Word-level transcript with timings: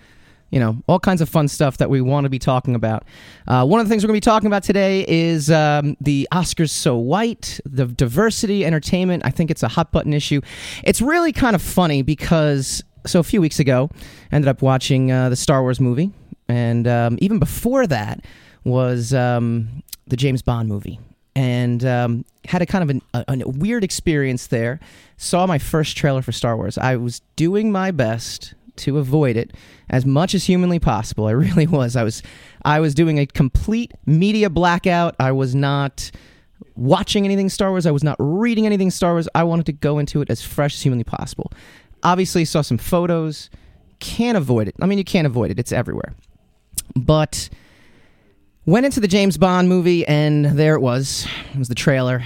you 0.51 0.59
know, 0.59 0.83
all 0.89 0.99
kinds 0.99 1.21
of 1.21 1.29
fun 1.29 1.49
stuff 1.49 1.79
that 1.79 1.89
we 1.89 2.01
want 2.01 2.25
to 2.25 2.29
be 2.29 2.39
talking 2.39 2.75
about. 2.75 3.05
Uh, 3.47 3.65
one 3.65 3.81
of 3.81 3.87
the 3.87 3.91
things 3.91 4.03
we're 4.03 4.09
going 4.09 4.21
to 4.21 4.27
be 4.27 4.31
talking 4.31 4.47
about 4.47 4.63
today 4.63 5.05
is 5.09 5.51
um, 5.51 5.97
the 6.01 6.29
Oscars 6.33 6.71
So 6.71 6.97
White, 6.97 7.61
the 7.65 7.87
diversity, 7.87 8.65
entertainment. 8.65 9.25
I 9.25 9.31
think 9.31 9.51
it's 9.51 9.63
a 9.63 9.69
hot 9.69 9.93
button 9.93 10.13
issue. 10.13 10.41
It's 10.85 11.01
really 11.01 11.33
kind 11.33 11.55
of 11.55 11.63
funny 11.63 12.03
because 12.03 12.83
so 13.07 13.21
a 13.21 13.25
few 13.25 13.41
weeks 13.41 13.59
ago, 13.59 13.89
I 14.33 14.37
ended 14.37 14.49
up 14.49 14.63
watching 14.63 15.13
uh, 15.13 15.29
the 15.29 15.37
Star 15.37 15.63
Wars 15.63 15.81
movie, 15.81 16.11
and 16.49 16.87
um, 16.87 17.19
even 17.21 17.39
before 17.39 17.87
that 17.87 18.25
was 18.65 19.15
um, 19.15 19.83
the 20.07 20.17
James 20.17 20.43
Bond 20.43 20.69
movie 20.69 20.99
and 21.39 21.85
um, 21.85 22.25
had 22.47 22.63
a 22.63 22.67
kind 22.67 22.83
of 22.83 22.91
an, 22.91 23.03
a, 23.15 23.25
a, 23.29 23.49
weird 23.49 23.85
experience 23.85 24.49
there. 24.49 24.81
Saw 25.19 25.47
my 25.47 25.59
first 25.59 25.97
trailer 25.97 26.21
for 26.21 26.33
Star 26.33 26.57
Wars. 26.57 26.77
I 26.77 26.97
was 26.97 27.23
doing 27.37 27.71
my 27.71 27.93
best 27.93 28.55
to 28.79 28.99
avoid 28.99 29.37
it 29.37 29.53
as 29.89 30.05
much 30.05 30.35
as 30.35 30.47
humanly 30.47 30.81
possible. 30.81 31.27
I 31.27 31.31
really 31.47 31.69
was. 31.69 31.95
I 31.95 32.03
was 32.03 32.25
I 32.65 32.81
was 32.81 32.93
doing 32.93 33.21
a 33.21 33.27
complete 33.27 33.93
media 34.05 34.51
blackout. 34.51 35.15
I 35.21 35.31
was 35.31 35.55
not 35.55 36.11
watching 36.75 37.25
anything 37.25 37.49
Star 37.51 37.71
Wars. 37.71 37.87
I 37.87 37.93
was 37.93 38.03
not 38.03 38.17
reading 38.19 38.67
anything 38.67 38.91
Star 38.91 39.13
Wars. 39.13 39.29
I 39.33 39.45
wanted 39.45 39.67
to 39.67 39.73
go 39.73 40.01
into 40.01 40.21
it 40.21 40.31
as 40.31 40.43
fresh 40.43 40.75
as 40.75 40.83
humanly 40.83 41.05
possible. 41.05 41.53
Obviously, 42.03 42.45
saw 42.47 42.63
some 42.63 42.79
photos. 42.79 43.49
Can't 44.01 44.37
avoid 44.37 44.67
it. 44.67 44.75
I 44.81 44.87
mean, 44.87 44.99
you 44.99 45.05
can't 45.05 45.27
avoid 45.27 45.53
it. 45.53 45.59
It's 45.61 45.71
everywhere. 45.71 46.17
But 46.97 47.49
Went 48.69 48.85
into 48.85 49.01
the 49.01 49.09
James 49.09 49.39
Bond 49.39 49.67
movie, 49.67 50.07
and 50.07 50.45
there 50.45 50.75
it 50.75 50.81
was. 50.81 51.27
It 51.55 51.59
was 51.59 51.69
the 51.69 51.75
trailer. 51.75 52.23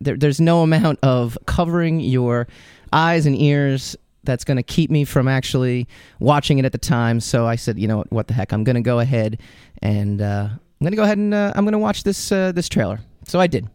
There, 0.00 0.16
there's 0.16 0.40
no 0.40 0.62
amount 0.62 0.98
of 1.04 1.38
covering 1.46 2.00
your 2.00 2.48
eyes 2.92 3.24
and 3.24 3.40
ears 3.40 3.94
that's 4.24 4.42
going 4.42 4.56
to 4.56 4.64
keep 4.64 4.90
me 4.90 5.04
from 5.04 5.28
actually 5.28 5.86
watching 6.18 6.58
it 6.58 6.64
at 6.64 6.72
the 6.72 6.78
time. 6.78 7.20
So 7.20 7.46
I 7.46 7.54
said, 7.54 7.78
you 7.78 7.86
know 7.86 7.98
what, 7.98 8.10
what 8.10 8.26
the 8.26 8.34
heck? 8.34 8.52
I'm 8.52 8.64
going 8.64 8.74
to 8.74 8.82
go 8.82 8.98
ahead 8.98 9.40
and 9.82 10.20
uh, 10.20 10.48
I'm 10.50 10.58
going 10.80 10.90
to 10.90 10.96
go 10.96 11.04
ahead 11.04 11.18
and 11.18 11.32
uh, 11.32 11.52
I'm 11.54 11.62
going 11.62 11.74
to 11.74 11.78
watch 11.78 12.02
this 12.02 12.32
uh, 12.32 12.50
this 12.50 12.68
trailer. 12.68 12.98
So 13.28 13.38
I 13.38 13.46
did. 13.46 13.68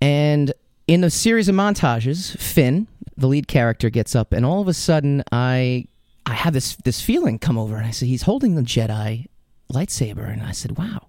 And 0.00 0.52
in 0.88 1.02
the 1.02 1.10
series 1.10 1.48
of 1.48 1.54
montages, 1.54 2.36
Finn, 2.36 2.88
the 3.16 3.28
lead 3.28 3.46
character, 3.46 3.90
gets 3.90 4.16
up, 4.16 4.32
and 4.32 4.44
all 4.44 4.60
of 4.60 4.66
a 4.66 4.74
sudden, 4.74 5.22
I 5.30 5.86
I 6.26 6.34
have 6.34 6.52
this 6.52 6.74
this 6.82 7.00
feeling 7.00 7.38
come 7.38 7.56
over, 7.56 7.76
and 7.76 7.86
I 7.86 7.92
said, 7.92 8.08
he's 8.08 8.22
holding 8.22 8.56
the 8.56 8.62
Jedi 8.62 9.28
lightsaber, 9.72 10.30
and 10.30 10.42
I 10.42 10.52
said, 10.52 10.78
"Wow, 10.78 11.06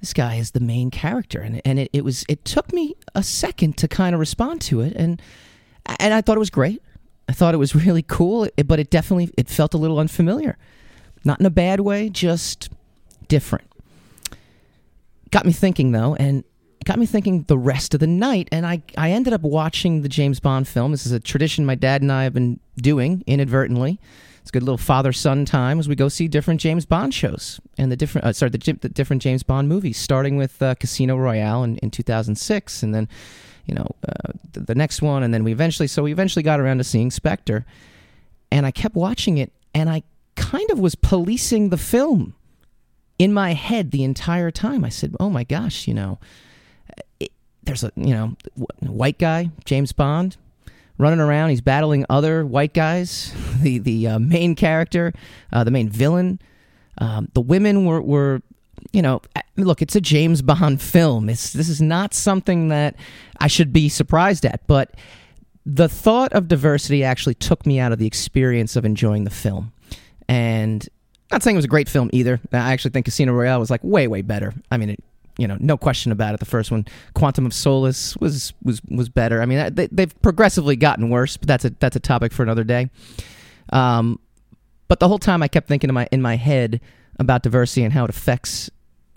this 0.00 0.12
guy 0.12 0.36
is 0.36 0.52
the 0.52 0.60
main 0.60 0.90
character." 0.90 1.40
And 1.40 1.60
and 1.64 1.78
it, 1.78 1.90
it 1.92 2.04
was 2.04 2.24
it 2.28 2.44
took 2.44 2.72
me 2.72 2.94
a 3.14 3.22
second 3.22 3.76
to 3.78 3.88
kind 3.88 4.14
of 4.14 4.20
respond 4.20 4.60
to 4.62 4.80
it, 4.80 4.94
and 4.96 5.20
and 5.98 6.14
I 6.14 6.20
thought 6.20 6.36
it 6.36 6.40
was 6.40 6.50
great. 6.50 6.82
I 7.28 7.32
thought 7.32 7.54
it 7.54 7.58
was 7.58 7.74
really 7.86 8.02
cool, 8.02 8.48
but 8.66 8.78
it 8.78 8.90
definitely 8.90 9.30
it 9.36 9.48
felt 9.48 9.74
a 9.74 9.78
little 9.78 9.98
unfamiliar, 9.98 10.56
not 11.24 11.40
in 11.40 11.46
a 11.46 11.50
bad 11.50 11.80
way, 11.80 12.08
just 12.08 12.70
different. 13.28 13.68
Got 15.30 15.44
me 15.44 15.52
thinking 15.52 15.92
though, 15.92 16.14
and 16.14 16.44
got 16.84 16.98
me 16.98 17.06
thinking 17.06 17.42
the 17.44 17.58
rest 17.58 17.94
of 17.94 18.00
the 18.00 18.06
night. 18.06 18.48
And 18.52 18.64
I, 18.64 18.80
I 18.96 19.10
ended 19.10 19.32
up 19.32 19.42
watching 19.42 20.02
the 20.02 20.08
james 20.08 20.38
bond 20.38 20.68
film. 20.68 20.92
This 20.92 21.04
is 21.04 21.10
a 21.10 21.18
tradition 21.18 21.66
my 21.66 21.74
dad 21.74 22.00
and 22.00 22.12
i 22.12 22.22
have 22.22 22.32
been 22.32 22.60
doing 22.76 23.24
inadvertently 23.26 23.98
it's 24.46 24.50
a 24.50 24.52
good 24.52 24.62
little 24.62 24.78
father 24.78 25.12
son 25.12 25.44
time 25.44 25.80
as 25.80 25.88
we 25.88 25.96
go 25.96 26.08
see 26.08 26.28
different 26.28 26.60
James 26.60 26.86
Bond 26.86 27.12
shows 27.12 27.60
and 27.78 27.90
the 27.90 27.96
different 27.96 28.28
uh, 28.28 28.32
sorry 28.32 28.50
the, 28.50 28.78
the, 28.80 28.88
different 28.88 29.20
James 29.20 29.42
Bond 29.42 29.68
movies, 29.68 29.98
starting 29.98 30.36
with 30.36 30.62
uh, 30.62 30.76
Casino 30.76 31.16
Royale 31.16 31.64
in, 31.64 31.78
in 31.78 31.90
2006, 31.90 32.84
and 32.84 32.94
then 32.94 33.08
you 33.64 33.74
know 33.74 33.88
uh, 34.08 34.30
the, 34.52 34.60
the, 34.60 34.74
next 34.76 35.02
one, 35.02 35.24
and 35.24 35.34
then 35.34 35.42
we 35.42 35.50
eventually 35.50 35.88
so 35.88 36.04
we 36.04 36.12
eventually 36.12 36.44
got 36.44 36.60
around 36.60 36.78
to 36.78 36.84
seeing 36.84 37.10
Spectre, 37.10 37.66
and 38.52 38.64
I 38.64 38.70
kept 38.70 38.94
watching 38.94 39.36
it, 39.36 39.50
and 39.74 39.90
I 39.90 40.04
kind 40.36 40.70
of 40.70 40.78
was 40.78 40.94
policing 40.94 41.70
the 41.70 41.76
film 41.76 42.36
in 43.18 43.32
my 43.32 43.52
head 43.54 43.90
the 43.90 44.04
entire 44.04 44.52
time. 44.52 44.84
I 44.84 44.90
said, 44.90 45.16
"Oh 45.18 45.28
my 45.28 45.42
gosh, 45.42 45.88
you 45.88 45.94
know." 45.94 46.20
It, 47.18 47.32
there's 47.64 47.82
a 47.82 47.90
you 47.96 48.14
know 48.14 48.36
white 48.78 49.18
guy 49.18 49.50
James 49.64 49.90
Bond 49.90 50.36
running 50.98 51.20
around. 51.20 51.50
He's 51.50 51.60
battling 51.60 52.04
other 52.08 52.44
white 52.44 52.74
guys. 52.74 53.34
The 53.56 53.78
the 53.78 54.06
uh, 54.06 54.18
main 54.18 54.54
character, 54.54 55.14
uh, 55.50 55.64
the 55.64 55.70
main 55.70 55.88
villain. 55.88 56.38
Um, 56.98 57.28
the 57.32 57.40
women 57.40 57.86
were 57.86 58.02
were 58.02 58.42
you 58.92 59.02
know 59.02 59.20
look 59.56 59.82
it's 59.82 59.96
a 59.96 60.00
james 60.00 60.42
bond 60.42 60.80
film 60.80 61.28
it's 61.28 61.52
this 61.52 61.68
is 61.68 61.80
not 61.80 62.14
something 62.14 62.68
that 62.68 62.94
i 63.40 63.46
should 63.46 63.72
be 63.72 63.88
surprised 63.88 64.44
at 64.44 64.66
but 64.66 64.94
the 65.64 65.88
thought 65.88 66.32
of 66.32 66.48
diversity 66.48 67.02
actually 67.02 67.34
took 67.34 67.66
me 67.66 67.80
out 67.80 67.92
of 67.92 67.98
the 67.98 68.06
experience 68.06 68.76
of 68.76 68.84
enjoying 68.84 69.24
the 69.24 69.30
film 69.30 69.72
and 70.28 70.88
not 71.32 71.42
saying 71.42 71.56
it 71.56 71.58
was 71.58 71.64
a 71.64 71.68
great 71.68 71.88
film 71.88 72.10
either 72.12 72.40
i 72.52 72.72
actually 72.72 72.90
think 72.90 73.06
casino 73.06 73.32
royale 73.32 73.58
was 73.58 73.70
like 73.70 73.82
way 73.82 74.06
way 74.06 74.22
better 74.22 74.54
i 74.70 74.76
mean 74.76 74.90
it, 74.90 75.02
you 75.38 75.46
know, 75.46 75.56
no 75.60 75.76
question 75.76 76.12
about 76.12 76.34
it. 76.34 76.40
The 76.40 76.46
first 76.46 76.70
one, 76.70 76.86
Quantum 77.14 77.46
of 77.46 77.52
Solace, 77.52 78.16
was 78.16 78.52
was 78.62 78.80
was 78.88 79.08
better. 79.08 79.42
I 79.42 79.46
mean, 79.46 79.74
they, 79.74 79.86
they've 79.88 80.22
progressively 80.22 80.76
gotten 80.76 81.10
worse, 81.10 81.36
but 81.36 81.46
that's 81.46 81.64
a 81.64 81.70
that's 81.78 81.96
a 81.96 82.00
topic 82.00 82.32
for 82.32 82.42
another 82.42 82.64
day. 82.64 82.90
Um, 83.72 84.18
but 84.88 85.00
the 85.00 85.08
whole 85.08 85.18
time 85.18 85.42
I 85.42 85.48
kept 85.48 85.68
thinking 85.68 85.90
in 85.90 85.94
my 85.94 86.08
in 86.10 86.22
my 86.22 86.36
head 86.36 86.80
about 87.18 87.42
diversity 87.42 87.82
and 87.82 87.92
how 87.92 88.04
it 88.04 88.10
affects, 88.10 88.70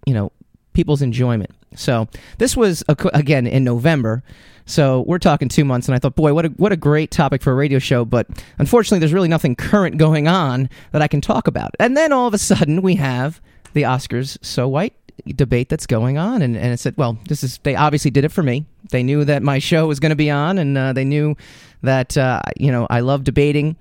you 0.05 0.13
know, 0.13 0.31
people's 0.73 1.01
enjoyment. 1.01 1.51
So 1.75 2.07
this 2.37 2.57
was 2.57 2.83
again 3.13 3.47
in 3.47 3.63
November. 3.63 4.23
So 4.65 5.01
we're 5.07 5.19
talking 5.19 5.49
two 5.49 5.65
months, 5.65 5.87
and 5.87 5.95
I 5.95 5.99
thought, 5.99 6.15
boy, 6.15 6.33
what 6.33 6.45
a 6.45 6.49
what 6.49 6.71
a 6.71 6.77
great 6.77 7.11
topic 7.11 7.41
for 7.41 7.51
a 7.51 7.55
radio 7.55 7.79
show. 7.79 8.05
But 8.05 8.27
unfortunately, 8.59 8.99
there's 8.99 9.13
really 9.13 9.27
nothing 9.27 9.55
current 9.55 9.97
going 9.97 10.27
on 10.27 10.69
that 10.91 11.01
I 11.01 11.07
can 11.07 11.21
talk 11.21 11.47
about. 11.47 11.75
And 11.79 11.95
then 11.95 12.11
all 12.11 12.27
of 12.27 12.33
a 12.33 12.37
sudden, 12.37 12.81
we 12.81 12.95
have 12.95 13.41
the 13.73 13.83
Oscars 13.83 14.37
so 14.43 14.67
white 14.67 14.93
debate 15.25 15.69
that's 15.69 15.85
going 15.85 16.17
on. 16.17 16.41
And, 16.41 16.55
and 16.55 16.73
it 16.73 16.79
said, 16.79 16.95
well, 16.97 17.17
this 17.27 17.43
is, 17.43 17.59
they 17.63 17.75
obviously 17.75 18.11
did 18.11 18.25
it 18.25 18.29
for 18.29 18.43
me. 18.43 18.65
They 18.91 19.03
knew 19.03 19.25
that 19.25 19.43
my 19.43 19.59
show 19.59 19.87
was 19.87 19.99
going 19.99 20.11
to 20.11 20.15
be 20.15 20.29
on, 20.29 20.57
and 20.57 20.77
uh, 20.77 20.93
they 20.93 21.05
knew 21.05 21.35
that, 21.81 22.17
uh, 22.17 22.41
you 22.57 22.71
know, 22.71 22.87
I 22.89 23.01
love 23.01 23.23
debating. 23.23 23.75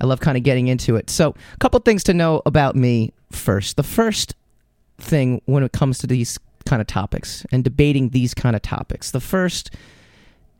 I 0.00 0.06
love 0.06 0.20
kind 0.20 0.36
of 0.36 0.42
getting 0.42 0.68
into 0.68 0.96
it. 0.96 1.08
So, 1.08 1.34
a 1.54 1.58
couple 1.58 1.78
things 1.80 2.04
to 2.04 2.14
know 2.14 2.42
about 2.46 2.74
me 2.74 3.12
first. 3.30 3.76
The 3.76 3.82
first 3.82 4.34
thing 4.98 5.40
when 5.46 5.62
it 5.62 5.72
comes 5.72 5.98
to 5.98 6.06
these 6.06 6.38
kind 6.66 6.80
of 6.80 6.86
topics 6.86 7.46
and 7.52 7.62
debating 7.62 8.10
these 8.10 8.34
kind 8.34 8.56
of 8.56 8.62
topics, 8.62 9.10
the 9.10 9.20
first, 9.20 9.70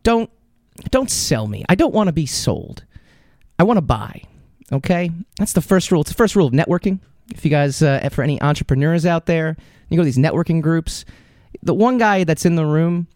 don't 0.02 0.30
don't 0.90 1.10
sell 1.10 1.46
me. 1.46 1.64
I 1.68 1.74
don't 1.74 1.94
want 1.94 2.08
to 2.08 2.12
be 2.12 2.26
sold. 2.26 2.84
I 3.58 3.64
want 3.64 3.76
to 3.76 3.82
buy. 3.82 4.22
Okay, 4.72 5.10
that's 5.38 5.52
the 5.52 5.62
first 5.62 5.92
rule. 5.92 6.00
It's 6.00 6.10
the 6.10 6.16
first 6.16 6.34
rule 6.34 6.46
of 6.46 6.52
networking. 6.52 7.00
If 7.32 7.44
you 7.44 7.50
guys, 7.50 7.82
uh, 7.82 8.08
for 8.10 8.22
any 8.22 8.40
entrepreneurs 8.40 9.06
out 9.06 9.26
there, 9.26 9.56
you 9.88 9.96
go 9.96 10.02
to 10.02 10.06
these 10.06 10.18
networking 10.18 10.62
groups. 10.62 11.04
The 11.62 11.74
one 11.74 11.98
guy 11.98 12.24
that's 12.24 12.44
in 12.44 12.56
the 12.56 12.66
room 12.66 13.06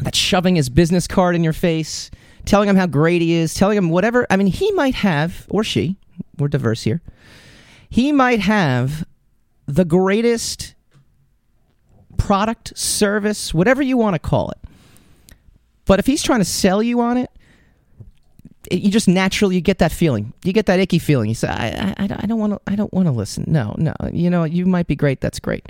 that's 0.00 0.18
shoving 0.18 0.56
his 0.56 0.68
business 0.68 1.06
card 1.06 1.34
in 1.34 1.42
your 1.42 1.52
face, 1.52 2.10
telling 2.44 2.68
him 2.68 2.76
how 2.76 2.86
great 2.86 3.22
he 3.22 3.34
is, 3.34 3.54
telling 3.54 3.76
him 3.76 3.90
whatever. 3.90 4.26
I 4.30 4.36
mean, 4.36 4.46
he 4.46 4.70
might 4.72 4.94
have, 4.94 5.46
or 5.50 5.64
she, 5.64 5.96
we're 6.36 6.48
diverse 6.48 6.82
here, 6.82 7.00
he 7.88 8.12
might 8.12 8.40
have 8.40 9.04
the 9.66 9.84
greatest 9.84 10.74
product, 12.16 12.76
service, 12.76 13.54
whatever 13.54 13.82
you 13.82 13.96
want 13.96 14.14
to 14.14 14.18
call 14.18 14.50
it. 14.50 14.58
But 15.84 15.98
if 15.98 16.06
he's 16.06 16.22
trying 16.22 16.40
to 16.40 16.44
sell 16.44 16.82
you 16.82 17.00
on 17.00 17.16
it, 17.16 17.30
you 18.70 18.90
just 18.90 19.08
naturally 19.08 19.54
you 19.54 19.62
get 19.62 19.78
that 19.78 19.92
feeling. 19.92 20.34
You 20.44 20.52
get 20.52 20.66
that 20.66 20.78
icky 20.78 20.98
feeling. 20.98 21.28
You 21.30 21.34
say, 21.34 21.48
I, 21.48 21.94
I, 21.96 22.08
I 22.10 22.26
don't 22.26 22.38
want 22.38 22.52
to. 22.52 22.60
I 22.66 22.76
don't 22.76 22.92
want 22.92 23.06
to 23.06 23.12
listen. 23.12 23.44
No, 23.46 23.74
no. 23.78 23.94
You 24.12 24.28
know, 24.28 24.44
you 24.44 24.66
might 24.66 24.86
be 24.86 24.94
great. 24.94 25.20
That's 25.20 25.38
great. 25.38 25.66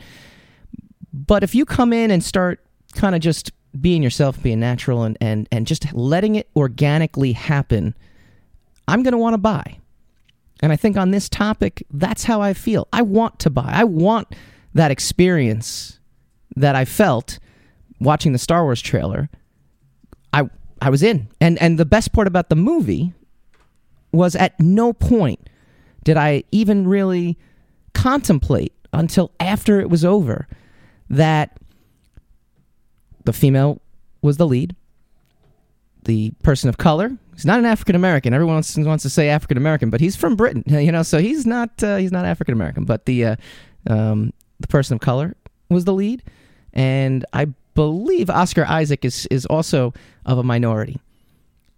But 1.12 1.42
if 1.42 1.54
you 1.54 1.64
come 1.64 1.92
in 1.92 2.10
and 2.10 2.22
start 2.22 2.64
kind 2.94 3.14
of 3.14 3.20
just 3.20 3.52
being 3.80 4.02
yourself, 4.02 4.42
being 4.42 4.60
natural, 4.60 5.02
and, 5.02 5.16
and, 5.20 5.48
and 5.50 5.66
just 5.66 5.92
letting 5.92 6.34
it 6.34 6.48
organically 6.56 7.32
happen, 7.32 7.94
I'm 8.86 9.02
going 9.02 9.12
to 9.12 9.18
want 9.18 9.34
to 9.34 9.38
buy. 9.38 9.78
And 10.60 10.72
I 10.72 10.76
think 10.76 10.96
on 10.96 11.10
this 11.10 11.28
topic, 11.28 11.84
that's 11.90 12.24
how 12.24 12.40
I 12.40 12.52
feel. 12.52 12.88
I 12.92 13.02
want 13.02 13.38
to 13.40 13.50
buy. 13.50 13.70
I 13.72 13.84
want 13.84 14.34
that 14.74 14.90
experience 14.90 16.00
that 16.56 16.74
I 16.74 16.84
felt 16.84 17.38
watching 18.00 18.32
the 18.32 18.38
Star 18.38 18.64
Wars 18.64 18.80
trailer. 18.80 19.28
I 20.32 20.48
I 20.80 20.90
was 20.90 21.02
in. 21.02 21.28
And 21.40 21.60
and 21.60 21.78
the 21.78 21.84
best 21.84 22.12
part 22.12 22.26
about 22.26 22.48
the 22.48 22.56
movie 22.56 23.12
was 24.12 24.34
at 24.34 24.58
no 24.58 24.92
point 24.92 25.48
did 26.04 26.16
I 26.16 26.44
even 26.50 26.86
really 26.86 27.38
contemplate 27.94 28.72
until 28.92 29.30
after 29.38 29.80
it 29.80 29.90
was 29.90 30.04
over 30.04 30.48
that 31.10 31.58
the 33.24 33.32
female 33.32 33.80
was 34.22 34.36
the 34.36 34.46
lead, 34.46 34.74
the 36.04 36.32
person 36.42 36.68
of 36.68 36.78
color. 36.78 37.16
He's 37.34 37.44
not 37.44 37.58
an 37.58 37.66
African 37.66 37.94
American. 37.94 38.34
Everyone 38.34 38.54
wants, 38.54 38.76
wants 38.76 39.02
to 39.02 39.10
say 39.10 39.28
African 39.28 39.56
American, 39.56 39.90
but 39.90 40.00
he's 40.00 40.16
from 40.16 40.34
Britain, 40.34 40.64
you 40.66 40.90
know, 40.90 41.02
so 41.02 41.18
he's 41.18 41.46
not 41.46 41.82
uh, 41.82 41.96
he's 41.96 42.12
not 42.12 42.24
African 42.24 42.52
American. 42.52 42.84
But 42.84 43.06
the 43.06 43.24
uh, 43.24 43.36
um, 43.86 44.32
the 44.60 44.66
person 44.66 44.94
of 44.94 45.00
color 45.00 45.36
was 45.68 45.84
the 45.84 45.92
lead, 45.92 46.22
and 46.72 47.24
I 47.32 47.46
believe 47.74 48.28
Oscar 48.28 48.64
Isaac 48.64 49.04
is 49.04 49.26
is 49.26 49.46
also 49.46 49.94
of 50.26 50.38
a 50.38 50.42
minority. 50.42 51.00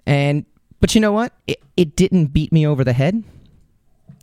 And 0.06 0.46
but 0.80 0.94
you 0.94 1.00
know 1.00 1.12
what? 1.12 1.32
It, 1.46 1.62
it 1.76 1.96
didn't 1.96 2.26
beat 2.26 2.52
me 2.52 2.66
over 2.66 2.84
the 2.84 2.92
head. 2.92 3.22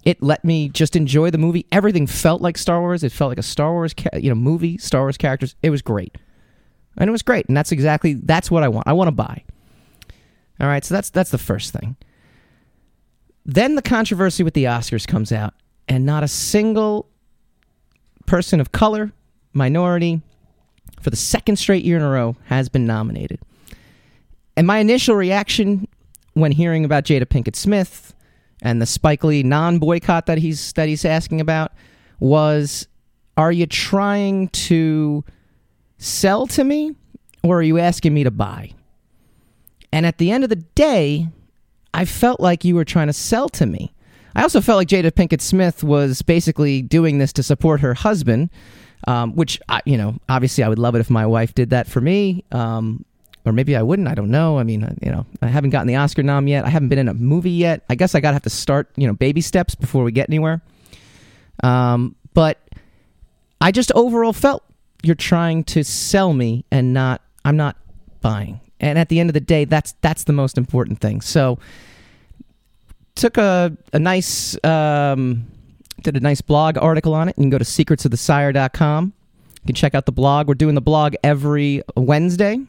It 0.07 0.23
let 0.23 0.45
me 0.45 0.69
just 0.69 0.95
enjoy 0.95 1.31
the 1.31 1.37
movie. 1.37 1.65
Everything 1.69 2.07
felt 2.07 2.41
like 2.41 2.57
Star 2.57 2.79
Wars. 2.79 3.03
It 3.03 3.11
felt 3.11 3.27
like 3.27 3.37
a 3.37 3.43
Star 3.43 3.73
Wars, 3.73 3.93
ca- 3.93 4.17
you 4.17 4.29
know, 4.29 4.35
movie. 4.35 4.77
Star 4.77 5.01
Wars 5.01 5.17
characters. 5.17 5.53
It 5.61 5.69
was 5.69 5.81
great, 5.81 6.15
and 6.95 7.09
it 7.09 7.11
was 7.11 7.21
great. 7.21 7.45
And 7.49 7.57
that's 7.57 7.73
exactly 7.73 8.13
that's 8.13 8.49
what 8.49 8.63
I 8.63 8.69
want. 8.69 8.87
I 8.87 8.93
want 8.93 9.09
to 9.09 9.11
buy. 9.11 9.43
All 10.61 10.67
right, 10.67 10.85
so 10.85 10.95
that's 10.95 11.09
that's 11.09 11.29
the 11.29 11.37
first 11.37 11.73
thing. 11.73 11.97
Then 13.45 13.75
the 13.75 13.81
controversy 13.81 14.43
with 14.43 14.53
the 14.53 14.63
Oscars 14.63 15.05
comes 15.05 15.33
out, 15.33 15.53
and 15.89 16.05
not 16.05 16.23
a 16.23 16.29
single 16.29 17.09
person 18.25 18.61
of 18.61 18.71
color, 18.71 19.11
minority, 19.51 20.21
for 21.01 21.09
the 21.09 21.17
second 21.17 21.57
straight 21.57 21.83
year 21.83 21.97
in 21.97 22.01
a 22.01 22.09
row 22.09 22.37
has 22.45 22.69
been 22.69 22.85
nominated. 22.85 23.41
And 24.55 24.65
my 24.65 24.77
initial 24.77 25.15
reaction 25.15 25.85
when 26.33 26.53
hearing 26.53 26.85
about 26.85 27.03
Jada 27.03 27.25
Pinkett 27.25 27.57
Smith 27.57 28.13
and 28.61 28.81
the 28.81 28.85
Spike 28.85 29.23
Lee 29.23 29.43
non-boycott 29.43 30.25
that 30.25 30.37
he's 30.37 30.73
that 30.73 30.87
he's 30.87 31.05
asking 31.05 31.41
about 31.41 31.71
was 32.19 32.87
are 33.35 33.51
you 33.51 33.67
trying 33.67 34.49
to 34.49 35.23
sell 35.99 36.47
to 36.47 36.63
me 36.63 36.95
or 37.43 37.59
are 37.59 37.63
you 37.63 37.77
asking 37.77 38.13
me 38.13 38.23
to 38.23 38.31
buy? 38.31 38.71
And 39.91 40.05
at 40.05 40.17
the 40.17 40.31
end 40.31 40.43
of 40.43 40.49
the 40.49 40.55
day, 40.55 41.27
I 41.93 42.05
felt 42.05 42.39
like 42.39 42.65
you 42.65 42.75
were 42.75 42.85
trying 42.85 43.07
to 43.07 43.13
sell 43.13 43.49
to 43.49 43.65
me. 43.65 43.93
I 44.35 44.43
also 44.43 44.61
felt 44.61 44.77
like 44.77 44.87
Jada 44.87 45.11
Pinkett 45.11 45.41
Smith 45.41 45.83
was 45.83 46.21
basically 46.21 46.81
doing 46.81 47.17
this 47.17 47.33
to 47.33 47.43
support 47.43 47.79
her 47.81 47.93
husband, 47.93 48.49
um, 49.07 49.35
which, 49.35 49.59
I, 49.69 49.81
you 49.85 49.97
know, 49.97 50.17
obviously 50.29 50.63
I 50.63 50.69
would 50.69 50.77
love 50.77 50.95
it 50.95 50.99
if 50.99 51.09
my 51.09 51.25
wife 51.25 51.55
did 51.55 51.71
that 51.71 51.87
for 51.87 52.01
me. 52.01 52.43
Um, 52.51 53.05
or 53.47 53.53
maybe 53.53 53.77
I 53.77 53.81
wouldn't. 53.81 54.09
I 54.09 54.13
don't 54.13 54.29
know. 54.29 54.59
I 54.59 54.63
mean, 54.63 54.81
you 55.01 55.09
know, 55.09 55.25
I 55.41 55.47
haven't 55.47 55.69
gotten 55.69 55.87
the 55.87 55.95
Oscar 55.95 56.21
nom 56.21 56.47
yet. 56.47 56.65
I 56.65 56.69
haven't 56.69 56.89
been 56.89 56.99
in 56.99 57.07
a 57.07 57.13
movie 57.13 57.51
yet. 57.51 57.83
I 57.89 57.95
guess 57.95 58.13
I 58.13 58.19
got 58.19 58.31
to 58.31 58.33
have 58.35 58.43
to 58.43 58.49
start, 58.49 58.89
you 58.97 59.07
know, 59.07 59.13
baby 59.13 59.39
steps 59.39 59.73
before 59.73 60.03
we 60.03 60.11
get 60.11 60.29
anywhere. 60.29 60.61
Um, 61.63 62.15
but 62.33 62.59
I 63.61 63.71
just 63.71 63.91
overall 63.93 64.33
felt 64.33 64.63
you're 65.01 65.15
trying 65.15 65.63
to 65.65 65.83
sell 65.83 66.33
me 66.33 66.65
and 66.71 66.93
not, 66.93 67.21
I'm 67.45 67.55
not 67.55 67.77
buying. 68.21 68.59
And 68.79 68.99
at 68.99 69.09
the 69.09 69.19
end 69.19 69.29
of 69.29 69.33
the 69.33 69.39
day, 69.39 69.65
that's 69.65 69.95
that's 70.01 70.25
the 70.25 70.33
most 70.33 70.57
important 70.57 70.99
thing. 70.99 71.21
So 71.21 71.57
took 73.15 73.37
a 73.37 73.75
a 73.91 73.97
nice 73.97 74.63
um, 74.63 75.47
did 76.03 76.15
a 76.15 76.19
nice 76.19 76.41
blog 76.41 76.77
article 76.77 77.15
on 77.15 77.27
it. 77.27 77.35
You 77.37 77.43
can 77.43 77.49
go 77.49 77.57
to 77.57 77.65
secretsofthesire.com. 77.65 79.13
You 79.55 79.65
can 79.65 79.75
check 79.75 79.95
out 79.95 80.05
the 80.05 80.11
blog. 80.11 80.47
We're 80.47 80.53
doing 80.53 80.75
the 80.75 80.81
blog 80.81 81.15
every 81.23 81.81
Wednesday, 81.95 82.59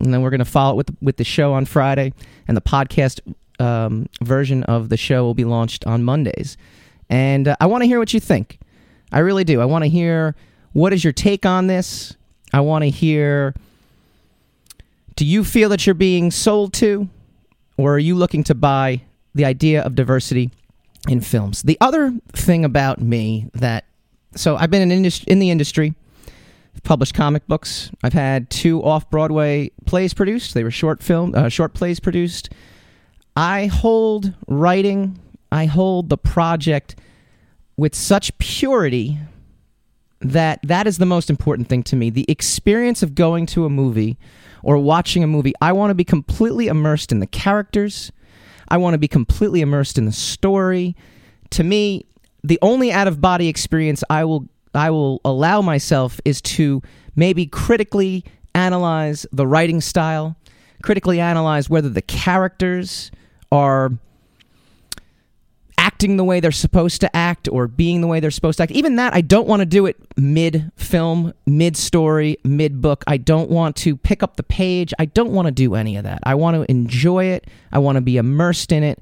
and 0.00 0.12
then 0.12 0.22
we're 0.22 0.30
going 0.30 0.38
to 0.38 0.44
follow 0.44 0.74
it 0.74 0.76
with 0.76 0.96
with 1.00 1.16
the 1.16 1.24
show 1.24 1.52
on 1.52 1.64
Friday, 1.64 2.12
and 2.48 2.56
the 2.56 2.62
podcast 2.62 3.20
um, 3.58 4.08
version 4.22 4.62
of 4.64 4.88
the 4.88 4.96
show 4.96 5.24
will 5.24 5.34
be 5.34 5.44
launched 5.44 5.86
on 5.86 6.04
Mondays. 6.04 6.56
And 7.08 7.48
uh, 7.48 7.56
I 7.60 7.66
want 7.66 7.82
to 7.82 7.86
hear 7.86 7.98
what 7.98 8.12
you 8.12 8.20
think. 8.20 8.58
I 9.12 9.20
really 9.20 9.44
do. 9.44 9.60
I 9.60 9.64
want 9.64 9.84
to 9.84 9.88
hear 9.88 10.34
what 10.72 10.92
is 10.92 11.04
your 11.04 11.12
take 11.12 11.46
on 11.46 11.66
this. 11.66 12.16
I 12.52 12.60
want 12.60 12.84
to 12.84 12.90
hear 12.90 13.54
do 15.16 15.24
you 15.24 15.44
feel 15.44 15.70
that 15.70 15.86
you're 15.86 15.94
being 15.94 16.30
sold 16.30 16.74
to, 16.74 17.08
or 17.78 17.94
are 17.94 17.98
you 17.98 18.14
looking 18.14 18.44
to 18.44 18.54
buy 18.54 19.00
the 19.34 19.46
idea 19.46 19.82
of 19.82 19.94
diversity 19.94 20.50
in 21.08 21.22
films? 21.22 21.62
The 21.62 21.78
other 21.80 22.14
thing 22.32 22.64
about 22.64 23.00
me 23.00 23.48
that 23.54 23.84
so 24.34 24.56
I've 24.56 24.70
been 24.70 24.82
in, 24.82 24.92
industry, 24.92 25.24
in 25.32 25.38
the 25.38 25.50
industry, 25.50 25.94
Published 26.82 27.14
comic 27.14 27.46
books. 27.46 27.90
I've 28.02 28.12
had 28.12 28.48
two 28.50 28.82
off 28.82 29.10
Broadway 29.10 29.70
plays 29.86 30.14
produced. 30.14 30.54
They 30.54 30.64
were 30.64 30.70
short 30.70 31.02
film, 31.02 31.34
uh, 31.34 31.48
short 31.48 31.74
plays 31.74 32.00
produced. 32.00 32.50
I 33.34 33.66
hold 33.66 34.32
writing, 34.46 35.18
I 35.50 35.66
hold 35.66 36.08
the 36.08 36.18
project 36.18 36.96
with 37.76 37.94
such 37.94 38.36
purity 38.38 39.18
that 40.20 40.60
that 40.62 40.86
is 40.86 40.98
the 40.98 41.06
most 41.06 41.28
important 41.28 41.68
thing 41.68 41.82
to 41.84 41.96
me. 41.96 42.10
The 42.10 42.24
experience 42.28 43.02
of 43.02 43.14
going 43.14 43.46
to 43.46 43.64
a 43.64 43.70
movie 43.70 44.16
or 44.62 44.78
watching 44.78 45.22
a 45.22 45.26
movie, 45.26 45.52
I 45.60 45.72
want 45.72 45.90
to 45.90 45.94
be 45.94 46.04
completely 46.04 46.68
immersed 46.68 47.12
in 47.12 47.20
the 47.20 47.26
characters. 47.26 48.10
I 48.68 48.78
want 48.78 48.94
to 48.94 48.98
be 48.98 49.08
completely 49.08 49.60
immersed 49.60 49.98
in 49.98 50.06
the 50.06 50.12
story. 50.12 50.96
To 51.50 51.62
me, 51.62 52.06
the 52.42 52.58
only 52.62 52.90
out 52.92 53.08
of 53.08 53.20
body 53.20 53.48
experience 53.48 54.02
I 54.08 54.24
will 54.24 54.48
I 54.76 54.90
will 54.90 55.20
allow 55.24 55.62
myself 55.62 56.20
is 56.24 56.40
to 56.42 56.82
maybe 57.14 57.46
critically 57.46 58.24
analyze 58.54 59.26
the 59.32 59.46
writing 59.46 59.80
style, 59.80 60.36
critically 60.82 61.20
analyze 61.20 61.68
whether 61.68 61.88
the 61.88 62.02
characters 62.02 63.10
are 63.52 63.92
acting 65.78 66.16
the 66.16 66.24
way 66.24 66.40
they're 66.40 66.50
supposed 66.50 67.00
to 67.00 67.16
act 67.16 67.48
or 67.48 67.68
being 67.68 68.00
the 68.00 68.06
way 68.06 68.18
they're 68.20 68.30
supposed 68.30 68.56
to 68.58 68.62
act. 68.62 68.72
Even 68.72 68.96
that, 68.96 69.14
I 69.14 69.20
don't 69.20 69.46
want 69.46 69.60
to 69.60 69.66
do 69.66 69.86
it 69.86 69.96
mid 70.16 70.72
film, 70.76 71.32
mid 71.46 71.76
story, 71.76 72.38
mid 72.44 72.80
book. 72.80 73.04
I 73.06 73.16
don't 73.16 73.50
want 73.50 73.76
to 73.76 73.96
pick 73.96 74.22
up 74.22 74.36
the 74.36 74.42
page. 74.42 74.92
I 74.98 75.04
don't 75.04 75.30
want 75.30 75.46
to 75.46 75.52
do 75.52 75.74
any 75.74 75.96
of 75.96 76.04
that. 76.04 76.20
I 76.24 76.34
want 76.34 76.56
to 76.56 76.70
enjoy 76.70 77.26
it. 77.26 77.48
I 77.72 77.78
want 77.78 77.96
to 77.96 78.02
be 78.02 78.16
immersed 78.16 78.72
in 78.72 78.82
it. 78.82 79.00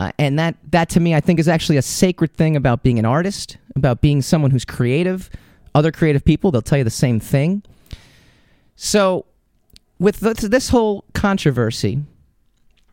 Uh, 0.00 0.12
and 0.18 0.38
that, 0.38 0.56
that 0.70 0.88
to 0.90 1.00
me, 1.00 1.14
I 1.14 1.20
think 1.20 1.40
is 1.40 1.48
actually 1.48 1.76
a 1.76 1.82
sacred 1.82 2.32
thing 2.34 2.54
about 2.54 2.82
being 2.82 2.98
an 2.98 3.04
artist, 3.04 3.56
about 3.74 4.00
being 4.00 4.22
someone 4.22 4.50
who's 4.52 4.64
creative. 4.64 5.28
Other 5.74 5.90
creative 5.92 6.24
people, 6.24 6.50
they'll 6.50 6.62
tell 6.62 6.78
you 6.78 6.84
the 6.84 6.90
same 6.90 7.18
thing. 7.20 7.62
So, 8.76 9.26
with 9.98 10.20
this, 10.20 10.38
this 10.38 10.68
whole 10.68 11.04
controversy, 11.14 12.02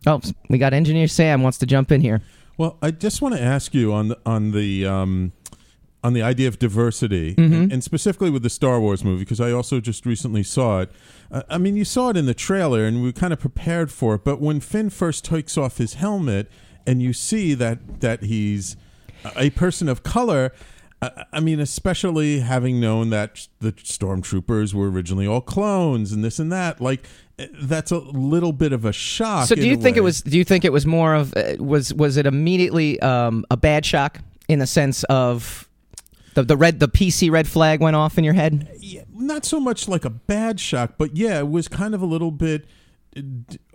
oh, 0.08 0.22
we 0.50 0.58
got 0.58 0.74
engineer 0.74 1.08
Sam 1.08 1.44
wants 1.44 1.60
to 1.60 1.66
jump 1.66 1.92
in 1.92 2.02
here. 2.02 2.22
Well, 2.58 2.78
I 2.82 2.92
just 2.92 3.22
want 3.22 3.36
to 3.36 3.42
ask 3.42 3.74
you 3.74 3.94
on 3.94 4.08
the 4.08 4.18
on 4.26 4.52
the 4.52 4.86
um, 4.88 5.34
on 6.04 6.14
the 6.14 6.22
idea 6.24 6.48
of 6.48 6.58
diversity, 6.58 7.36
Mm-hmm. 7.36 7.54
and, 7.54 7.74
and 7.74 7.84
specifically 7.84 8.30
with 8.30 8.44
the 8.44 8.50
Star 8.50 8.80
Wars 8.80 9.04
movie, 9.04 9.24
because 9.24 9.42
I 9.42 9.52
also 9.52 9.80
just 9.80 10.06
recently 10.06 10.42
saw 10.42 10.82
it. 10.82 10.92
Uh, 11.32 11.44
I 11.50 11.58
mean, 11.58 11.76
you 11.76 11.86
saw 11.86 12.10
it 12.10 12.18
in 12.18 12.26
the 12.26 12.34
trailer, 12.34 12.86
and 12.86 12.98
we 12.98 13.10
were 13.10 13.12
kind 13.14 13.34
of 13.34 13.40
prepared 13.40 13.92
for 13.92 14.16
it. 14.16 14.24
But 14.24 14.40
when 14.40 14.60
Finn 14.60 14.90
first 14.90 15.26
takes 15.26 15.58
off 15.58 15.78
his 15.78 15.96
helmet, 15.96 16.50
and 16.86 17.02
you 17.02 17.14
see 17.14 17.54
that 17.54 18.02
that 18.02 18.24
he's 18.24 18.76
a 19.36 19.50
person 19.52 19.90
of 19.90 20.04
color. 20.04 20.52
I 21.32 21.40
mean, 21.40 21.60
especially 21.60 22.40
having 22.40 22.80
known 22.80 23.12
that 23.12 23.48
the 23.60 23.74
stormtroopers 23.74 24.74
were 24.74 24.90
originally 24.90 25.28
all 25.28 25.42
clones 25.42 26.12
and 26.12 26.24
this 26.24 26.40
and 26.40 26.52
that, 26.52 26.82
like 26.82 27.06
that's 27.62 27.92
a 27.92 28.00
little 28.00 28.54
bit 28.54 28.72
of 28.74 28.86
a 28.86 28.94
shock. 28.94 29.48
So 29.48 29.56
do 29.56 29.68
you 29.68 29.78
think 29.78 29.98
it 29.98 30.02
was? 30.02 30.22
Do 30.22 30.38
you 30.38 30.44
think 30.44 30.66
it 30.66 30.72
was 30.72 30.86
more 30.86 31.14
of 31.14 31.36
uh, 31.36 31.56
was 31.60 31.94
was 31.94 32.18
it 32.18 32.26
immediately 32.26 33.00
um, 33.02 33.46
a 33.52 33.58
bad 33.58 33.86
shock 33.86 34.20
in 34.48 34.60
the 34.60 34.68
sense 34.68 35.04
of 35.06 35.68
the 36.34 36.44
the 36.44 36.58
red 36.58 36.80
the 36.80 36.88
PC 36.88 37.30
red 37.30 37.48
flag 37.48 37.82
went 37.82 37.96
off 37.96 38.18
in 38.18 38.24
your 38.24 38.34
head? 38.34 38.68
Yeah, 38.80 39.04
not 39.14 39.46
so 39.46 39.60
much 39.60 39.88
like 39.88 40.06
a 40.06 40.10
bad 40.10 40.60
shock, 40.60 40.94
but 40.98 41.16
yeah, 41.16 41.40
it 41.40 41.50
was 41.50 41.68
kind 41.68 41.94
of 41.94 42.02
a 42.02 42.08
little 42.08 42.32
bit. 42.32 42.66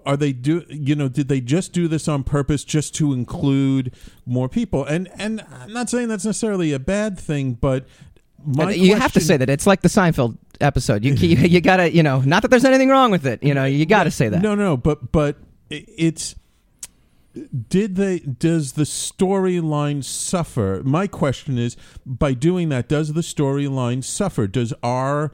Are 0.04 0.16
they 0.16 0.32
do 0.32 0.64
you 0.68 0.94
know? 0.94 1.08
Did 1.08 1.28
they 1.28 1.40
just 1.40 1.72
do 1.72 1.88
this 1.88 2.08
on 2.08 2.24
purpose, 2.24 2.64
just 2.64 2.94
to 2.96 3.12
include 3.12 3.94
more 4.26 4.48
people? 4.48 4.84
And 4.84 5.08
and 5.18 5.44
I'm 5.52 5.72
not 5.72 5.88
saying 5.88 6.08
that's 6.08 6.24
necessarily 6.24 6.72
a 6.72 6.78
bad 6.78 7.18
thing, 7.18 7.54
but 7.54 7.86
my 8.44 8.72
you 8.72 8.96
have 8.96 9.12
to 9.12 9.20
say 9.20 9.36
that 9.36 9.48
it's 9.48 9.66
like 9.66 9.82
the 9.82 9.88
Seinfeld 9.88 10.36
episode. 10.60 11.04
You 11.04 11.14
you, 11.14 11.36
you 11.36 11.60
gotta 11.60 11.92
you 11.94 12.02
know 12.02 12.20
not 12.20 12.42
that 12.42 12.48
there's 12.48 12.64
anything 12.64 12.88
wrong 12.88 13.10
with 13.10 13.26
it. 13.26 13.42
You 13.42 13.54
know 13.54 13.64
you 13.64 13.86
gotta 13.86 14.10
say 14.10 14.28
that. 14.28 14.42
No, 14.42 14.54
no, 14.54 14.76
but 14.76 15.12
but 15.12 15.36
it's 15.70 16.34
did 17.68 17.96
they 17.96 18.18
does 18.18 18.72
the 18.72 18.82
storyline 18.84 20.02
suffer? 20.02 20.82
My 20.84 21.06
question 21.06 21.58
is 21.58 21.76
by 22.04 22.32
doing 22.32 22.68
that 22.70 22.88
does 22.88 23.12
the 23.12 23.20
storyline 23.20 24.02
suffer? 24.02 24.46
Does 24.46 24.72
our 24.82 25.32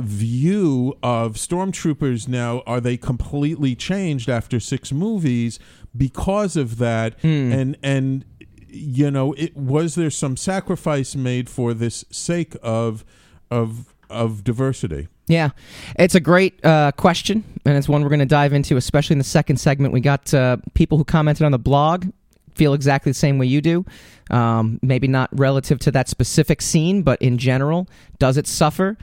view 0.00 0.96
of 1.02 1.34
stormtroopers 1.34 2.28
now 2.28 2.62
are 2.66 2.80
they 2.80 2.96
completely 2.96 3.74
changed 3.74 4.28
after 4.28 4.58
6 4.60 4.92
movies 4.92 5.58
because 5.96 6.56
of 6.56 6.78
that 6.78 7.14
Hmm. 7.20 7.52
and 7.52 7.76
and 7.82 8.24
you 8.68 9.10
know 9.10 9.32
it 9.34 9.56
was 9.56 9.94
there 9.94 10.10
some 10.10 10.36
sacrifice 10.36 11.14
made 11.16 11.48
for 11.48 11.72
this 11.74 12.04
sake 12.10 12.54
of 12.62 13.04
of 13.50 13.94
of 14.10 14.44
diversity 14.44 15.08
Yeah, 15.26 15.50
it's 15.98 16.14
a 16.14 16.20
great 16.20 16.64
uh, 16.64 16.92
question, 16.92 17.44
and 17.66 17.76
it's 17.76 17.88
one 17.88 18.02
we're 18.02 18.08
going 18.08 18.20
to 18.20 18.24
dive 18.40 18.54
into, 18.54 18.78
especially 18.78 19.12
in 19.12 19.18
the 19.18 19.24
second 19.24 19.58
segment. 19.58 19.92
We 19.92 20.00
got 20.00 20.32
uh, 20.32 20.56
people 20.72 20.96
who 20.96 21.04
commented 21.04 21.44
on 21.44 21.52
the 21.52 21.58
blog 21.58 22.06
feel 22.54 22.72
exactly 22.72 23.10
the 23.12 23.18
same 23.18 23.36
way 23.36 23.44
you 23.46 23.60
do. 23.60 23.84
Um, 24.30 24.78
maybe 24.80 25.06
not 25.06 25.28
relative 25.38 25.78
to 25.80 25.90
that 25.90 26.08
specific 26.08 26.62
scene, 26.62 27.02
but 27.02 27.20
in 27.20 27.36
general, 27.36 27.86
does 28.18 28.38
it 28.38 28.46
suffer? 28.46 28.96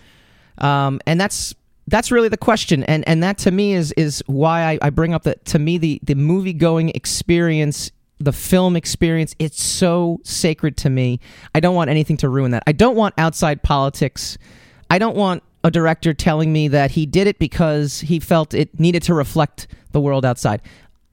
Um, 0.58 1.00
and 1.06 1.20
that's 1.20 1.54
that's 1.88 2.12
really 2.12 2.30
the 2.30 2.38
question, 2.38 2.84
and 2.84 3.08
and 3.08 3.22
that 3.24 3.38
to 3.40 3.52
me 3.52 3.74
is 3.74 3.92
is 3.94 4.24
why 4.28 4.64
I, 4.64 4.80
I 4.82 4.90
bring 4.90 5.14
up 5.14 5.24
that 5.24 5.46
to 5.46 5.60
me 5.60 5.78
the 5.78 6.00
the 6.04 6.16
movie 6.16 6.54
going 6.54 6.90
experience 6.90 7.92
the 8.20 8.32
film 8.32 8.76
experience 8.76 9.36
it's 9.40 9.62
so 9.62 10.20
sacred 10.24 10.78
to 10.78 10.90
me. 10.90 11.20
I 11.54 11.60
don't 11.60 11.76
want 11.76 11.90
anything 11.90 12.18
to 12.18 12.30
ruin 12.30 12.52
that. 12.52 12.64
I 12.66 12.72
don't 12.72 12.96
want 12.96 13.14
outside 13.18 13.62
politics. 13.62 14.38
I 14.90 15.00
don't 15.00 15.18
want 15.18 15.44
a 15.64 15.72
director 15.72 16.14
telling 16.14 16.54
me 16.54 16.68
that 16.70 16.92
he 16.92 17.06
did 17.06 17.28
it 17.28 17.40
because 17.40 18.02
he 18.02 18.20
felt 18.20 18.54
it 18.54 18.80
needed 18.80 19.04
to 19.04 19.14
reflect 19.14 19.68
the 19.92 20.00
world 20.00 20.24
outside. 20.24 20.62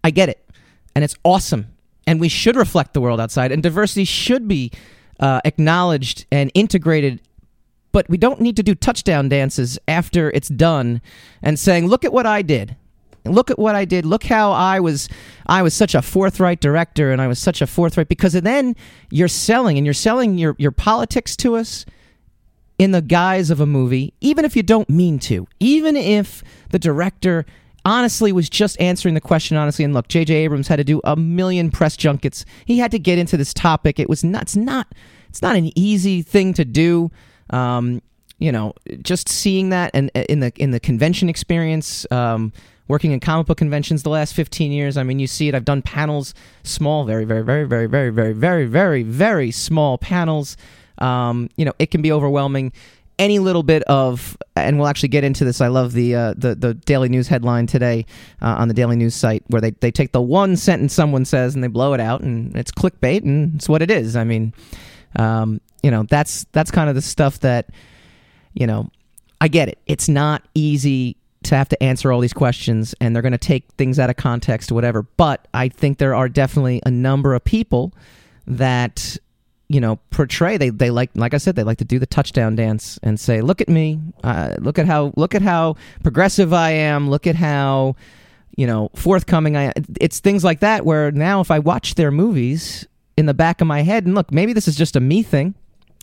I 0.04 0.10
get 0.10 0.28
it. 0.28 0.46
And 0.94 1.02
it's 1.02 1.14
awesome. 1.24 1.68
And 2.06 2.20
we 2.20 2.28
should 2.28 2.56
reflect 2.56 2.92
the 2.92 3.00
world 3.00 3.20
outside. 3.20 3.50
And 3.50 3.62
diversity 3.62 4.04
should 4.04 4.46
be 4.46 4.70
uh, 5.18 5.40
acknowledged 5.44 6.26
and 6.30 6.50
integrated 6.54 7.20
but 7.92 8.08
we 8.08 8.16
don't 8.16 8.40
need 8.40 8.56
to 8.56 8.62
do 8.62 8.74
touchdown 8.74 9.28
dances 9.28 9.78
after 9.86 10.30
it's 10.30 10.48
done 10.48 11.00
and 11.42 11.58
saying 11.58 11.86
look 11.86 12.04
at 12.04 12.12
what 12.12 12.26
i 12.26 12.42
did 12.42 12.76
look 13.24 13.50
at 13.50 13.58
what 13.58 13.74
I 13.74 13.84
did. 13.84 14.04
Look 14.04 14.24
how 14.24 14.52
I 14.52 14.80
was 14.80 15.08
I 15.46 15.62
was 15.62 15.74
such 15.74 15.94
a 15.94 16.02
forthright 16.02 16.60
director 16.60 17.12
and 17.12 17.20
I 17.20 17.26
was 17.26 17.38
such 17.38 17.62
a 17.62 17.66
forthright 17.66 18.08
because 18.08 18.32
then 18.32 18.74
you're 19.10 19.28
selling 19.28 19.76
and 19.76 19.86
you're 19.86 19.94
selling 19.94 20.38
your 20.38 20.56
your 20.58 20.72
politics 20.72 21.36
to 21.36 21.56
us 21.56 21.84
in 22.78 22.90
the 22.90 23.02
guise 23.02 23.50
of 23.50 23.60
a 23.60 23.66
movie, 23.66 24.12
even 24.20 24.44
if 24.44 24.56
you 24.56 24.62
don't 24.62 24.90
mean 24.90 25.18
to. 25.20 25.46
Even 25.60 25.96
if 25.96 26.42
the 26.70 26.78
director 26.78 27.46
honestly 27.84 28.32
was 28.32 28.48
just 28.48 28.80
answering 28.80 29.14
the 29.14 29.20
question 29.20 29.56
honestly 29.56 29.84
and 29.84 29.94
look, 29.94 30.08
JJ 30.08 30.30
Abrams 30.30 30.68
had 30.68 30.76
to 30.76 30.84
do 30.84 31.00
a 31.04 31.16
million 31.16 31.70
press 31.70 31.96
junkets. 31.96 32.44
He 32.64 32.78
had 32.78 32.90
to 32.92 32.98
get 32.98 33.18
into 33.18 33.36
this 33.36 33.54
topic. 33.54 33.98
It 33.98 34.08
was 34.08 34.24
not 34.24 34.42
it's 34.42 34.56
not 34.56 34.88
it's 35.28 35.42
not 35.42 35.56
an 35.56 35.76
easy 35.78 36.22
thing 36.22 36.54
to 36.54 36.64
do. 36.64 37.10
Um, 37.52 38.02
you 38.38 38.50
know, 38.50 38.74
just 39.02 39.28
seeing 39.28 39.68
that 39.68 39.92
and 39.94 40.10
in 40.14 40.40
the 40.40 40.52
in 40.56 40.72
the 40.72 40.80
convention 40.80 41.28
experience, 41.28 42.10
um, 42.10 42.52
working 42.88 43.12
in 43.12 43.20
comic 43.20 43.46
book 43.46 43.58
conventions 43.58 44.02
the 44.02 44.10
last 44.10 44.34
15 44.34 44.72
years. 44.72 44.96
I 44.96 45.02
mean, 45.02 45.18
you 45.18 45.26
see 45.26 45.48
it. 45.48 45.54
I've 45.54 45.64
done 45.64 45.82
panels, 45.82 46.34
small, 46.62 47.04
very, 47.04 47.24
very, 47.24 47.42
very, 47.42 47.64
very, 47.64 47.86
very, 47.86 48.10
very, 48.10 48.32
very, 48.32 48.66
very, 48.66 49.02
very 49.02 49.50
small 49.50 49.96
panels. 49.96 50.56
Um, 50.98 51.48
you 51.56 51.64
know, 51.64 51.72
it 51.78 51.90
can 51.90 52.02
be 52.02 52.12
overwhelming. 52.12 52.72
Any 53.18 53.38
little 53.38 53.62
bit 53.62 53.82
of, 53.84 54.36
and 54.56 54.78
we'll 54.78 54.88
actually 54.88 55.10
get 55.10 55.22
into 55.22 55.44
this. 55.44 55.60
I 55.60 55.68
love 55.68 55.92
the 55.92 56.14
uh, 56.14 56.34
the 56.36 56.54
the 56.54 56.74
Daily 56.74 57.08
News 57.08 57.28
headline 57.28 57.66
today 57.66 58.04
uh, 58.40 58.56
on 58.58 58.68
the 58.68 58.74
Daily 58.74 58.96
News 58.96 59.14
site 59.14 59.44
where 59.48 59.60
they 59.60 59.70
they 59.70 59.90
take 59.90 60.12
the 60.12 60.22
one 60.22 60.56
sentence 60.56 60.92
someone 60.92 61.24
says 61.24 61.54
and 61.54 61.62
they 61.62 61.68
blow 61.68 61.92
it 61.92 62.00
out, 62.00 62.22
and 62.22 62.56
it's 62.56 62.72
clickbait, 62.72 63.22
and 63.22 63.54
it's 63.54 63.68
what 63.68 63.80
it 63.80 63.90
is. 63.90 64.16
I 64.16 64.24
mean, 64.24 64.54
um, 65.16 65.60
you 65.82 65.90
know, 65.90 66.04
that's 66.04 66.44
that's 66.52 66.70
kind 66.70 66.88
of 66.88 66.94
the 66.94 67.02
stuff 67.02 67.40
that, 67.40 67.70
you 68.54 68.66
know, 68.66 68.90
I 69.40 69.48
get 69.48 69.68
it. 69.68 69.78
It's 69.86 70.08
not 70.08 70.42
easy 70.54 71.16
to 71.44 71.56
have 71.56 71.68
to 71.68 71.82
answer 71.82 72.12
all 72.12 72.20
these 72.20 72.32
questions 72.32 72.94
and 73.00 73.14
they're 73.14 73.22
going 73.22 73.32
to 73.32 73.38
take 73.38 73.64
things 73.72 73.98
out 73.98 74.10
of 74.10 74.16
context 74.16 74.70
whatever 74.70 75.02
but 75.02 75.48
i 75.54 75.68
think 75.68 75.98
there 75.98 76.14
are 76.14 76.28
definitely 76.28 76.80
a 76.86 76.90
number 76.90 77.34
of 77.34 77.42
people 77.42 77.92
that 78.46 79.16
you 79.68 79.80
know 79.80 79.98
portray 80.10 80.56
they 80.56 80.70
they 80.70 80.90
like 80.90 81.10
like 81.14 81.34
i 81.34 81.38
said 81.38 81.56
they 81.56 81.62
like 81.62 81.78
to 81.78 81.84
do 81.84 81.98
the 81.98 82.06
touchdown 82.06 82.54
dance 82.54 82.98
and 83.02 83.18
say 83.18 83.40
look 83.40 83.60
at 83.60 83.68
me 83.68 83.98
uh, 84.22 84.54
look 84.58 84.78
at 84.78 84.86
how 84.86 85.12
look 85.16 85.34
at 85.34 85.42
how 85.42 85.74
progressive 86.02 86.52
i 86.52 86.70
am 86.70 87.08
look 87.08 87.26
at 87.26 87.36
how 87.36 87.96
you 88.56 88.66
know 88.66 88.90
forthcoming 88.94 89.56
i 89.56 89.72
it's 90.00 90.20
things 90.20 90.44
like 90.44 90.60
that 90.60 90.84
where 90.84 91.10
now 91.10 91.40
if 91.40 91.50
i 91.50 91.58
watch 91.58 91.94
their 91.94 92.10
movies 92.10 92.86
in 93.16 93.26
the 93.26 93.34
back 93.34 93.60
of 93.60 93.66
my 93.66 93.82
head 93.82 94.04
and 94.04 94.14
look 94.14 94.30
maybe 94.30 94.52
this 94.52 94.68
is 94.68 94.76
just 94.76 94.94
a 94.94 95.00
me 95.00 95.22
thing 95.22 95.54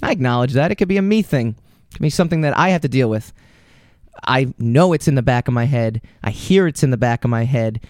i 0.02 0.12
acknowledge 0.12 0.54
that 0.54 0.72
it 0.72 0.76
could 0.76 0.88
be 0.88 0.98
a 0.98 1.02
me 1.02 1.22
thing 1.22 1.56
it 1.92 1.96
could 1.96 2.02
be 2.02 2.10
something 2.10 2.42
that 2.42 2.58
i 2.58 2.70
have 2.70 2.82
to 2.82 2.90
deal 2.90 3.10
with 3.10 3.34
I 4.24 4.54
know 4.58 4.94
it's 4.94 5.08
in 5.08 5.16
the 5.16 5.22
back 5.22 5.48
of 5.48 5.54
my 5.54 5.66
head. 5.66 6.02
I 6.24 6.32
hear 6.32 6.68
it's 6.68 6.84
in 6.84 6.92
the 6.92 6.98
back 6.98 7.24
of 7.24 7.30
my 7.30 7.46
head. 7.46 7.82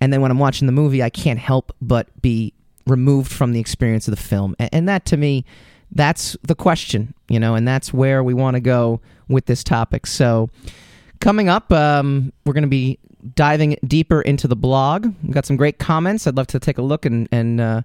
And 0.00 0.12
then 0.12 0.20
when 0.20 0.30
I'm 0.30 0.38
watching 0.38 0.66
the 0.66 0.72
movie, 0.72 1.02
I 1.02 1.10
can't 1.10 1.38
help 1.38 1.74
but 1.80 2.08
be 2.22 2.52
removed 2.86 3.32
from 3.32 3.52
the 3.52 3.60
experience 3.60 4.08
of 4.08 4.14
the 4.14 4.22
film. 4.22 4.54
And, 4.58 4.88
that 4.88 5.04
to 5.06 5.16
me, 5.16 5.44
that's 5.90 6.36
the 6.42 6.54
question, 6.54 7.14
you 7.28 7.40
know, 7.40 7.54
and 7.54 7.66
that's 7.66 7.92
where 7.92 8.22
we 8.22 8.34
want 8.34 8.54
to 8.54 8.60
go 8.60 9.00
with 9.28 9.46
this 9.46 9.64
topic. 9.64 10.06
So, 10.06 10.50
coming 11.20 11.48
up, 11.48 11.72
um, 11.72 12.32
we're 12.44 12.52
going 12.52 12.62
to 12.62 12.68
be 12.68 12.98
diving 13.34 13.76
deeper 13.86 14.22
into 14.22 14.46
the 14.46 14.56
blog. 14.56 15.06
We've 15.22 15.34
got 15.34 15.46
some 15.46 15.56
great 15.56 15.78
comments. 15.78 16.26
I'd 16.26 16.36
love 16.36 16.46
to 16.48 16.60
take 16.60 16.78
a 16.78 16.82
look 16.82 17.04
and, 17.04 17.28
and 17.32 17.60
uh, 17.60 17.82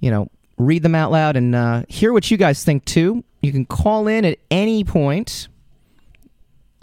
you 0.00 0.10
know, 0.10 0.28
read 0.58 0.82
them 0.82 0.94
out 0.94 1.10
loud 1.12 1.36
and 1.36 1.54
uh, 1.54 1.82
hear 1.88 2.12
what 2.12 2.30
you 2.30 2.36
guys 2.36 2.64
think 2.64 2.84
too. 2.84 3.24
You 3.42 3.52
can 3.52 3.66
call 3.66 4.08
in 4.08 4.24
at 4.24 4.38
any 4.50 4.84
point 4.84 5.48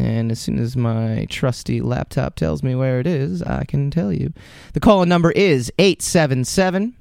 and 0.03 0.31
as 0.31 0.39
soon 0.39 0.59
as 0.59 0.75
my 0.75 1.27
trusty 1.29 1.79
laptop 1.79 2.35
tells 2.35 2.63
me 2.63 2.75
where 2.75 2.99
it 2.99 3.07
is, 3.07 3.41
I 3.43 3.63
can 3.65 3.91
tell 3.91 4.11
you. 4.11 4.33
The 4.73 4.79
call 4.79 5.03
in 5.03 5.09
number 5.09 5.31
is 5.31 5.71
877 5.79 6.95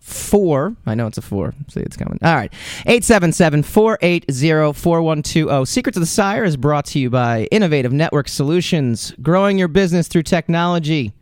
4. 0.00 0.76
I 0.84 0.94
know 0.94 1.06
it's 1.06 1.16
a 1.16 1.22
4. 1.22 1.54
See, 1.68 1.80
it's 1.80 1.96
coming. 1.96 2.18
All 2.22 2.34
right. 2.34 2.52
877 2.80 3.62
480 3.62 4.72
4120. 4.78 5.64
Secrets 5.64 5.96
of 5.96 6.02
the 6.02 6.06
Sire 6.06 6.44
is 6.44 6.58
brought 6.58 6.84
to 6.86 6.98
you 6.98 7.08
by 7.08 7.44
Innovative 7.50 7.92
Network 7.92 8.28
Solutions, 8.28 9.14
growing 9.22 9.56
your 9.56 9.68
business 9.68 10.06
through 10.06 10.24
technology. 10.24 11.14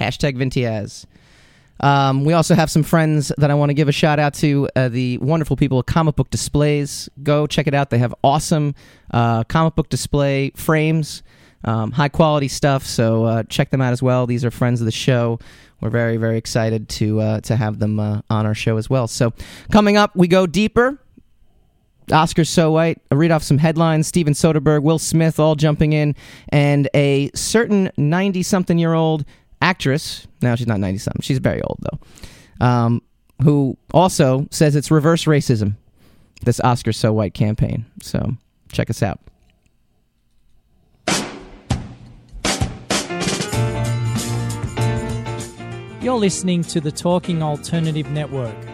Hashtag 0.00 0.38
Vintiaz. 0.38 1.04
Um, 1.80 2.24
we 2.24 2.32
also 2.32 2.54
have 2.54 2.70
some 2.70 2.82
friends 2.82 3.32
that 3.36 3.50
I 3.50 3.54
want 3.54 3.70
to 3.70 3.74
give 3.74 3.88
a 3.88 3.92
shout 3.92 4.18
out 4.18 4.34
to 4.34 4.68
uh, 4.76 4.88
the 4.88 5.18
wonderful 5.18 5.56
people 5.56 5.78
at 5.80 5.86
Comic 5.86 6.16
Book 6.16 6.30
Displays. 6.30 7.08
Go 7.22 7.46
check 7.46 7.66
it 7.66 7.74
out. 7.74 7.90
They 7.90 7.98
have 7.98 8.14
awesome 8.22 8.74
uh, 9.10 9.44
comic 9.44 9.74
book 9.74 9.88
display 9.88 10.52
frames, 10.54 11.22
um, 11.64 11.90
high 11.90 12.08
quality 12.08 12.48
stuff. 12.48 12.86
So 12.86 13.24
uh, 13.24 13.42
check 13.44 13.70
them 13.70 13.80
out 13.80 13.92
as 13.92 14.02
well. 14.02 14.26
These 14.26 14.44
are 14.44 14.50
friends 14.50 14.80
of 14.80 14.86
the 14.86 14.92
show. 14.92 15.38
We're 15.80 15.90
very 15.90 16.16
very 16.16 16.38
excited 16.38 16.88
to 16.90 17.20
uh, 17.20 17.40
to 17.40 17.56
have 17.56 17.78
them 17.80 18.00
uh, 18.00 18.22
on 18.30 18.46
our 18.46 18.54
show 18.54 18.76
as 18.78 18.88
well. 18.88 19.06
So 19.06 19.32
coming 19.70 19.96
up, 19.96 20.14
we 20.16 20.28
go 20.28 20.46
deeper. 20.46 20.98
Oscar 22.12 22.44
So 22.44 22.70
White. 22.70 23.00
I 23.10 23.14
read 23.14 23.30
off 23.30 23.42
some 23.42 23.58
headlines. 23.58 24.06
Steven 24.06 24.34
Soderbergh, 24.34 24.82
Will 24.82 24.98
Smith, 24.98 25.40
all 25.40 25.54
jumping 25.54 25.94
in, 25.94 26.14
and 26.50 26.88
a 26.94 27.30
certain 27.34 27.90
ninety-something-year-old 27.96 29.24
actress. 29.60 30.26
Now 30.42 30.54
she's 30.54 30.66
not 30.66 30.80
90 30.80 30.98
something. 30.98 31.22
She's 31.22 31.38
very 31.38 31.62
old, 31.62 31.78
though. 31.80 32.66
Um, 32.66 33.02
who 33.42 33.76
also 33.92 34.46
says 34.50 34.76
it's 34.76 34.90
reverse 34.90 35.24
racism, 35.24 35.76
this 36.42 36.60
Oscar 36.60 36.92
So 36.92 37.12
White 37.12 37.34
campaign. 37.34 37.86
So 38.00 38.36
check 38.70 38.90
us 38.90 39.02
out. 39.02 39.20
You're 46.00 46.18
listening 46.18 46.62
to 46.64 46.82
the 46.82 46.92
Talking 46.92 47.42
Alternative 47.42 48.10
Network. 48.10 48.73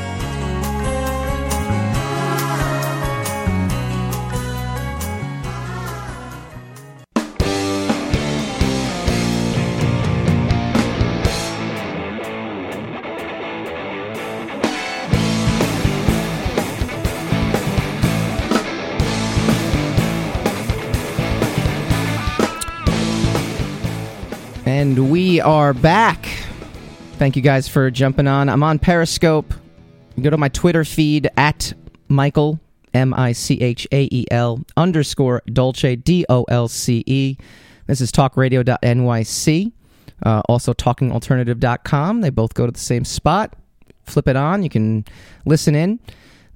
And 24.81 25.11
we 25.11 25.39
are 25.39 25.75
back. 25.75 26.25
Thank 27.19 27.35
you 27.35 27.43
guys 27.43 27.67
for 27.67 27.91
jumping 27.91 28.25
on. 28.25 28.49
I'm 28.49 28.63
on 28.63 28.79
Periscope. 28.79 29.53
Go 30.19 30.31
to 30.31 30.37
my 30.37 30.49
Twitter 30.49 30.83
feed 30.83 31.29
at 31.37 31.71
Michael, 32.07 32.59
M 32.91 33.13
I 33.13 33.33
C 33.33 33.61
H 33.61 33.87
A 33.91 34.09
E 34.11 34.25
L, 34.31 34.63
underscore 34.75 35.43
Dolce, 35.53 35.97
D 35.97 36.25
O 36.29 36.45
L 36.45 36.67
C 36.67 37.03
E. 37.05 37.37
This 37.85 38.01
is 38.01 38.11
talkradio.nyc. 38.11 39.71
Uh, 40.25 40.41
also, 40.49 40.73
talkingalternative.com. 40.73 42.21
They 42.21 42.31
both 42.31 42.55
go 42.55 42.65
to 42.65 42.71
the 42.71 42.79
same 42.79 43.05
spot. 43.05 43.55
Flip 44.05 44.27
it 44.27 44.35
on. 44.35 44.63
You 44.63 44.69
can 44.71 45.05
listen 45.45 45.75
in. 45.75 45.99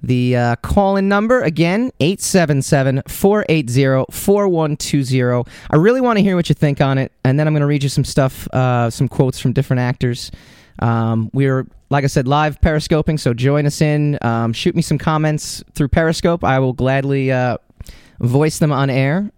The 0.02 0.36
uh, 0.36 0.56
call 0.56 0.96
in 0.96 1.08
number, 1.08 1.40
again, 1.42 1.90
877 2.00 3.02
480 3.08 4.04
4120. 4.10 5.44
I 5.70 5.76
really 5.76 6.00
want 6.00 6.18
to 6.18 6.22
hear 6.22 6.36
what 6.36 6.48
you 6.48 6.54
think 6.54 6.80
on 6.80 6.98
it, 6.98 7.12
and 7.24 7.38
then 7.38 7.46
I'm 7.46 7.54
going 7.54 7.62
to 7.62 7.66
read 7.66 7.82
you 7.82 7.88
some 7.88 8.04
stuff, 8.04 8.46
uh, 8.48 8.90
some 8.90 9.08
quotes 9.08 9.38
from 9.38 9.52
different 9.52 9.80
actors. 9.80 10.30
Um, 10.78 11.30
we're, 11.32 11.66
like 11.90 12.04
I 12.04 12.08
said, 12.08 12.28
live 12.28 12.60
periscoping, 12.60 13.18
so 13.18 13.32
join 13.32 13.66
us 13.66 13.80
in. 13.80 14.18
Um, 14.22 14.52
shoot 14.52 14.76
me 14.76 14.82
some 14.82 14.98
comments 14.98 15.64
through 15.74 15.88
Periscope. 15.88 16.44
I 16.44 16.58
will 16.58 16.74
gladly 16.74 17.32
uh, 17.32 17.56
voice 18.20 18.58
them 18.58 18.72
on 18.72 18.90
air. 18.90 19.30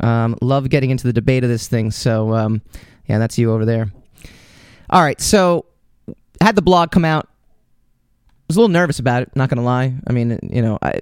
Um, 0.00 0.36
love 0.40 0.68
getting 0.68 0.90
into 0.90 1.06
the 1.06 1.12
debate 1.12 1.44
of 1.44 1.50
this 1.50 1.66
thing, 1.66 1.90
so 1.90 2.34
um, 2.34 2.62
yeah, 3.06 3.18
that's 3.18 3.38
you 3.38 3.52
over 3.52 3.64
there. 3.64 3.90
All 4.90 5.02
right, 5.02 5.20
so 5.20 5.66
had 6.40 6.56
the 6.56 6.62
blog 6.62 6.90
come 6.90 7.04
out 7.04 7.28
was 8.54 8.58
a 8.58 8.60
little 8.60 8.72
nervous 8.72 9.00
about 9.00 9.22
it. 9.22 9.34
Not 9.34 9.48
gonna 9.48 9.64
lie. 9.64 9.94
I 10.06 10.12
mean, 10.12 10.38
you 10.42 10.62
know, 10.62 10.78
I. 10.80 11.00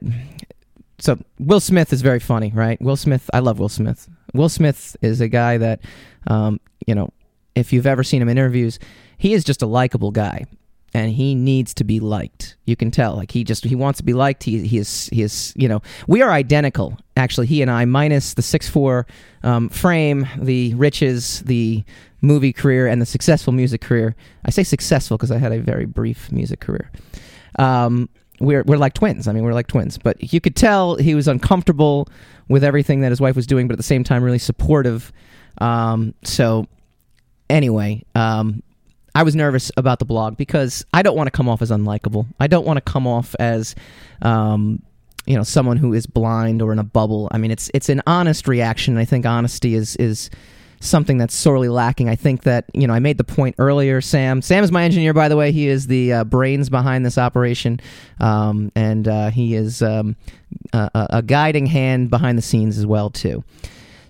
So 0.98 1.18
Will 1.38 1.60
Smith 1.60 1.92
is 1.92 2.00
very 2.00 2.20
funny, 2.20 2.50
right? 2.54 2.80
Will 2.80 2.96
Smith. 2.96 3.28
I 3.34 3.40
love 3.40 3.58
Will 3.58 3.68
Smith. 3.68 4.08
Will 4.32 4.48
Smith 4.48 4.96
is 5.02 5.20
a 5.20 5.28
guy 5.28 5.58
that, 5.58 5.80
um, 6.28 6.60
you 6.86 6.94
know, 6.94 7.10
if 7.54 7.72
you've 7.72 7.86
ever 7.86 8.02
seen 8.02 8.22
him 8.22 8.28
in 8.28 8.38
interviews, 8.38 8.78
he 9.18 9.34
is 9.34 9.44
just 9.44 9.60
a 9.60 9.66
likable 9.66 10.10
guy, 10.10 10.46
and 10.94 11.10
he 11.10 11.34
needs 11.34 11.74
to 11.74 11.84
be 11.84 12.00
liked. 12.00 12.56
You 12.64 12.76
can 12.76 12.90
tell, 12.90 13.16
like 13.16 13.30
he 13.30 13.44
just 13.44 13.64
he 13.64 13.74
wants 13.74 13.98
to 13.98 14.04
be 14.04 14.14
liked. 14.14 14.44
He 14.44 14.66
he 14.66 14.78
is 14.78 15.08
he 15.12 15.22
is 15.22 15.52
you 15.54 15.68
know 15.68 15.82
we 16.06 16.22
are 16.22 16.30
identical. 16.30 16.96
Actually, 17.16 17.48
he 17.48 17.60
and 17.60 17.70
I, 17.70 17.84
minus 17.84 18.32
the 18.32 18.42
six 18.42 18.66
four 18.66 19.06
um, 19.42 19.68
frame, 19.68 20.26
the 20.38 20.72
riches, 20.74 21.40
the 21.40 21.84
movie 22.22 22.52
career, 22.54 22.86
and 22.86 23.02
the 23.02 23.06
successful 23.06 23.52
music 23.52 23.82
career. 23.82 24.16
I 24.46 24.50
say 24.50 24.62
successful 24.62 25.18
because 25.18 25.30
I 25.30 25.38
had 25.38 25.52
a 25.52 25.60
very 25.60 25.84
brief 25.84 26.32
music 26.32 26.60
career 26.60 26.90
um, 27.58 28.08
we're 28.40 28.62
we're 28.64 28.76
like 28.76 28.94
twins. 28.94 29.28
I 29.28 29.32
mean, 29.32 29.44
we're 29.44 29.54
like 29.54 29.68
twins. 29.68 29.98
But 29.98 30.32
you 30.32 30.40
could 30.40 30.56
tell 30.56 30.96
he 30.96 31.14
was 31.14 31.28
uncomfortable 31.28 32.08
with 32.48 32.64
everything 32.64 33.00
that 33.00 33.10
his 33.10 33.20
wife 33.20 33.36
was 33.36 33.46
doing, 33.46 33.68
but 33.68 33.74
at 33.74 33.78
the 33.78 33.84
same 33.84 34.04
time, 34.04 34.22
really 34.22 34.38
supportive. 34.38 35.12
Um, 35.58 36.14
so, 36.24 36.66
anyway, 37.48 38.04
um, 38.14 38.62
I 39.14 39.22
was 39.22 39.36
nervous 39.36 39.70
about 39.76 39.98
the 39.98 40.04
blog 40.04 40.36
because 40.36 40.84
I 40.92 41.02
don't 41.02 41.16
want 41.16 41.28
to 41.28 41.30
come 41.30 41.48
off 41.48 41.62
as 41.62 41.70
unlikable. 41.70 42.26
I 42.40 42.46
don't 42.46 42.66
want 42.66 42.78
to 42.78 42.80
come 42.80 43.06
off 43.06 43.34
as, 43.38 43.74
um, 44.22 44.82
you 45.26 45.36
know, 45.36 45.42
someone 45.42 45.76
who 45.76 45.92
is 45.92 46.06
blind 46.06 46.62
or 46.62 46.72
in 46.72 46.78
a 46.78 46.84
bubble. 46.84 47.28
I 47.30 47.38
mean, 47.38 47.50
it's 47.50 47.70
it's 47.74 47.88
an 47.88 48.02
honest 48.06 48.48
reaction. 48.48 48.96
I 48.96 49.04
think 49.04 49.26
honesty 49.26 49.74
is 49.74 49.96
is 49.96 50.30
something 50.82 51.16
that's 51.16 51.34
sorely 51.34 51.68
lacking. 51.68 52.08
I 52.08 52.16
think 52.16 52.42
that 52.42 52.66
you 52.74 52.86
know 52.86 52.92
I 52.92 52.98
made 52.98 53.18
the 53.18 53.24
point 53.24 53.54
earlier. 53.58 54.00
Sam, 54.00 54.42
Sam 54.42 54.64
is 54.64 54.72
my 54.72 54.84
engineer, 54.84 55.14
by 55.14 55.28
the 55.28 55.36
way. 55.36 55.52
He 55.52 55.68
is 55.68 55.86
the 55.86 56.12
uh, 56.12 56.24
brains 56.24 56.68
behind 56.68 57.06
this 57.06 57.16
operation, 57.16 57.80
um, 58.20 58.70
and 58.74 59.08
uh, 59.08 59.30
he 59.30 59.54
is 59.54 59.82
um, 59.82 60.16
a, 60.72 60.90
a 61.10 61.22
guiding 61.22 61.66
hand 61.66 62.10
behind 62.10 62.36
the 62.36 62.42
scenes 62.42 62.78
as 62.78 62.86
well 62.86 63.10
too. 63.10 63.42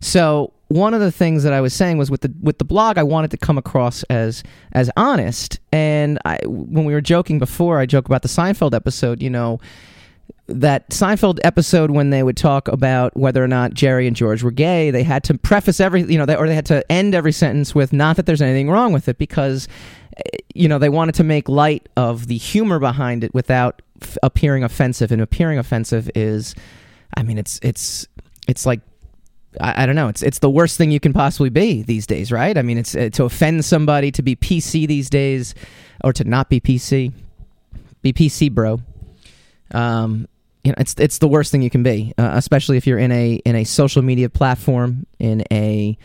So 0.00 0.52
one 0.68 0.94
of 0.94 1.00
the 1.00 1.12
things 1.12 1.42
that 1.42 1.52
I 1.52 1.60
was 1.60 1.74
saying 1.74 1.98
was 1.98 2.10
with 2.10 2.22
the 2.22 2.32
with 2.40 2.58
the 2.58 2.64
blog, 2.64 2.96
I 2.98 3.02
wanted 3.02 3.30
to 3.32 3.36
come 3.36 3.58
across 3.58 4.02
as 4.04 4.42
as 4.72 4.90
honest. 4.96 5.60
And 5.70 6.18
I, 6.24 6.38
when 6.46 6.84
we 6.84 6.94
were 6.94 7.00
joking 7.00 7.38
before, 7.38 7.78
I 7.78 7.86
joke 7.86 8.06
about 8.06 8.22
the 8.22 8.28
Seinfeld 8.28 8.74
episode. 8.74 9.22
You 9.22 9.30
know, 9.30 9.60
that 10.46 10.90
Seinfeld 10.90 11.38
episode 11.44 11.90
when 11.90 12.10
they 12.10 12.22
would 12.22 12.36
talk 12.36 12.68
about 12.68 13.16
whether 13.16 13.42
or 13.42 13.48
not 13.48 13.74
Jerry 13.74 14.06
and 14.06 14.16
George 14.16 14.42
were 14.42 14.50
gay, 14.50 14.90
they 14.90 15.02
had 15.02 15.24
to 15.24 15.38
preface 15.38 15.80
every, 15.80 16.02
you 16.02 16.18
know, 16.18 16.26
they, 16.26 16.36
or 16.36 16.46
they 16.46 16.54
had 16.54 16.66
to 16.66 16.90
end 16.90 17.14
every 17.14 17.32
sentence 17.32 17.74
with 17.74 17.92
not 17.92 18.16
that 18.16 18.26
there's 18.26 18.42
anything 18.42 18.68
wrong 18.68 18.92
with 18.92 19.08
it 19.08 19.18
because, 19.18 19.68
eh, 20.16 20.38
you 20.54 20.68
know, 20.68 20.78
they 20.78 20.88
wanted 20.88 21.14
to 21.16 21.24
make 21.24 21.48
light 21.48 21.88
of 21.96 22.26
the 22.26 22.36
humor 22.36 22.78
behind 22.78 23.24
it 23.24 23.32
without 23.32 23.82
f- 24.02 24.18
appearing 24.22 24.64
offensive. 24.64 25.12
And 25.12 25.22
appearing 25.22 25.58
offensive 25.58 26.10
is, 26.14 26.54
I 27.16 27.22
mean, 27.22 27.38
it's 27.38 27.58
it's 27.62 28.06
it's 28.48 28.66
like 28.66 28.80
I, 29.60 29.84
I, 29.84 29.86
don't 29.86 29.96
know. 29.96 30.08
It's 30.08 30.22
it's 30.22 30.40
the 30.40 30.50
worst 30.50 30.76
thing 30.76 30.90
you 30.90 31.00
can 31.00 31.12
possibly 31.12 31.50
be 31.50 31.82
these 31.82 32.06
days, 32.06 32.32
right? 32.32 32.56
I 32.56 32.62
mean, 32.62 32.78
it's 32.78 32.94
uh, 32.94 33.10
to 33.12 33.24
offend 33.24 33.64
somebody, 33.64 34.10
to 34.12 34.22
be 34.22 34.34
PC 34.34 34.86
these 34.86 35.08
days, 35.08 35.54
or 36.02 36.12
to 36.14 36.24
not 36.24 36.48
be 36.48 36.60
PC. 36.60 37.12
Be 38.02 38.12
PC, 38.12 38.50
bro. 38.50 38.80
Um, 39.72 40.28
you 40.64 40.70
know, 40.70 40.76
it's 40.78 40.94
it's 40.98 41.18
the 41.18 41.28
worst 41.28 41.50
thing 41.50 41.62
you 41.62 41.70
can 41.70 41.82
be, 41.82 42.14
uh, 42.18 42.30
especially 42.34 42.76
if 42.76 42.86
you're 42.86 42.98
in 42.98 43.10
a 43.10 43.34
in 43.44 43.56
a 43.56 43.64
social 43.64 44.02
media 44.02 44.28
platform, 44.28 45.06
in 45.18 45.44
a 45.50 45.98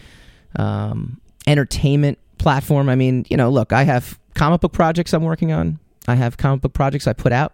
um, 0.56 1.21
entertainment 1.45 2.17
platform. 2.39 2.89
I 2.89 2.95
mean, 2.95 3.25
you 3.30 3.38
know, 3.38 3.49
look, 3.49 3.71
I 3.71 3.84
have 3.84 4.17
comic 4.34 4.62
book 4.62 4.73
projects 4.73 5.13
I'm 5.13 5.23
working 5.23 5.51
on. 5.51 5.80
I 6.08 6.15
have 6.15 6.38
comic 6.38 6.62
book 6.62 6.73
projects 6.73 7.06
I 7.06 7.13
put 7.13 7.32
out. 7.32 7.53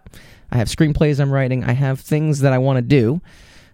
I 0.50 0.56
have 0.56 0.68
screenplays 0.68 1.20
I'm 1.20 1.30
writing. 1.30 1.64
I 1.64 1.72
have 1.72 2.00
things 2.00 2.40
that 2.40 2.52
I 2.52 2.58
want 2.58 2.78
to 2.78 2.82
do, 2.82 3.20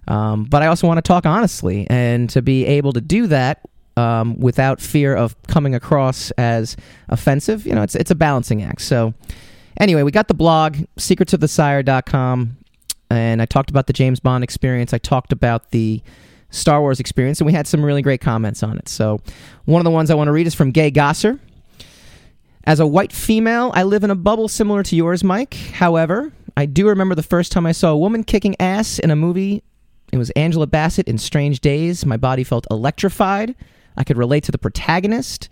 um, 0.08 0.44
but 0.44 0.62
I 0.62 0.66
also 0.66 0.88
want 0.88 0.98
to 0.98 1.02
talk 1.02 1.24
honestly, 1.24 1.86
and 1.88 2.28
to 2.30 2.42
be 2.42 2.66
able 2.66 2.92
to 2.94 3.00
do 3.00 3.28
that 3.28 3.60
um, 3.96 4.40
without 4.40 4.80
fear 4.80 5.14
of 5.14 5.40
coming 5.44 5.74
across 5.76 6.32
as 6.32 6.76
offensive. 7.08 7.64
You 7.64 7.76
know, 7.76 7.82
it's 7.82 7.94
it's 7.94 8.10
a 8.10 8.16
balancing 8.16 8.64
act. 8.64 8.80
So. 8.82 9.14
Anyway, 9.78 10.02
we 10.02 10.10
got 10.10 10.28
the 10.28 10.34
blog, 10.34 10.76
secretsofthesire.com 10.98 12.56
and 13.10 13.42
I 13.42 13.46
talked 13.46 13.70
about 13.70 13.86
the 13.86 13.92
James 13.92 14.20
Bond 14.20 14.44
experience. 14.44 14.94
I 14.94 14.98
talked 14.98 15.32
about 15.32 15.72
the 15.72 16.00
Star 16.50 16.80
Wars 16.80 17.00
experience, 17.00 17.40
and 17.40 17.46
we 17.46 17.52
had 17.52 17.66
some 17.66 17.84
really 17.84 18.02
great 18.02 18.20
comments 18.20 18.62
on 18.62 18.78
it. 18.78 18.88
So, 18.88 19.20
one 19.64 19.80
of 19.80 19.84
the 19.84 19.90
ones 19.90 20.10
I 20.10 20.14
want 20.14 20.28
to 20.28 20.32
read 20.32 20.46
is 20.46 20.54
from 20.54 20.70
Gay 20.70 20.90
Gosser. 20.90 21.38
As 22.64 22.78
a 22.78 22.86
white 22.86 23.12
female, 23.12 23.72
I 23.74 23.82
live 23.82 24.04
in 24.04 24.10
a 24.10 24.14
bubble 24.14 24.48
similar 24.48 24.82
to 24.84 24.96
yours, 24.96 25.24
Mike. 25.24 25.54
However, 25.54 26.32
I 26.56 26.66
do 26.66 26.88
remember 26.88 27.14
the 27.14 27.22
first 27.22 27.52
time 27.52 27.66
I 27.66 27.72
saw 27.72 27.90
a 27.90 27.98
woman 27.98 28.22
kicking 28.22 28.54
ass 28.60 28.98
in 28.98 29.10
a 29.10 29.16
movie. 29.16 29.62
It 30.12 30.18
was 30.18 30.30
Angela 30.30 30.66
Bassett 30.66 31.08
in 31.08 31.18
Strange 31.18 31.60
Days. 31.60 32.04
My 32.04 32.16
body 32.16 32.44
felt 32.44 32.66
electrified. 32.70 33.54
I 33.96 34.04
could 34.04 34.18
relate 34.18 34.44
to 34.44 34.52
the 34.52 34.58
protagonist. 34.58 35.48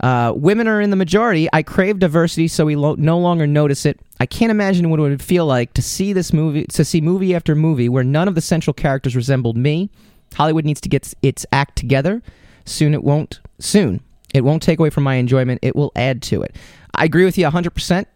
Uh, 0.00 0.32
women 0.36 0.68
are 0.68 0.80
in 0.80 0.90
the 0.90 0.96
majority. 0.96 1.48
I 1.52 1.62
crave 1.62 1.98
diversity, 1.98 2.48
so 2.48 2.66
we 2.66 2.76
lo- 2.76 2.96
no 2.98 3.18
longer 3.18 3.46
notice 3.46 3.86
it. 3.86 3.98
I 4.20 4.26
can't 4.26 4.50
imagine 4.50 4.90
what 4.90 4.98
it 5.00 5.02
would 5.02 5.22
feel 5.22 5.46
like 5.46 5.72
to 5.74 5.82
see 5.82 6.12
this 6.12 6.32
movie, 6.32 6.64
to 6.66 6.84
see 6.84 7.00
movie 7.00 7.34
after 7.34 7.54
movie 7.54 7.88
where 7.88 8.04
none 8.04 8.28
of 8.28 8.34
the 8.34 8.40
central 8.40 8.74
characters 8.74 9.16
resembled 9.16 9.56
me. 9.56 9.90
Hollywood 10.34 10.64
needs 10.64 10.80
to 10.82 10.88
get 10.88 11.12
its 11.22 11.46
act 11.52 11.76
together. 11.76 12.22
Soon 12.64 12.94
it 12.94 13.04
won't. 13.04 13.40
Soon 13.58 14.00
it 14.34 14.42
won't 14.42 14.62
take 14.62 14.78
away 14.78 14.90
from 14.90 15.04
my 15.04 15.14
enjoyment. 15.14 15.60
It 15.62 15.74
will 15.74 15.92
add 15.96 16.20
to 16.24 16.42
it. 16.42 16.56
I 16.94 17.04
agree 17.04 17.24
with 17.24 17.38
you 17.38 17.46
100%. 17.46 18.06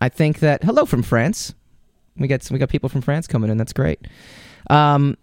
I 0.00 0.08
think 0.08 0.40
that 0.40 0.62
hello 0.62 0.84
from 0.84 1.02
France. 1.02 1.54
We 2.16 2.28
got 2.28 2.48
we 2.50 2.58
got 2.58 2.68
people 2.68 2.88
from 2.88 3.00
France 3.00 3.26
coming 3.26 3.50
in. 3.50 3.56
That's 3.56 3.72
great. 3.72 4.06
Um, 4.70 5.16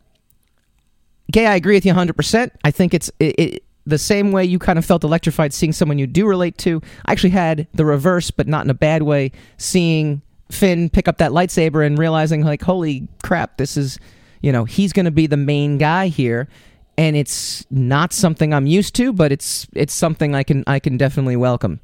gay, 1.31 1.45
I 1.45 1.55
agree 1.55 1.75
with 1.75 1.85
you 1.85 1.93
100%. 1.93 2.51
I 2.63 2.71
think 2.71 2.93
it's 2.93 3.09
it, 3.19 3.39
it 3.39 3.63
the 3.85 3.97
same 3.97 4.31
way 4.31 4.45
you 4.45 4.59
kind 4.59 4.77
of 4.77 4.85
felt 4.85 5.03
electrified 5.03 5.53
seeing 5.53 5.73
someone 5.73 5.97
you 5.97 6.07
do 6.07 6.27
relate 6.27 6.57
to. 6.59 6.81
I 7.05 7.11
actually 7.11 7.31
had 7.31 7.67
the 7.73 7.85
reverse, 7.85 8.31
but 8.31 8.47
not 8.47 8.65
in 8.65 8.69
a 8.69 8.75
bad 8.75 9.03
way, 9.03 9.31
seeing 9.57 10.21
Finn 10.51 10.89
pick 10.89 11.07
up 11.07 11.17
that 11.17 11.31
lightsaber 11.31 11.85
and 11.85 11.97
realizing, 11.97 12.43
like, 12.43 12.61
holy 12.61 13.07
crap, 13.23 13.57
this 13.57 13.77
is, 13.77 13.97
you 14.41 14.51
know, 14.51 14.65
he's 14.65 14.93
going 14.93 15.05
to 15.05 15.11
be 15.11 15.27
the 15.27 15.37
main 15.37 15.77
guy 15.77 16.07
here. 16.07 16.47
And 16.97 17.15
it's 17.15 17.65
not 17.71 18.13
something 18.13 18.53
I'm 18.53 18.67
used 18.67 18.93
to, 18.95 19.13
but 19.13 19.31
it's 19.31 19.65
it's 19.73 19.93
something 19.93 20.35
I 20.35 20.43
can 20.43 20.63
I 20.67 20.79
can 20.79 20.97
definitely 20.97 21.37
welcome. 21.37 21.79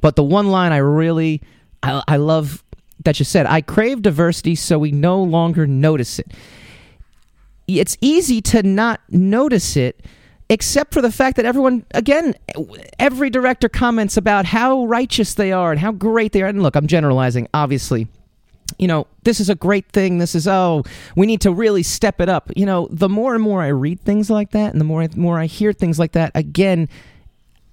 But 0.00 0.16
the 0.16 0.22
one 0.22 0.50
line 0.50 0.72
I 0.72 0.78
really 0.78 1.42
I, 1.82 2.02
I 2.06 2.16
love 2.16 2.64
that 3.04 3.18
you 3.18 3.24
said, 3.24 3.46
I 3.46 3.60
crave 3.60 4.00
diversity 4.00 4.54
so 4.54 4.78
we 4.78 4.92
no 4.92 5.22
longer 5.22 5.66
notice 5.66 6.18
it. 6.18 6.32
It's 7.66 7.98
easy 8.00 8.40
to 8.42 8.62
not 8.62 9.00
notice 9.10 9.76
it 9.76 10.04
except 10.48 10.92
for 10.92 11.00
the 11.00 11.10
fact 11.10 11.36
that 11.36 11.44
everyone, 11.44 11.84
again, 11.92 12.34
every 12.98 13.30
director 13.30 13.68
comments 13.68 14.16
about 14.16 14.44
how 14.44 14.84
righteous 14.84 15.34
they 15.34 15.52
are 15.52 15.70
and 15.70 15.80
how 15.80 15.92
great 15.92 16.32
they 16.32 16.42
are. 16.42 16.48
And 16.48 16.62
look, 16.62 16.76
I'm 16.76 16.86
generalizing, 16.86 17.48
obviously. 17.54 18.08
You 18.78 18.88
know, 18.88 19.06
this 19.22 19.40
is 19.40 19.50
a 19.50 19.54
great 19.54 19.86
thing. 19.90 20.18
This 20.18 20.34
is, 20.34 20.48
oh, 20.48 20.84
we 21.16 21.26
need 21.26 21.40
to 21.42 21.52
really 21.52 21.82
step 21.82 22.20
it 22.20 22.28
up. 22.28 22.50
You 22.56 22.66
know, 22.66 22.88
the 22.90 23.08
more 23.08 23.34
and 23.34 23.42
more 23.42 23.62
I 23.62 23.68
read 23.68 24.00
things 24.00 24.30
like 24.30 24.50
that 24.50 24.72
and 24.72 24.80
the 24.80 24.84
more, 24.84 25.06
more 25.16 25.38
I 25.38 25.46
hear 25.46 25.72
things 25.72 25.98
like 25.98 26.12
that, 26.12 26.32
again, 26.34 26.88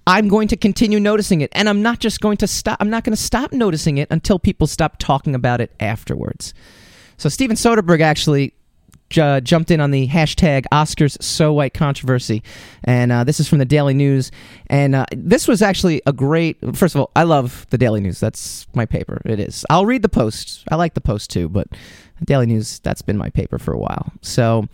I'm 0.06 0.28
going 0.28 0.48
to 0.48 0.56
continue 0.56 1.00
noticing 1.00 1.40
it. 1.40 1.50
And 1.54 1.68
I'm 1.68 1.82
not 1.82 1.98
just 1.98 2.20
going 2.20 2.36
to 2.38 2.46
stop, 2.46 2.78
I'm 2.80 2.90
not 2.90 3.04
going 3.04 3.16
to 3.16 3.22
stop 3.22 3.52
noticing 3.52 3.98
it 3.98 4.08
until 4.10 4.38
people 4.38 4.66
stop 4.66 4.98
talking 4.98 5.34
about 5.34 5.60
it 5.60 5.72
afterwards. 5.80 6.54
So 7.16 7.28
Steven 7.28 7.56
Soderbergh 7.56 8.00
actually 8.00 8.54
uh, 9.18 9.40
jumped 9.40 9.70
in 9.70 9.80
on 9.80 9.90
the 9.90 10.08
hashtag 10.08 10.64
Oscars 10.72 11.20
So 11.22 11.52
White 11.52 11.74
controversy, 11.74 12.42
and 12.84 13.12
uh, 13.12 13.24
this 13.24 13.40
is 13.40 13.48
from 13.48 13.58
the 13.58 13.64
Daily 13.64 13.94
News. 13.94 14.30
And 14.68 14.94
uh, 14.94 15.06
this 15.12 15.48
was 15.48 15.62
actually 15.62 16.02
a 16.06 16.12
great. 16.12 16.58
First 16.74 16.94
of 16.94 17.00
all, 17.00 17.10
I 17.16 17.24
love 17.24 17.66
the 17.70 17.78
Daily 17.78 18.00
News. 18.00 18.20
That's 18.20 18.66
my 18.74 18.86
paper. 18.86 19.20
It 19.24 19.40
is. 19.40 19.64
I'll 19.70 19.86
read 19.86 20.02
the 20.02 20.08
Post. 20.08 20.64
I 20.70 20.76
like 20.76 20.94
the 20.94 21.00
Post 21.00 21.30
too, 21.30 21.48
but 21.48 21.68
Daily 22.24 22.46
News 22.46 22.78
that's 22.80 23.02
been 23.02 23.16
my 23.16 23.30
paper 23.30 23.58
for 23.58 23.72
a 23.72 23.78
while. 23.78 24.12
So 24.20 24.68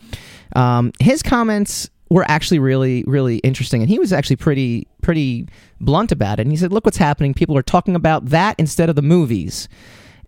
um, 0.57 0.93
his 1.01 1.23
comments 1.23 1.89
were 2.11 2.25
actually 2.29 2.59
really 2.59 3.05
really 3.07 3.37
interesting 3.39 3.83
and 3.83 3.91
he 3.91 3.99
was 3.99 4.15
actually 4.15 4.37
pretty 4.37 4.87
pretty 5.03 5.47
blunt 5.81 6.11
about 6.11 6.39
it 6.39 6.43
and 6.43 6.51
he 6.51 6.57
said 6.57 6.73
look 6.73 6.85
what's 6.87 6.97
happening 6.97 7.35
people 7.35 7.57
are 7.57 7.63
talking 7.63 7.95
about 7.95 8.25
that 8.27 8.55
instead 8.59 8.89
of 8.89 8.97
the 8.97 9.03
movies 9.03 9.69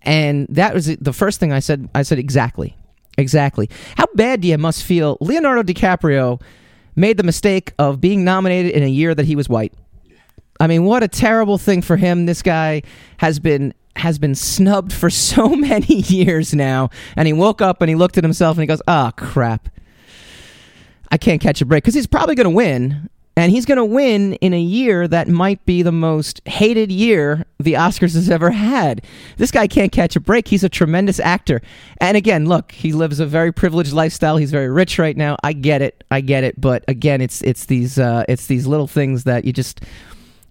and 0.03 0.47
that 0.51 0.75
was 0.75 0.95
the 0.97 1.13
first 1.13 1.41
thing 1.41 1.53
i 1.53 1.59
said 1.59 1.89
i 1.95 2.03
said 2.03 2.19
exactly 2.19 2.77
exactly. 3.19 3.69
How 3.97 4.07
bad 4.15 4.41
do 4.41 4.49
you 4.49 4.59
must 4.59 4.85
feel 4.85 5.17
leonardo 5.21 5.63
dicaprio 5.63 6.41
made 6.97 7.17
the 7.17 7.23
mistake 7.23 7.73
of 7.79 8.01
being 8.01 8.25
nominated 8.25 8.73
in 8.73 8.83
a 8.83 8.89
year 8.89 9.15
that 9.15 9.27
he 9.27 9.37
was 9.37 9.49
white? 9.49 9.73
I 10.59 10.67
mean 10.67 10.85
what 10.85 11.03
a 11.03 11.09
terrible 11.09 11.59
thing 11.59 11.83
for 11.83 11.97
him. 11.97 12.27
This 12.27 12.43
guy 12.43 12.83
has 13.19 13.39
been 13.39 13.75
has 13.97 14.19
been 14.19 14.35
snubbed 14.35 14.93
for 14.93 15.11
so 15.11 15.49
many 15.51 15.97
years 15.97 16.55
now 16.55 16.91
and 17.17 17.27
he 17.27 17.33
woke 17.33 17.61
up 17.61 17.81
and 17.83 17.89
he 17.89 17.95
looked 17.95 18.19
at 18.19 18.25
himself 18.25 18.57
and 18.57 18.63
he 18.63 18.67
goes 18.67 18.83
ah 18.89 19.13
crap. 19.17 19.69
I 21.11 21.19
can't 21.19 21.41
catch 21.41 21.61
a 21.61 21.67
break. 21.67 21.83
Because 21.83 21.95
he's 21.95 22.07
probably 22.07 22.35
going 22.35 22.45
to 22.45 22.51
win. 22.51 23.11
And 23.41 23.51
he's 23.51 23.65
going 23.65 23.79
to 23.79 23.85
win 23.87 24.35
in 24.35 24.53
a 24.53 24.61
year 24.61 25.09
that 25.09 25.27
might 25.27 25.65
be 25.65 25.81
the 25.81 25.91
most 25.91 26.47
hated 26.47 26.93
year 26.93 27.47
the 27.59 27.73
Oscars 27.73 28.13
has 28.13 28.29
ever 28.29 28.51
had. 28.51 29.03
This 29.39 29.51
guy 29.51 29.67
can't 29.67 29.91
catch 29.91 30.15
a 30.15 30.21
break. 30.21 30.47
He's 30.47 30.63
a 30.63 30.69
tremendous 30.69 31.19
actor. 31.19 31.63
And 32.03 32.19
again, 32.19 32.45
look, 32.45 32.73
he 32.73 32.93
lives 32.93 33.19
a 33.19 33.25
very 33.25 33.51
privileged 33.51 33.95
lifestyle. 33.95 34.37
He's 34.37 34.51
very 34.51 34.69
rich 34.69 34.99
right 34.99 35.17
now. 35.17 35.39
I 35.43 35.55
get 35.55 35.81
it. 35.81 36.05
I 36.11 36.21
get 36.21 36.45
it. 36.45 36.61
But 36.61 36.85
again, 36.87 37.23
it's 37.23 37.41
it's 37.41 37.65
these 37.65 37.99
uh, 37.99 38.25
it's 38.29 38.47
these 38.47 38.67
little 38.67 38.87
things 38.87 39.25
that 39.25 39.47
you 39.47 39.55
just 39.55 39.81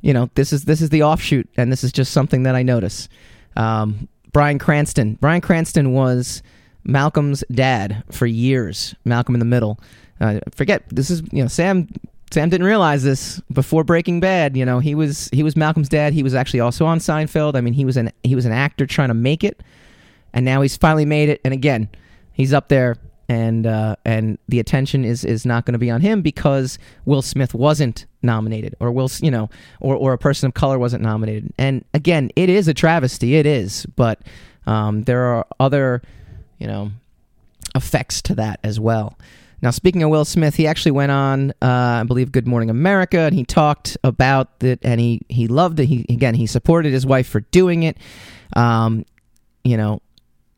you 0.01 0.11
know 0.11 0.31
this 0.33 0.51
is 0.51 0.65
this 0.65 0.81
is 0.81 0.89
the 0.89 1.03
offshoot, 1.03 1.47
and 1.57 1.71
this 1.71 1.83
is 1.83 1.91
just 1.91 2.11
something 2.11 2.41
that 2.41 2.55
I 2.55 2.63
notice. 2.63 3.07
Um, 3.55 4.07
Bryan 4.31 4.57
Cranston. 4.57 5.13
Bryan 5.21 5.41
Cranston 5.41 5.93
was 5.93 6.41
Malcolm's 6.83 7.43
dad 7.51 8.03
for 8.11 8.25
years. 8.25 8.95
Malcolm 9.05 9.35
in 9.35 9.39
the 9.39 9.45
Middle. 9.45 9.79
Uh, 10.19 10.39
forget 10.51 10.83
this 10.89 11.11
is 11.11 11.21
you 11.31 11.43
know 11.43 11.47
Sam. 11.47 11.87
Sam 12.31 12.49
didn't 12.49 12.67
realize 12.67 13.03
this 13.03 13.39
before 13.51 13.83
Breaking 13.83 14.19
Bad. 14.19 14.55
You 14.55 14.65
know 14.65 14.79
he 14.79 14.95
was 14.95 15.29
he 15.33 15.43
was 15.43 15.55
Malcolm's 15.55 15.89
dad. 15.89 16.13
He 16.13 16.23
was 16.23 16.35
actually 16.35 16.59
also 16.59 16.85
on 16.85 16.99
Seinfeld. 16.99 17.55
I 17.55 17.61
mean 17.61 17.73
he 17.73 17.85
was 17.85 17.97
an 17.97 18.11
he 18.23 18.35
was 18.35 18.45
an 18.45 18.51
actor 18.51 18.85
trying 18.85 19.09
to 19.09 19.13
make 19.13 19.43
it, 19.43 19.61
and 20.33 20.45
now 20.45 20.61
he's 20.61 20.77
finally 20.77 21.05
made 21.05 21.29
it. 21.29 21.41
And 21.43 21.53
again, 21.53 21.89
he's 22.33 22.53
up 22.53 22.67
there, 22.67 22.97
and 23.27 23.65
uh, 23.65 23.95
and 24.05 24.37
the 24.47 24.59
attention 24.59 25.05
is 25.05 25.23
is 25.25 25.45
not 25.45 25.65
going 25.65 25.73
to 25.73 25.79
be 25.79 25.89
on 25.89 26.01
him 26.01 26.21
because 26.21 26.77
Will 27.05 27.21
Smith 27.21 27.53
wasn't 27.53 28.05
nominated, 28.21 28.75
or 28.79 28.91
Will 28.91 29.09
you 29.21 29.31
know, 29.31 29.49
or 29.79 29.95
or 29.95 30.13
a 30.13 30.17
person 30.17 30.47
of 30.47 30.53
color 30.53 30.77
wasn't 30.77 31.03
nominated. 31.03 31.53
And 31.57 31.85
again, 31.93 32.31
it 32.35 32.49
is 32.49 32.67
a 32.67 32.73
travesty. 32.73 33.35
It 33.35 33.45
is, 33.45 33.85
but 33.95 34.21
um, 34.67 35.03
there 35.03 35.23
are 35.23 35.47
other 35.59 36.01
you 36.57 36.67
know 36.67 36.91
effects 37.75 38.21
to 38.23 38.35
that 38.35 38.59
as 38.63 38.79
well. 38.79 39.17
Now, 39.61 39.71
speaking 39.71 40.03
of 40.03 40.09
Will 40.09 40.25
Smith, 40.25 40.55
he 40.55 40.67
actually 40.67 40.91
went 40.91 41.11
on, 41.11 41.51
uh, 41.61 42.01
I 42.01 42.03
believe, 42.03 42.31
Good 42.31 42.47
Morning 42.47 42.69
America, 42.69 43.19
and 43.19 43.35
he 43.35 43.43
talked 43.43 43.97
about 44.03 44.49
it, 44.61 44.79
and 44.83 44.99
he 44.99 45.21
he 45.29 45.47
loved 45.47 45.79
it. 45.79 45.85
He 45.85 46.05
again, 46.09 46.33
he 46.33 46.47
supported 46.47 46.93
his 46.93 47.05
wife 47.05 47.27
for 47.27 47.41
doing 47.41 47.83
it. 47.83 47.97
Um, 48.55 49.05
you 49.63 49.77
know, 49.77 50.01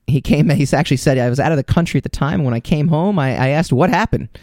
he 0.07 0.21
came. 0.21 0.49
He 0.61 0.67
actually 0.71 0.97
said 0.97 1.17
I 1.17 1.29
was 1.29 1.39
out 1.39 1.51
of 1.51 1.57
the 1.57 1.63
country 1.63 1.97
at 1.97 2.03
the 2.03 2.09
time. 2.09 2.43
When 2.43 2.53
I 2.53 2.59
came 2.59 2.87
home, 2.87 3.17
I, 3.17 3.29
I 3.35 3.47
asked 3.49 3.73
what 3.73 3.89
happened. 3.89 4.29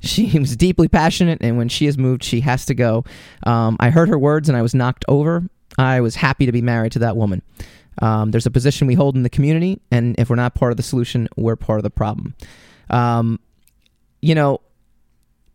She 0.00 0.38
was 0.38 0.54
deeply 0.56 0.88
passionate, 0.88 1.38
and 1.40 1.56
when 1.56 1.70
she 1.70 1.86
has 1.86 1.96
moved, 1.96 2.22
she 2.22 2.40
has 2.40 2.66
to 2.66 2.74
go. 2.74 3.04
Um, 3.44 3.78
I 3.80 3.88
heard 3.88 4.10
her 4.10 4.18
words, 4.18 4.46
and 4.46 4.56
I 4.56 4.60
was 4.60 4.74
knocked 4.74 5.06
over. 5.08 5.48
I 5.78 6.02
was 6.02 6.14
happy 6.14 6.44
to 6.44 6.52
be 6.52 6.60
married 6.60 6.92
to 6.92 6.98
that 7.00 7.16
woman. 7.16 7.40
Um, 8.02 8.30
there's 8.30 8.44
a 8.44 8.50
position 8.50 8.86
we 8.86 8.94
hold 8.94 9.16
in 9.16 9.22
the 9.22 9.30
community, 9.30 9.80
and 9.90 10.14
if 10.18 10.28
we're 10.28 10.36
not 10.36 10.54
part 10.54 10.70
of 10.70 10.76
the 10.76 10.82
solution, 10.82 11.28
we're 11.36 11.56
part 11.56 11.78
of 11.78 11.82
the 11.82 11.90
problem. 11.90 12.34
Um, 12.90 13.40
you 14.20 14.34
know, 14.34 14.60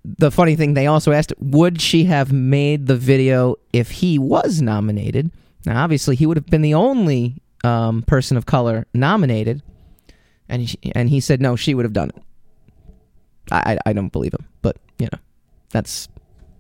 the 0.04 0.32
funny 0.32 0.56
thing, 0.56 0.74
they 0.74 0.88
also 0.88 1.12
asked, 1.12 1.34
would 1.40 1.82
she 1.82 2.06
have 2.06 2.32
made 2.32 2.88
the 2.88 2.96
video 2.96 3.56
if 3.72 3.92
he 3.92 4.18
was 4.18 4.62
nominated? 4.62 5.32
Now, 5.66 5.84
obviously, 5.84 6.16
he 6.16 6.26
would 6.26 6.38
have 6.38 6.48
been 6.48 6.64
the 6.64 6.74
only 6.74 7.42
um, 7.64 8.02
person 8.04 8.36
of 8.36 8.46
color 8.46 8.88
nominated, 8.94 9.62
and 10.50 10.64
he, 10.64 10.92
and 10.96 11.10
he 11.10 11.20
said 11.20 11.42
no, 11.42 11.56
she 11.56 11.74
would 11.76 11.86
have 11.86 11.94
done 11.94 12.10
it. 12.10 12.24
I, 13.52 13.74
I, 13.74 13.90
I 13.90 13.94
don't 13.94 14.12
believe 14.12 14.34
him, 14.34 14.48
but 14.62 14.78
you 14.98 15.08
know, 15.12 15.20
that's 15.70 16.08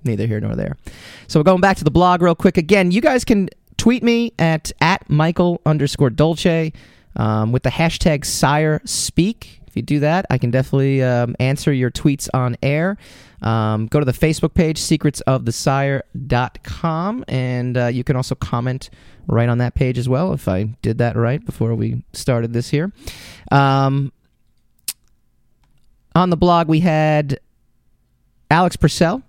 neither 0.03 0.27
here 0.27 0.39
nor 0.39 0.55
there. 0.55 0.77
So 1.27 1.39
we're 1.39 1.45
going 1.45 1.61
back 1.61 1.77
to 1.77 1.83
the 1.83 1.91
blog 1.91 2.21
real 2.21 2.35
quick. 2.35 2.57
Again, 2.57 2.91
you 2.91 3.01
guys 3.01 3.25
can 3.25 3.49
tweet 3.77 4.03
me 4.03 4.33
at 4.37 4.71
at 4.81 5.09
Michael 5.09 5.61
underscore 5.65 6.09
Dolce 6.09 6.73
um, 7.15 7.51
with 7.51 7.63
the 7.63 7.71
hashtag 7.71 8.25
Sire 8.25 8.81
Speak. 8.85 9.60
If 9.71 9.77
you 9.77 9.83
do 9.83 10.01
that, 10.01 10.25
I 10.29 10.37
can 10.37 10.51
definitely 10.51 11.01
um, 11.01 11.33
answer 11.39 11.71
your 11.71 11.89
tweets 11.89 12.27
on 12.33 12.57
air. 12.61 12.97
Um, 13.41 13.87
go 13.87 13.99
to 13.99 14.05
the 14.05 14.11
Facebook 14.11 14.53
page, 14.53 14.81
secretsofthesire.com, 14.81 17.25
and 17.29 17.77
uh, 17.77 17.87
you 17.87 18.03
can 18.03 18.17
also 18.17 18.35
comment 18.35 18.89
right 19.27 19.47
on 19.47 19.59
that 19.59 19.73
page 19.73 19.97
as 19.97 20.09
well, 20.09 20.33
if 20.33 20.49
I 20.49 20.63
did 20.81 20.97
that 20.97 21.15
right 21.15 21.45
before 21.45 21.73
we 21.73 22.03
started 22.11 22.51
this 22.51 22.69
here. 22.69 22.91
Um, 23.49 24.11
on 26.15 26.31
the 26.31 26.37
blog, 26.37 26.67
we 26.67 26.81
had 26.81 27.39
Alex 28.49 28.75
Purcell. 28.75 29.23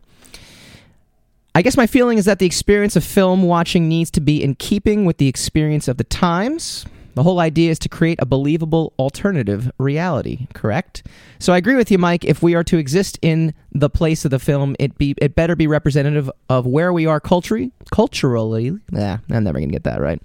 I 1.55 1.63
guess 1.63 1.77
my 1.77 1.87
feeling 1.87 2.19
is 2.19 2.25
that 2.25 2.41
the 2.41 2.47
experience 2.47 2.97
of 2.97 3.05
film 3.05 3.45
watching 3.45 3.89
needs 3.89 4.11
to 4.11 4.21
be 4.21 4.43
in 4.43 4.57
keeping 4.57 5.05
with 5.05 5.19
the 5.19 5.29
experience 5.29 5.87
of 5.87 5.99
the 5.99 6.05
times. 6.05 6.85
The 7.15 7.23
whole 7.23 7.41
idea 7.41 7.71
is 7.71 7.79
to 7.81 7.89
create 7.89 8.19
a 8.23 8.27
believable 8.27 8.93
alternative 8.99 9.71
reality, 9.79 10.47
correct? 10.55 11.07
So 11.39 11.53
I 11.53 11.59
agree 11.59 11.77
with 11.77 11.91
you, 11.91 11.99
Mike. 11.99 12.25
If 12.25 12.43
we 12.43 12.55
are 12.55 12.65
to 12.65 12.79
exist 12.79 13.19
in 13.21 13.53
the 13.73 13.91
place 13.91 14.25
of 14.25 14.31
the 14.31 14.39
film, 14.39 14.77
it 14.79 14.97
be 14.97 15.15
it 15.19 15.35
better 15.35 15.55
be 15.55 15.67
representative 15.67 16.31
of 16.49 16.67
where 16.67 16.93
we 16.93 17.07
are 17.07 17.21
culturally. 17.21 17.71
Culturally, 17.91 18.79
yeah, 18.93 19.19
I'm 19.31 19.45
never 19.45 19.59
gonna 19.59 19.73
get 19.73 19.85
that 19.85 20.01
right. 20.01 20.23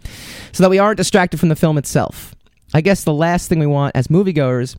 So 0.54 0.63
that 0.63 0.69
we 0.69 0.80
aren't 0.80 0.97
distracted 0.97 1.39
from 1.39 1.50
the 1.50 1.56
film 1.56 1.78
itself. 1.78 2.34
I 2.73 2.82
guess 2.82 3.04
the 3.04 3.13
last 3.13 3.50
thing 3.50 3.60
we 3.60 3.67
want 3.67 3.95
as 3.95 4.08
moviegoers 4.08 4.78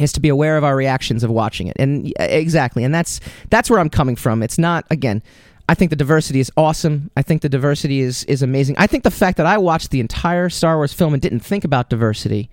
is 0.00 0.12
to 0.12 0.20
be 0.20 0.28
aware 0.28 0.56
of 0.56 0.64
our 0.64 0.76
reactions 0.76 1.24
of 1.24 1.30
watching 1.30 1.66
it, 1.66 1.76
and 1.78 2.12
exactly, 2.18 2.84
and 2.84 2.94
that's 2.94 3.20
that's 3.50 3.70
where 3.70 3.80
I'm 3.80 3.90
coming 3.90 4.16
from. 4.16 4.42
It's 4.42 4.58
not 4.58 4.84
again. 4.90 5.22
I 5.68 5.74
think 5.74 5.90
the 5.90 5.96
diversity 5.96 6.40
is 6.40 6.50
awesome. 6.56 7.10
I 7.16 7.22
think 7.22 7.42
the 7.42 7.48
diversity 7.48 8.00
is 8.00 8.24
is 8.24 8.42
amazing. 8.42 8.76
I 8.78 8.86
think 8.86 9.04
the 9.04 9.10
fact 9.10 9.36
that 9.36 9.46
I 9.46 9.58
watched 9.58 9.90
the 9.90 10.00
entire 10.00 10.48
Star 10.48 10.76
Wars 10.76 10.92
film 10.94 11.12
and 11.12 11.20
didn't 11.20 11.40
think 11.40 11.64
about 11.64 11.90
diversity 11.90 12.48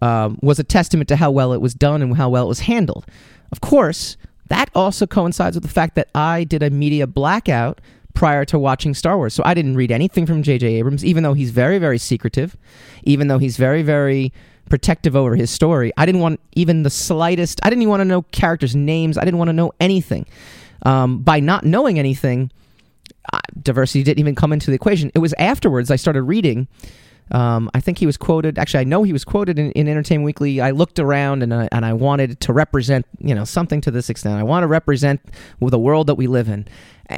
um, 0.00 0.38
was 0.40 0.58
a 0.58 0.64
testament 0.64 1.08
to 1.08 1.16
how 1.16 1.30
well 1.30 1.52
it 1.52 1.60
was 1.60 1.74
done 1.74 2.00
and 2.00 2.16
how 2.16 2.30
well 2.30 2.44
it 2.44 2.48
was 2.48 2.60
handled. 2.60 3.04
Of 3.52 3.60
course, 3.60 4.16
that 4.48 4.70
also 4.74 5.06
coincides 5.06 5.54
with 5.54 5.64
the 5.64 5.70
fact 5.70 5.94
that 5.96 6.08
I 6.14 6.44
did 6.44 6.62
a 6.62 6.70
media 6.70 7.06
blackout 7.06 7.80
prior 8.14 8.44
to 8.46 8.58
watching 8.58 8.94
Star 8.94 9.18
Wars. 9.18 9.34
So 9.34 9.42
I 9.44 9.52
didn't 9.52 9.76
read 9.76 9.92
anything 9.92 10.24
from 10.24 10.42
J.J. 10.42 10.66
Abrams, 10.66 11.04
even 11.04 11.22
though 11.22 11.34
he's 11.34 11.50
very, 11.50 11.78
very 11.78 11.98
secretive, 11.98 12.56
even 13.04 13.28
though 13.28 13.38
he's 13.38 13.56
very, 13.56 13.82
very 13.82 14.32
protective 14.68 15.14
over 15.14 15.36
his 15.36 15.50
story. 15.50 15.92
I 15.96 16.06
didn't 16.06 16.20
want 16.20 16.40
even 16.54 16.84
the 16.84 16.90
slightest, 16.90 17.60
I 17.62 17.70
didn't 17.70 17.82
even 17.82 17.90
want 17.90 18.00
to 18.00 18.06
know 18.06 18.22
characters' 18.22 18.74
names. 18.74 19.18
I 19.18 19.24
didn't 19.24 19.38
want 19.38 19.48
to 19.48 19.52
know 19.52 19.72
anything 19.78 20.26
um, 20.82 21.22
by 21.22 21.40
not 21.40 21.64
knowing 21.64 21.98
anything, 21.98 22.50
diversity 23.62 24.02
didn't 24.02 24.20
even 24.20 24.34
come 24.34 24.52
into 24.52 24.70
the 24.70 24.74
equation. 24.74 25.10
It 25.14 25.18
was 25.18 25.34
afterwards 25.34 25.90
I 25.90 25.96
started 25.96 26.22
reading. 26.22 26.68
Um, 27.32 27.70
I 27.74 27.80
think 27.80 27.98
he 27.98 28.06
was 28.06 28.16
quoted. 28.16 28.58
Actually, 28.58 28.80
I 28.80 28.84
know 28.84 29.04
he 29.04 29.12
was 29.12 29.24
quoted 29.24 29.58
in, 29.58 29.70
in 29.72 29.86
Entertainment 29.86 30.24
Weekly. 30.24 30.60
I 30.60 30.72
looked 30.72 30.98
around 30.98 31.42
and 31.42 31.54
I, 31.54 31.68
and 31.70 31.86
I 31.86 31.92
wanted 31.92 32.40
to 32.40 32.52
represent, 32.52 33.06
you 33.20 33.34
know, 33.34 33.44
something 33.44 33.80
to 33.82 33.90
this 33.90 34.10
extent. 34.10 34.38
I 34.38 34.42
want 34.42 34.64
to 34.64 34.66
represent 34.66 35.20
the 35.60 35.78
world 35.78 36.08
that 36.08 36.16
we 36.16 36.26
live 36.26 36.48
in. 36.48 36.66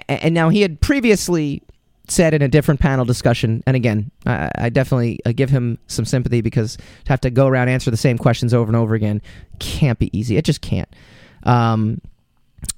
And 0.08 0.34
now 0.34 0.50
he 0.50 0.60
had 0.60 0.80
previously 0.80 1.62
said 2.08 2.34
in 2.34 2.42
a 2.42 2.48
different 2.48 2.80
panel 2.80 3.04
discussion, 3.04 3.62
and 3.66 3.74
again, 3.74 4.10
I, 4.26 4.50
I 4.56 4.68
definitely 4.68 5.20
uh, 5.24 5.32
give 5.32 5.50
him 5.50 5.78
some 5.86 6.04
sympathy 6.04 6.40
because 6.40 6.76
to 6.76 7.08
have 7.08 7.20
to 7.22 7.30
go 7.30 7.46
around 7.46 7.68
answer 7.68 7.90
the 7.90 7.96
same 7.96 8.18
questions 8.18 8.52
over 8.52 8.68
and 8.68 8.76
over 8.76 8.94
again 8.94 9.22
can't 9.60 9.98
be 9.98 10.16
easy. 10.16 10.36
It 10.36 10.44
just 10.44 10.60
can't. 10.60 10.88
Um, 11.44 12.00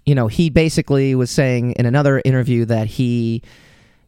you 0.07 0.15
know, 0.15 0.29
he 0.29 0.51
basically 0.51 1.15
was 1.15 1.31
saying 1.31 1.73
in 1.73 1.87
another 1.87 2.21
interview 2.25 2.65
that 2.67 2.87
he, 2.87 3.43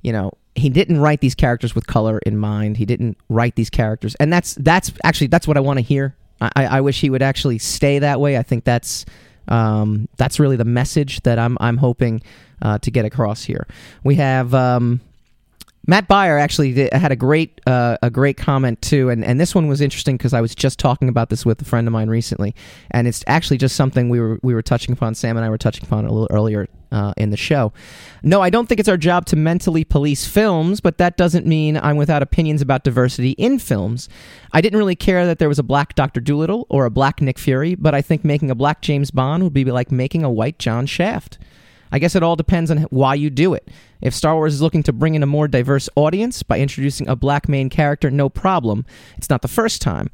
you 0.02 0.12
know, 0.12 0.32
he 0.54 0.68
didn't 0.68 1.00
write 1.00 1.20
these 1.20 1.34
characters 1.34 1.74
with 1.74 1.86
color 1.86 2.18
in 2.20 2.38
mind. 2.38 2.76
He 2.76 2.84
didn't 2.84 3.16
write 3.28 3.56
these 3.56 3.70
characters, 3.70 4.14
and 4.16 4.32
that's 4.32 4.54
that's 4.54 4.92
actually 5.04 5.26
that's 5.28 5.46
what 5.46 5.56
I 5.56 5.60
want 5.60 5.78
to 5.78 5.82
hear. 5.82 6.16
I, 6.40 6.66
I 6.66 6.80
wish 6.80 7.00
he 7.00 7.10
would 7.10 7.22
actually 7.22 7.58
stay 7.58 7.98
that 7.98 8.20
way. 8.20 8.36
I 8.36 8.42
think 8.42 8.64
that's 8.64 9.04
um, 9.48 10.08
that's 10.16 10.40
really 10.40 10.56
the 10.56 10.64
message 10.64 11.20
that 11.22 11.38
I'm 11.38 11.56
I'm 11.60 11.76
hoping 11.76 12.22
uh, 12.62 12.78
to 12.78 12.90
get 12.90 13.04
across 13.04 13.44
here. 13.44 13.66
We 14.02 14.16
have 14.16 14.54
um, 14.54 15.00
Matt 15.86 16.08
Byer 16.08 16.40
actually 16.40 16.88
had 16.92 17.12
a 17.12 17.16
great 17.16 17.60
uh, 17.66 17.96
a 18.02 18.10
great 18.10 18.36
comment 18.36 18.82
too, 18.82 19.08
and, 19.08 19.24
and 19.24 19.40
this 19.40 19.54
one 19.54 19.68
was 19.68 19.80
interesting 19.80 20.16
because 20.16 20.34
I 20.34 20.40
was 20.40 20.54
just 20.54 20.78
talking 20.78 21.08
about 21.08 21.30
this 21.30 21.46
with 21.46 21.62
a 21.62 21.64
friend 21.64 21.86
of 21.86 21.92
mine 21.92 22.08
recently, 22.08 22.54
and 22.90 23.06
it's 23.06 23.22
actually 23.26 23.58
just 23.58 23.76
something 23.76 24.08
we 24.08 24.18
were 24.18 24.40
we 24.42 24.52
were 24.52 24.62
touching 24.62 24.92
upon. 24.92 25.14
Sam 25.14 25.36
and 25.36 25.46
I 25.46 25.50
were 25.50 25.58
touching 25.58 25.84
upon 25.84 26.04
a 26.04 26.12
little 26.12 26.28
earlier 26.30 26.68
uh, 26.90 27.12
in 27.16 27.30
the 27.30 27.36
show. 27.36 27.72
No, 28.22 28.42
I 28.42 28.50
don't 28.50 28.68
think 28.68 28.80
it's 28.80 28.88
our 28.88 28.96
job 28.96 29.26
to 29.26 29.36
mentally 29.36 29.84
police 29.84 30.26
films, 30.26 30.80
but 30.80 30.98
that 30.98 31.16
doesn't 31.16 31.46
mean 31.46 31.76
I'm 31.76 31.96
without 31.96 32.22
opinions 32.22 32.62
about 32.62 32.82
diversity 32.82 33.30
in 33.32 33.58
films. 33.58 34.08
I 34.52 34.60
didn't 34.60 34.78
really 34.78 34.96
care 34.96 35.26
that 35.26 35.38
there 35.38 35.48
was 35.48 35.58
a 35.58 35.64
black 35.64 35.94
Doctor 35.94 36.20
Dolittle 36.20 36.66
or 36.68 36.84
a 36.84 36.90
black 36.90 37.20
Nick 37.20 37.38
Fury, 37.38 37.74
but 37.74 37.94
I 37.94 38.02
think 38.02 38.24
making 38.24 38.50
a 38.50 38.54
black 38.54 38.82
James 38.82 39.10
Bond 39.10 39.44
would 39.44 39.52
be 39.52 39.64
like 39.64 39.92
making 39.92 40.24
a 40.24 40.30
white 40.30 40.58
John 40.58 40.86
Shaft. 40.86 41.38
I 41.92 41.98
guess 41.98 42.14
it 42.14 42.22
all 42.22 42.36
depends 42.36 42.70
on 42.70 42.78
why 42.90 43.14
you 43.14 43.30
do 43.30 43.54
it. 43.54 43.68
If 44.00 44.14
Star 44.14 44.34
Wars 44.34 44.54
is 44.54 44.62
looking 44.62 44.82
to 44.84 44.92
bring 44.92 45.14
in 45.14 45.22
a 45.22 45.26
more 45.26 45.48
diverse 45.48 45.88
audience 45.96 46.42
by 46.42 46.58
introducing 46.58 47.08
a 47.08 47.16
black 47.16 47.48
main 47.48 47.70
character, 47.70 48.10
no 48.10 48.28
problem. 48.28 48.84
It's 49.16 49.30
not 49.30 49.42
the 49.42 49.48
first 49.48 49.80
time. 49.80 50.10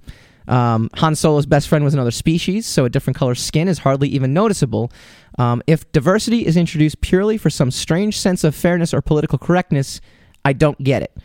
Um, 0.49 0.91
Han 0.97 1.15
Solo's 1.15 1.47
best 1.47 1.69
friend 1.69 1.85
was 1.85 1.95
another 1.95 2.11
species, 2.11 2.67
so 2.67 2.85
a 2.85 2.91
different 2.91 3.17
color 3.17 3.35
skin 3.35 3.69
is 3.69 3.79
hardly 3.79 4.09
even 4.09 4.35
noticeable. 4.35 4.93
Um, 5.39 5.63
if 5.67 5.91
diversity 5.93 6.45
is 6.47 6.57
introduced 6.57 7.01
purely 7.01 7.39
for 7.39 7.51
some 7.51 7.71
strange 7.71 8.19
sense 8.19 8.45
of 8.45 8.55
fairness 8.55 8.93
or 8.93 9.01
political 9.01 9.39
correctness, 9.39 10.01
I 10.45 10.53
don't 10.53 10.83
get 10.83 11.03
it. 11.03 11.17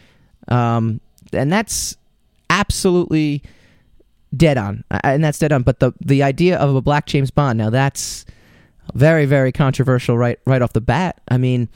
Um, 0.48 1.02
and 1.34 1.52
that's 1.52 1.98
absolutely 2.50 3.44
dead 4.36 4.58
on. 4.58 4.84
And 5.04 5.24
that's 5.24 5.40
dead 5.40 5.52
on. 5.52 5.64
But 5.64 5.80
the, 5.80 5.94
the 6.00 6.24
idea 6.24 6.58
of 6.58 6.76
a 6.76 6.82
black 6.82 7.06
James 7.06 7.32
Bond, 7.32 7.58
now 7.58 7.70
that's 7.70 8.26
very, 8.94 9.26
very 9.26 9.52
controversial 9.52 10.18
right, 10.18 10.40
right 10.46 10.62
off 10.62 10.74
the 10.74 10.82
bat. 10.82 11.22
I 11.28 11.38
mean, 11.38 11.70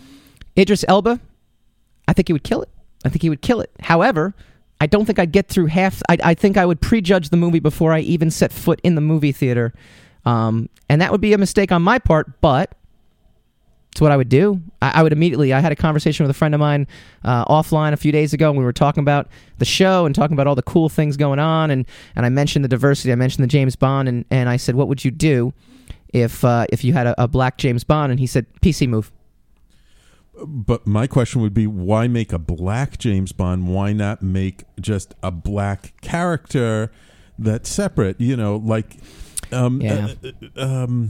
Idris 0.58 0.86
Elba, 0.88 1.19
I 2.08 2.13
think 2.13 2.28
he 2.28 2.34
would 2.34 2.43
kill 2.43 2.62
it. 2.62 2.69
I 3.06 3.10
think 3.10 3.21
he 3.21 3.30
would 3.30 3.41
kill 3.41 3.62
it. 3.62 3.71
However, 3.80 4.36
I 4.80 4.88
don't 4.88 5.06
think 5.06 5.19
I'd 5.19 5.32
get 5.32 5.47
through 5.47 5.67
half. 5.67 6.02
I, 6.10 6.17
I 6.24 6.34
think 6.34 6.58
I 6.58 6.65
would 6.65 6.82
prejudge 6.82 7.30
the 7.30 7.38
movie 7.38 7.60
before 7.60 7.93
I 7.93 8.00
even 8.00 8.32
set 8.32 8.52
foot 8.52 8.80
in 8.84 8.95
the 8.95 9.02
movie 9.02 9.32
theater, 9.32 9.74
um, 10.26 10.69
and 10.89 11.02
that 11.02 11.12
would 11.12 11.21
be 11.21 11.34
a 11.34 11.38
mistake 11.38 11.71
on 11.71 11.82
my 11.82 12.00
part. 12.00 12.41
But 12.41 12.76
it's 13.91 14.02
what 14.02 14.12
I 14.12 14.17
would 14.17 14.30
do. 14.30 14.62
I, 14.82 15.00
I 15.00 15.04
would 15.04 15.13
immediately. 15.13 15.54
I 15.54 15.60
had 15.60 15.71
a 15.71 15.76
conversation 15.76 16.24
with 16.24 16.32
a 16.32 16.38
friend 16.38 16.56
of 16.56 16.60
mine 16.60 16.88
uh, 17.24 17.45
offline 17.45 17.93
a 17.93 17.97
few 17.97 18.12
days 18.12 18.34
ago, 18.34 18.50
and 18.50 18.58
we 18.58 18.63
were 18.63 18.74
talking 18.74 19.02
about 19.02 19.28
the 19.60 19.65
show 19.65 20.06
and 20.06 20.15
talking 20.15 20.34
about 20.34 20.47
all 20.47 20.56
the 20.56 20.63
cool 20.63 20.89
things 20.89 21.15
going 21.15 21.39
on, 21.39 21.69
and 21.69 21.86
and 22.15 22.26
I 22.26 22.30
mentioned 22.30 22.65
the 22.65 22.69
diversity. 22.69 23.12
I 23.12 23.15
mentioned 23.15 23.43
the 23.43 23.47
James 23.50 23.76
Bond, 23.76 24.10
and 24.10 24.26
and 24.32 24.50
I 24.50 24.58
said, 24.58 24.76
what 24.76 24.88
would 24.88 25.06
you 25.06 25.12
do 25.12 25.54
if 26.13 26.43
uh, 26.43 26.65
if 26.69 26.84
you 26.84 26.93
had 26.93 27.08
a, 27.08 27.24
a 27.24 27.28
black 27.28 27.58
James 27.58 27.84
Bond? 27.84 28.12
And 28.12 28.19
he 28.19 28.28
said, 28.28 28.45
PC 28.62 28.88
move. 28.88 29.12
But 30.45 30.88
my 30.88 31.08
question 31.08 31.41
would 31.41 31.54
be, 31.54 31.67
why 31.67 32.08
make 32.08 32.32
a 32.34 32.39
black 32.39 32.97
James 32.97 33.32
Bond? 33.32 33.67
Why 33.67 33.93
not 33.93 34.21
make 34.24 34.63
just 34.80 35.13
a 35.21 35.30
black 35.30 35.93
character 36.02 36.91
that's 37.38 37.69
separate? 37.69 38.19
You 38.19 38.38
know, 38.38 38.56
like 38.56 38.97
um, 39.52 39.82
Yeah. 39.82 40.13
uh, 40.24 40.32
uh, 40.58 40.63
um, 40.84 41.10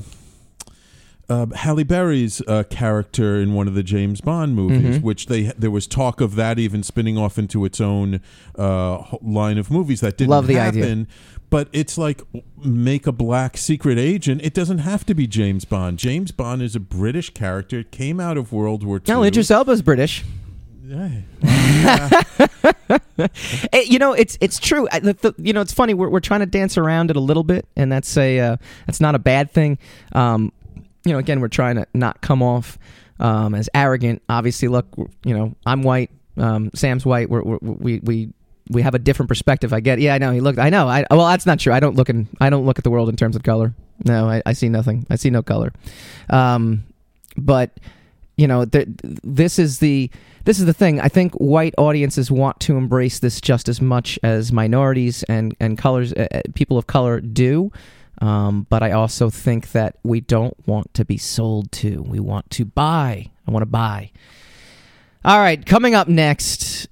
uh, 1.29 1.45
Halle 1.55 1.83
Berry's 1.85 2.41
uh, 2.45 2.63
character 2.69 3.39
in 3.39 3.53
one 3.53 3.67
of 3.69 3.73
the 3.73 3.83
James 3.83 4.19
Bond 4.19 4.53
movies, 4.53 4.97
Mhm. 4.97 5.01
which 5.01 5.27
they 5.27 5.43
there 5.57 5.71
was 5.71 5.87
talk 5.87 6.19
of 6.19 6.35
that 6.35 6.59
even 6.59 6.83
spinning 6.83 7.17
off 7.17 7.37
into 7.37 7.63
its 7.63 7.79
own 7.79 8.19
uh, 8.57 9.01
line 9.21 9.57
of 9.57 9.71
movies 9.71 10.01
that 10.01 10.17
didn't 10.17 10.31
Love 10.31 10.47
the 10.47 10.55
happen. 10.55 10.81
idea. 10.81 11.07
But 11.51 11.67
it's 11.73 11.97
like 11.97 12.23
make 12.57 13.05
a 13.05 13.11
black 13.11 13.57
secret 13.57 13.99
agent. 13.99 14.41
It 14.41 14.53
doesn't 14.55 14.79
have 14.79 15.05
to 15.05 15.13
be 15.13 15.27
James 15.27 15.65
Bond. 15.65 15.99
James 15.99 16.31
Bond 16.31 16.61
is 16.63 16.75
a 16.75 16.79
British 16.79 17.29
character. 17.31 17.79
It 17.79 17.91
came 17.91 18.19
out 18.19 18.37
of 18.37 18.51
World 18.51 18.83
War 18.83 18.97
II. 18.97 19.03
No, 19.09 19.23
Idris 19.23 19.51
Elba's 19.51 19.83
British. 19.83 20.23
Yeah. 20.83 21.21
You 23.73 23.99
know, 23.99 24.13
it's 24.13 24.37
it's 24.41 24.59
true. 24.59 24.87
I, 24.91 24.99
the, 24.99 25.13
the, 25.13 25.33
you 25.37 25.53
know, 25.53 25.61
it's 25.61 25.73
funny. 25.73 25.93
We're 25.93 26.09
we're 26.09 26.19
trying 26.21 26.39
to 26.39 26.45
dance 26.45 26.77
around 26.77 27.11
it 27.11 27.15
a 27.15 27.19
little 27.19 27.43
bit, 27.43 27.67
and 27.75 27.91
that's 27.91 28.17
a 28.17 28.39
uh, 28.39 28.57
that's 28.87 28.99
not 28.99 29.15
a 29.15 29.19
bad 29.19 29.51
thing. 29.51 29.77
Um, 30.13 30.51
you 31.05 31.13
know, 31.13 31.19
again, 31.19 31.39
we're 31.39 31.47
trying 31.49 31.75
to 31.75 31.85
not 31.93 32.21
come 32.21 32.41
off 32.41 32.79
um, 33.19 33.53
as 33.53 33.69
arrogant. 33.73 34.21
Obviously, 34.27 34.67
look, 34.67 34.87
you 35.23 35.37
know, 35.37 35.55
I'm 35.65 35.83
white. 35.83 36.09
Um, 36.37 36.71
Sam's 36.73 37.05
white. 37.05 37.29
We're, 37.29 37.43
we're, 37.43 37.59
we 37.61 37.99
we 37.99 38.33
we 38.71 38.81
have 38.81 38.95
a 38.95 38.99
different 38.99 39.29
perspective. 39.29 39.73
I 39.73 39.79
get. 39.79 39.99
Yeah, 39.99 40.15
I 40.15 40.17
know. 40.17 40.31
He 40.31 40.41
looked. 40.41 40.59
I 40.59 40.69
know. 40.69 40.87
I 40.87 41.05
well, 41.11 41.27
that's 41.27 41.45
not 41.45 41.59
true. 41.59 41.73
I 41.73 41.79
don't 41.79 41.95
look 41.95 42.09
in. 42.09 42.27
I 42.39 42.49
don't 42.49 42.65
look 42.65 42.77
at 42.77 42.83
the 42.83 42.89
world 42.89 43.09
in 43.09 43.15
terms 43.15 43.35
of 43.35 43.43
color. 43.43 43.73
No, 44.05 44.29
I, 44.29 44.41
I 44.45 44.53
see 44.53 44.69
nothing. 44.69 45.05
I 45.09 45.15
see 45.15 45.29
no 45.29 45.43
color. 45.43 45.73
Um, 46.29 46.83
but 47.37 47.77
you 48.37 48.47
know, 48.47 48.65
th- 48.65 48.87
this 49.03 49.59
is 49.59 49.79
the 49.79 50.09
this 50.45 50.59
is 50.59 50.65
the 50.65 50.73
thing. 50.73 50.99
I 50.99 51.07
think 51.07 51.33
white 51.35 51.75
audiences 51.77 52.31
want 52.31 52.59
to 52.61 52.77
embrace 52.77 53.19
this 53.19 53.39
just 53.39 53.69
as 53.69 53.81
much 53.81 54.17
as 54.23 54.51
minorities 54.51 55.23
and 55.23 55.55
and 55.59 55.77
colors 55.77 56.13
uh, 56.13 56.27
uh, 56.31 56.41
people 56.55 56.77
of 56.77 56.87
color 56.87 57.21
do. 57.21 57.71
Um, 58.21 58.67
but 58.69 58.83
I 58.83 58.91
also 58.91 59.29
think 59.29 59.71
that 59.71 59.97
we 60.03 60.21
don't 60.21 60.55
want 60.67 60.93
to 60.93 61.05
be 61.05 61.17
sold 61.17 61.71
to. 61.73 62.03
We 62.03 62.19
want 62.19 62.49
to 62.51 62.65
buy. 62.65 63.31
I 63.47 63.51
want 63.51 63.63
to 63.63 63.67
buy. 63.67 64.11
All 65.23 65.39
right, 65.39 65.63
coming 65.63 65.93
up 65.93 66.07
next, 66.07 66.87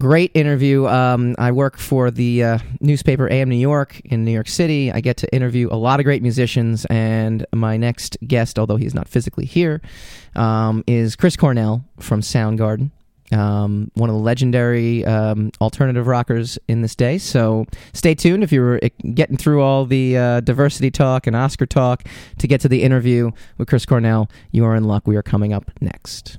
great 0.00 0.32
interview. 0.34 0.86
Um, 0.86 1.36
I 1.38 1.52
work 1.52 1.76
for 1.76 2.10
the 2.10 2.42
uh, 2.42 2.58
newspaper 2.80 3.30
AM 3.30 3.50
New 3.50 3.56
York 3.56 4.00
in 4.06 4.24
New 4.24 4.32
York 4.32 4.48
City. 4.48 4.90
I 4.90 5.00
get 5.00 5.18
to 5.18 5.32
interview 5.32 5.68
a 5.70 5.76
lot 5.76 6.00
of 6.00 6.04
great 6.04 6.22
musicians, 6.22 6.86
and 6.86 7.46
my 7.54 7.76
next 7.76 8.16
guest, 8.26 8.58
although 8.58 8.76
he's 8.76 8.94
not 8.94 9.06
physically 9.06 9.44
here, 9.44 9.82
um, 10.34 10.82
is 10.86 11.14
Chris 11.14 11.36
Cornell 11.36 11.84
from 12.00 12.22
Soundgarden. 12.22 12.90
Um, 13.32 13.92
one 13.94 14.10
of 14.10 14.16
the 14.16 14.22
legendary 14.22 15.04
um, 15.04 15.52
alternative 15.60 16.08
rockers 16.08 16.58
in 16.66 16.82
this 16.82 16.96
day. 16.96 17.16
So 17.18 17.66
stay 17.92 18.16
tuned 18.16 18.42
if 18.42 18.50
you 18.50 18.60
were 18.60 18.80
uh, 18.82 18.88
getting 19.14 19.36
through 19.36 19.62
all 19.62 19.86
the 19.86 20.16
uh, 20.16 20.40
diversity 20.40 20.90
talk 20.90 21.28
and 21.28 21.36
Oscar 21.36 21.66
talk 21.66 22.02
to 22.38 22.48
get 22.48 22.60
to 22.62 22.68
the 22.68 22.82
interview 22.82 23.30
with 23.56 23.68
Chris 23.68 23.86
Cornell. 23.86 24.28
You 24.50 24.64
are 24.64 24.74
in 24.74 24.82
luck. 24.82 25.06
We 25.06 25.14
are 25.14 25.22
coming 25.22 25.52
up 25.52 25.70
next. 25.80 26.38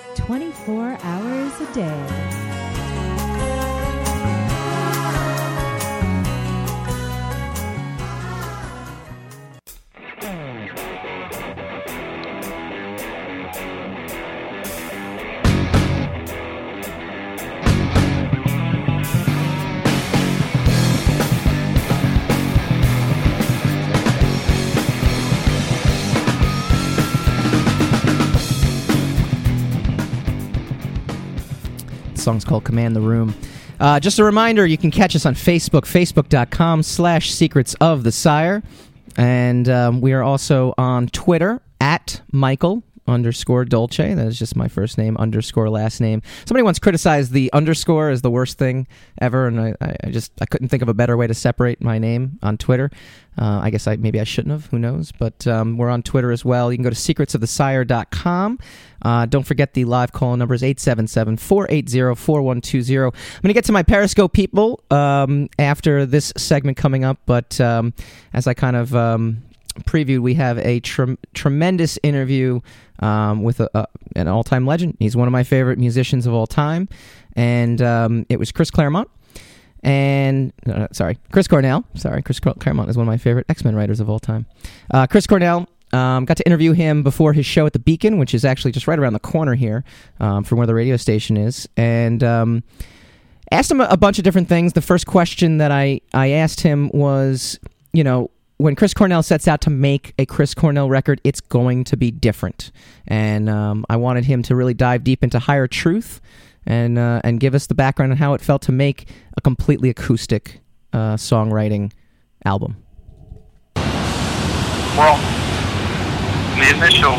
24 0.15 0.97
hours 1.01 1.61
a 1.61 1.73
day. 1.73 2.60
Song's 32.21 32.45
called 32.45 32.63
Command 32.63 32.95
the 32.95 33.01
Room. 33.01 33.33
Uh, 33.79 33.99
just 33.99 34.19
a 34.19 34.23
reminder, 34.23 34.65
you 34.65 34.77
can 34.77 34.91
catch 34.91 35.15
us 35.15 35.25
on 35.25 35.33
Facebook, 35.33 35.81
facebook.com 35.81 36.83
slash 36.83 37.31
secrets 37.31 37.73
of 37.81 38.03
the 38.03 38.11
sire. 38.11 38.61
And 39.17 39.67
um, 39.67 40.01
we 40.01 40.13
are 40.13 40.23
also 40.23 40.73
on 40.77 41.07
Twitter 41.07 41.61
at 41.79 42.21
Michael 42.31 42.83
underscore 43.07 43.65
Dolce. 43.65 44.13
That 44.13 44.27
is 44.27 44.37
just 44.37 44.55
my 44.55 44.67
first 44.67 44.97
name 44.97 45.17
underscore 45.17 45.69
last 45.69 45.99
name. 46.01 46.21
Somebody 46.45 46.63
once 46.63 46.79
criticized 46.79 47.31
the 47.31 47.51
underscore 47.53 48.09
as 48.09 48.21
the 48.21 48.31
worst 48.31 48.57
thing 48.57 48.87
ever, 49.19 49.47
and 49.47 49.59
I, 49.59 49.75
I 50.03 50.09
just 50.09 50.31
I 50.41 50.45
couldn't 50.45 50.69
think 50.69 50.81
of 50.83 50.89
a 50.89 50.93
better 50.93 51.17
way 51.17 51.27
to 51.27 51.33
separate 51.33 51.81
my 51.81 51.97
name 51.97 52.39
on 52.41 52.57
Twitter. 52.57 52.91
Uh, 53.37 53.59
I 53.63 53.69
guess 53.69 53.87
I 53.87 53.95
maybe 53.95 54.19
I 54.19 54.23
shouldn't 54.23 54.51
have. 54.51 54.65
Who 54.67 54.79
knows? 54.79 55.11
But 55.11 55.47
um, 55.47 55.77
we're 55.77 55.89
on 55.89 56.03
Twitter 56.03 56.31
as 56.31 56.43
well. 56.43 56.71
You 56.71 56.77
can 56.77 56.83
go 56.83 56.89
to 56.89 56.95
secretsofthesire.com. 56.95 58.59
Uh, 59.03 59.25
don't 59.25 59.43
forget 59.43 59.73
the 59.73 59.85
live 59.85 60.11
call 60.11 60.35
number 60.37 60.53
is 60.53 60.63
877 60.63 61.37
480 61.37 62.15
4120. 62.15 62.97
I'm 62.97 63.11
going 63.41 63.49
to 63.49 63.53
get 63.53 63.65
to 63.65 63.71
my 63.71 63.83
Periscope 63.83 64.33
people 64.33 64.83
um, 64.91 65.49
after 65.57 66.05
this 66.05 66.33
segment 66.37 66.77
coming 66.77 67.03
up, 67.03 67.19
but 67.25 67.59
um, 67.59 67.93
as 68.33 68.47
I 68.47 68.53
kind 68.53 68.75
of 68.75 68.95
um, 68.95 69.43
previewed, 69.73 70.19
we 70.19 70.33
have 70.35 70.57
a 70.59 70.79
trem- 70.79 71.17
tremendous 71.33 71.97
interview 72.03 72.61
um, 72.99 73.43
with 73.43 73.59
a, 73.59 73.69
a, 73.73 73.87
an 74.15 74.27
all 74.27 74.43
time 74.43 74.65
legend. 74.65 74.97
He's 74.99 75.15
one 75.15 75.27
of 75.27 75.31
my 75.31 75.43
favorite 75.43 75.79
musicians 75.79 76.27
of 76.27 76.33
all 76.33 76.47
time, 76.47 76.87
and 77.35 77.81
um, 77.81 78.25
it 78.29 78.39
was 78.39 78.51
Chris 78.51 78.71
Claremont 78.71 79.09
and 79.83 80.53
uh, 80.67 80.87
sorry, 80.91 81.17
Chris 81.31 81.47
Cornell. 81.47 81.85
Sorry, 81.95 82.21
Chris 82.21 82.39
Claremont 82.39 82.89
is 82.89 82.97
one 82.97 83.07
of 83.07 83.11
my 83.11 83.17
favorite 83.17 83.45
X 83.49 83.63
Men 83.63 83.75
writers 83.75 83.99
of 83.99 84.09
all 84.09 84.19
time. 84.19 84.45
Uh, 84.91 85.07
Chris 85.07 85.27
Cornell. 85.27 85.67
Um, 85.93 86.23
got 86.23 86.37
to 86.37 86.45
interview 86.45 86.71
him 86.71 87.03
before 87.03 87.33
his 87.33 87.45
show 87.45 87.65
at 87.65 87.73
the 87.73 87.79
Beacon, 87.79 88.17
which 88.17 88.33
is 88.33 88.45
actually 88.45 88.71
just 88.71 88.87
right 88.87 88.97
around 88.97 89.11
the 89.11 89.19
corner 89.19 89.55
here 89.55 89.83
um, 90.21 90.45
from 90.45 90.57
where 90.57 90.65
the 90.65 90.73
radio 90.73 90.95
station 90.95 91.35
is, 91.35 91.67
and 91.75 92.23
um, 92.23 92.63
asked 93.51 93.69
him 93.69 93.81
a, 93.81 93.87
a 93.89 93.97
bunch 93.97 94.17
of 94.17 94.23
different 94.23 94.47
things. 94.47 94.71
The 94.71 94.81
first 94.81 95.05
question 95.05 95.57
that 95.57 95.69
I 95.69 95.99
I 96.13 96.29
asked 96.29 96.61
him 96.61 96.89
was, 96.93 97.59
you 97.91 98.05
know, 98.05 98.31
when 98.61 98.75
Chris 98.75 98.93
Cornell 98.93 99.23
sets 99.23 99.47
out 99.47 99.61
to 99.61 99.71
make 99.71 100.13
a 100.19 100.25
Chris 100.27 100.53
Cornell 100.53 100.87
record, 100.87 101.19
it's 101.23 101.41
going 101.41 101.83
to 101.85 101.97
be 101.97 102.11
different, 102.11 102.71
and 103.07 103.49
um, 103.49 103.83
I 103.89 103.97
wanted 103.97 104.25
him 104.25 104.43
to 104.43 104.55
really 104.55 104.75
dive 104.75 105.03
deep 105.03 105.23
into 105.23 105.39
higher 105.39 105.67
truth 105.67 106.21
and 106.67 106.99
uh, 106.99 107.21
and 107.23 107.39
give 107.39 107.55
us 107.55 107.65
the 107.65 107.73
background 107.73 108.11
on 108.11 108.19
how 108.19 108.35
it 108.35 108.41
felt 108.41 108.61
to 108.63 108.71
make 108.71 109.09
a 109.35 109.41
completely 109.41 109.89
acoustic 109.89 110.61
uh, 110.93 111.15
songwriting 111.15 111.91
album. 112.45 112.77
Well, 114.95 115.17
the 116.57 116.69
initial 116.77 117.15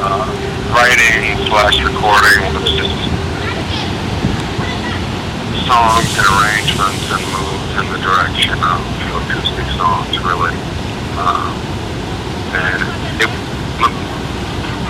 uh, 0.00 0.24
writing 0.72 1.36
slash 1.46 1.76
recording 1.84 2.54
was 2.54 2.72
just 2.72 3.21
songs 5.68 6.10
and 6.16 6.26
arrangements 6.26 7.04
and 7.12 7.22
moves 7.32 7.72
in 7.76 7.86
the 7.92 8.00
direction 8.00 8.56
of 8.60 8.80
acoustic 9.26 9.68
songs, 9.76 10.16
really. 10.20 10.54
Um, 11.20 11.52
and 12.56 12.80
it, 13.20 13.30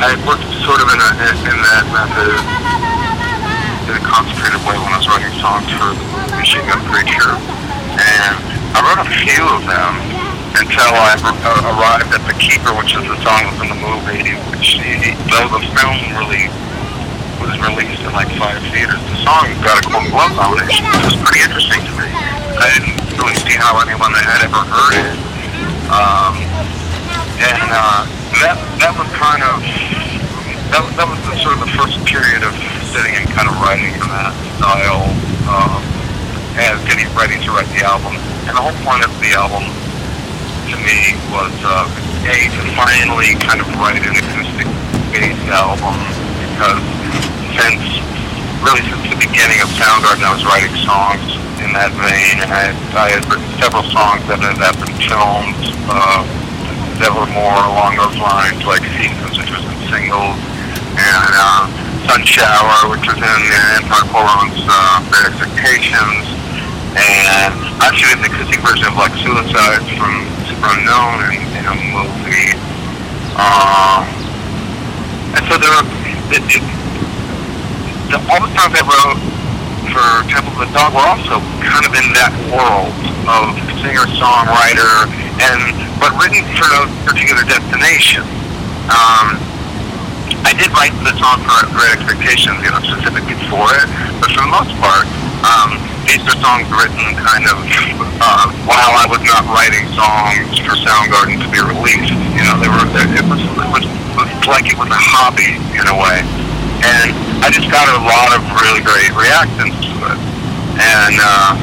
I 0.02 0.18
worked 0.26 0.46
sort 0.66 0.82
of 0.82 0.88
in, 0.90 0.98
a, 0.98 1.10
in, 1.46 1.58
that 1.62 1.86
method 1.94 2.34
in 3.86 3.94
a 3.98 4.02
concentrated 4.02 4.58
way 4.66 4.78
when 4.78 4.90
I 4.90 4.98
was 4.98 5.06
writing 5.06 5.34
songs 5.38 5.70
for 5.78 5.94
the 5.94 6.06
movie 6.10 6.34
Machine 6.38 6.66
Gun 6.66 6.82
Preacher. 6.90 7.34
And 7.98 8.34
I 8.74 8.78
wrote 8.82 9.02
a 9.02 9.10
few 9.22 9.42
of 9.46 9.62
them 9.66 9.92
until 10.58 10.90
I 10.90 11.18
uh, 11.22 11.74
arrived 11.74 12.10
at 12.14 12.22
The 12.26 12.36
Keeper, 12.38 12.74
which 12.74 12.94
is 12.94 13.04
the 13.06 13.18
song 13.22 13.46
that's 13.46 13.62
in 13.62 13.68
the 13.70 13.80
movie, 13.80 14.34
which 14.50 14.78
though 15.30 15.48
the 15.48 15.62
film 15.74 15.98
really 16.18 16.50
was 17.52 17.60
released 17.68 18.00
in 18.00 18.12
like 18.16 18.32
five 18.40 18.56
theaters, 18.72 18.96
the 19.12 19.18
song 19.28 19.44
got 19.60 19.76
a 19.76 19.84
Golden 19.84 20.08
Globe 20.08 20.32
nomination, 20.40 20.88
which 20.88 21.12
was 21.12 21.16
pretty 21.20 21.44
interesting 21.44 21.84
to 21.84 21.92
me. 22.00 22.08
I 22.08 22.64
didn't 22.72 22.96
really 23.20 23.36
see 23.44 23.52
how 23.60 23.76
anyone 23.76 24.16
had 24.16 24.40
ever 24.40 24.64
heard 24.64 24.96
it. 24.96 25.18
Um, 25.92 26.32
and 27.36 27.68
uh, 27.68 28.08
that 28.40 28.56
that 28.80 28.96
was 28.96 29.04
kind 29.12 29.44
of 29.44 29.60
that, 30.72 30.80
that 30.96 31.04
was 31.04 31.20
the, 31.28 31.36
sort 31.44 31.52
of 31.52 31.60
the 31.60 31.72
first 31.76 32.00
period 32.08 32.40
of 32.40 32.56
sitting 32.88 33.12
and 33.20 33.28
kind 33.36 33.44
of 33.44 33.54
writing 33.60 33.92
in 33.92 34.08
that 34.08 34.32
style 34.56 35.04
um, 35.52 35.84
and 36.56 36.80
getting 36.88 37.04
ready 37.12 37.36
to 37.36 37.48
write 37.52 37.68
the 37.76 37.84
album. 37.84 38.16
And 38.48 38.56
the 38.56 38.64
whole 38.64 38.76
point 38.80 39.04
of 39.04 39.12
the 39.20 39.36
album 39.36 39.68
to 40.72 40.76
me 40.80 41.12
was 41.28 41.52
uh, 41.60 41.84
a 42.32 42.48
to 42.48 42.62
finally 42.80 43.36
kind 43.44 43.60
of 43.60 43.68
write 43.76 44.00
an 44.00 44.16
acoustic 44.16 44.68
based 45.12 45.52
album 45.52 46.00
because 46.56 46.80
since 47.56 47.84
really 48.62 48.82
since 48.86 49.04
the 49.10 49.18
beginning 49.18 49.58
of 49.60 49.68
Soundgarden 49.74 50.24
I 50.24 50.32
was 50.32 50.44
writing 50.46 50.72
songs 50.86 51.24
in 51.60 51.74
that 51.74 51.90
vein 51.98 52.42
and 52.42 52.50
I, 52.50 52.70
I 52.94 53.06
had 53.14 53.22
written 53.26 53.46
several 53.58 53.84
songs 53.90 54.22
that 54.30 54.38
ended 54.40 54.62
up 54.62 54.78
in 54.82 54.92
films 55.02 55.74
uh, 55.90 56.22
that 57.02 57.10
were 57.10 57.28
more 57.34 57.58
along 57.72 57.98
those 57.98 58.16
lines 58.18 58.62
like 58.64 58.82
Seasons 58.96 59.34
which 59.34 59.50
was 59.50 59.62
in 59.66 59.76
singles 59.90 60.38
and 60.94 61.32
uh, 61.34 61.66
Sunshower 62.06 62.90
which 62.90 63.04
was 63.04 63.18
in 63.18 63.42
uh, 63.50 63.80
Empire 63.82 64.06
uh, 64.06 65.02
Great 65.10 65.26
Expectations 65.32 66.32
and 66.94 67.52
actually 67.80 68.20
an 68.20 68.24
acoustic 68.28 68.60
version 68.60 68.86
of 68.86 68.96
like 69.00 69.14
Suicide 69.18 69.80
from 69.96 70.12
Superunknown 70.44 71.32
in, 71.32 71.42
in 71.56 71.64
a 71.64 71.76
movie. 71.90 72.52
Um, 73.32 74.04
and 75.32 75.42
so 75.48 75.56
there, 75.56 75.72
it, 76.36 76.44
it, 76.52 76.81
the, 78.12 78.20
all 78.28 78.44
the 78.44 78.52
songs 78.52 78.76
I 78.76 78.84
wrote 78.84 79.20
for 79.88 80.06
Temple 80.28 80.52
of 80.52 80.68
the 80.68 80.70
Dog 80.76 80.92
were 80.92 81.08
also 81.08 81.40
kind 81.64 81.84
of 81.88 81.92
in 81.96 82.12
that 82.12 82.32
world 82.52 82.92
of 83.24 83.56
singer 83.80 84.04
songwriter, 84.20 85.08
and 85.40 85.72
but 85.96 86.12
written 86.20 86.44
for 86.52 86.68
no 86.76 86.84
particular 87.08 87.40
destination. 87.48 88.20
Um, 88.92 89.40
I 90.44 90.52
did 90.52 90.68
write 90.76 90.92
the 91.00 91.16
song 91.16 91.40
for 91.40 91.56
Great 91.72 91.96
Expectations, 91.96 92.60
you 92.60 92.68
know, 92.68 92.82
specifically 92.84 93.38
for 93.48 93.64
it, 93.80 93.86
but 94.20 94.28
for 94.34 94.44
the 94.44 94.52
most 94.52 94.74
part, 94.76 95.08
um, 95.46 95.80
these 96.04 96.20
are 96.28 96.36
songs 96.36 96.68
written 96.68 97.16
kind 97.16 97.48
of 97.48 97.64
uh, 98.20 98.52
while 98.68 98.92
I 98.92 99.08
was 99.08 99.22
not 99.24 99.48
writing 99.48 99.88
songs 99.96 100.60
for 100.60 100.76
Soundgarden 100.76 101.40
to 101.40 101.48
be 101.48 101.62
released. 101.64 102.12
You 102.36 102.44
know, 102.44 102.60
they 102.60 102.68
were 102.68 102.84
it 102.84 103.24
was 103.24 103.40
it 103.40 103.70
was, 103.72 103.84
it 103.88 104.36
was 104.36 104.46
like 104.50 104.68
it 104.68 104.76
was 104.76 104.90
a 104.92 105.00
hobby 105.00 105.56
in 105.78 105.86
a 105.88 105.96
way, 105.96 106.20
and 106.82 107.14
I 107.42 107.50
just 107.50 107.70
got 107.70 107.86
a 107.86 108.00
lot 108.02 108.34
of 108.34 108.42
really 108.58 108.82
great 108.82 109.14
reactions 109.14 109.74
to 109.74 109.94
it. 110.12 110.18
And 110.78 111.14
uh, 111.18 111.54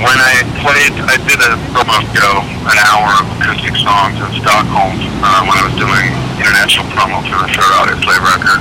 when 0.00 0.18
I 0.20 0.44
played, 0.60 0.92
I 1.08 1.16
did 1.24 1.40
a 1.40 1.56
promo 1.72 2.00
show, 2.12 2.44
an 2.68 2.78
hour 2.88 3.08
of 3.20 3.24
acoustic 3.40 3.76
songs 3.80 4.16
in 4.20 4.28
Stockholm 4.40 4.96
uh, 5.24 5.40
when 5.48 5.56
I 5.56 5.64
was 5.64 5.76
doing 5.76 6.12
international 6.36 6.88
promo 6.92 7.24
for 7.24 7.40
the 7.40 7.48
Third 7.52 7.72
Audioslave 7.80 8.24
record. 8.24 8.60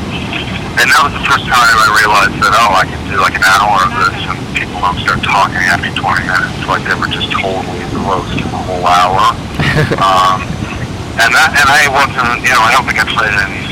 And 0.75 0.91
that 0.91 1.01
was 1.07 1.15
the 1.15 1.23
first 1.23 1.47
time 1.47 1.75
I 1.75 1.87
realized 2.03 2.35
that, 2.43 2.51
oh, 2.51 2.71
I 2.75 2.83
can 2.83 2.99
do 3.07 3.15
like 3.19 3.35
an 3.35 3.47
hour 3.47 3.79
of 3.87 3.91
this 3.95 4.19
and 4.27 4.35
people 4.55 4.79
don't 4.83 4.99
start 4.99 5.23
talking 5.23 5.63
after 5.71 5.87
20 5.87 6.03
minutes 6.27 6.67
like 6.67 6.83
they 6.83 6.95
were 6.99 7.07
just 7.07 7.31
totally 7.31 7.79
engrossed 7.79 8.39
in 8.39 8.47
the 8.47 8.59
whole 8.59 8.83
hour. 8.83 9.35
um, 10.03 10.54
and 11.15 11.31
that, 11.31 11.55
and 11.55 11.67
I 11.71 11.87
wasn't, 11.87 12.43
you 12.43 12.51
know, 12.51 12.59
I 12.59 12.75
don't 12.75 12.83
think 12.83 12.99
I 12.99 13.07
played 13.07 13.31
any 13.31 13.63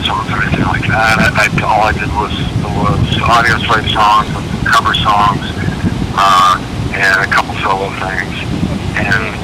songs 0.00 0.32
or 0.32 0.40
anything 0.40 0.64
like 0.64 0.88
that. 0.88 1.20
I, 1.20 1.44
I, 1.44 1.52
all 1.60 1.84
I 1.84 1.92
did 1.92 2.08
was, 2.16 2.32
was 2.64 3.04
Audioslave 3.20 3.84
songs, 3.92 4.32
cover 4.64 4.96
songs, 4.96 5.44
uh, 6.16 6.56
and 6.96 7.16
a 7.20 7.28
couple 7.28 7.52
solo 7.60 7.92
things. 8.00 8.32
And 8.96 9.36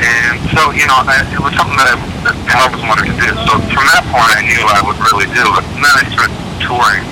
and 0.00 0.36
so, 0.52 0.72
you 0.72 0.88
know, 0.88 0.96
I, 1.04 1.22
it 1.28 1.40
was 1.40 1.52
something 1.56 1.76
that 1.76 1.92
I, 1.92 1.96
that 2.24 2.36
I 2.50 2.56
always 2.66 2.82
wanted 2.84 3.12
to 3.12 3.16
do. 3.20 3.30
So 3.44 3.52
from 3.72 3.84
that 3.92 4.04
point, 4.08 4.32
I 4.32 4.42
knew 4.44 4.64
I 4.64 4.80
would 4.80 4.96
really 5.12 5.28
do 5.32 5.44
it. 5.60 5.64
And 5.76 5.80
then 5.84 5.94
I 5.94 6.04
started 6.08 6.36
touring 6.60 7.04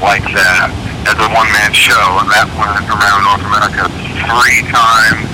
like 0.00 0.24
that 0.36 0.68
as 1.08 1.16
a 1.18 1.28
one-man 1.32 1.72
show, 1.72 2.04
and 2.20 2.28
that 2.30 2.46
went 2.54 2.84
around 2.84 3.20
North 3.26 3.44
America 3.48 3.88
three 4.28 4.60
times. 4.68 5.28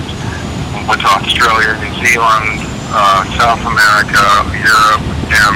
Went 0.87 1.01
to 1.05 1.11
Australia, 1.21 1.77
New 1.83 1.93
Zealand, 2.01 2.68
uh, 2.91 3.21
South 3.37 3.61
America, 3.61 4.23
Europe, 4.53 5.05
and 5.29 5.55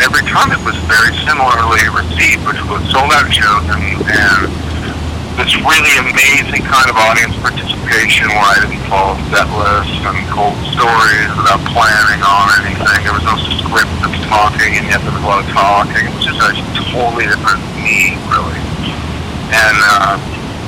every 0.00 0.24
time 0.28 0.52
it 0.52 0.60
was 0.60 0.76
very 0.84 1.12
similarly 1.24 1.84
received, 1.88 2.44
which 2.44 2.60
was 2.68 2.84
sold-out 2.92 3.28
shows 3.32 3.64
and, 3.72 3.84
and 4.06 4.40
this 5.40 5.52
really 5.60 5.94
amazing 6.00 6.64
kind 6.64 6.88
of 6.88 6.96
audience 6.96 7.36
participation 7.44 8.28
where 8.32 8.44
I 8.44 8.56
didn't 8.64 8.84
follow 8.88 9.16
set 9.28 9.44
lists 9.52 10.00
and 10.04 10.16
told 10.32 10.56
stories 10.72 11.28
without 11.36 11.60
planning 11.72 12.24
on 12.24 12.46
anything. 12.64 13.04
There 13.04 13.12
was 13.12 13.24
no 13.24 13.36
script 13.60 13.92
of 14.00 14.12
talking, 14.28 14.80
and 14.80 14.88
yet 14.88 15.04
there 15.04 15.12
was 15.12 15.20
a 15.20 15.28
lot 15.28 15.44
of 15.44 15.48
talking. 15.52 16.08
It 16.08 16.12
was 16.16 16.24
just 16.24 16.40
a 16.40 16.52
totally 16.92 17.28
different 17.28 17.60
me, 17.84 18.16
really. 18.32 18.60
And 19.52 19.76
uh, 19.92 20.16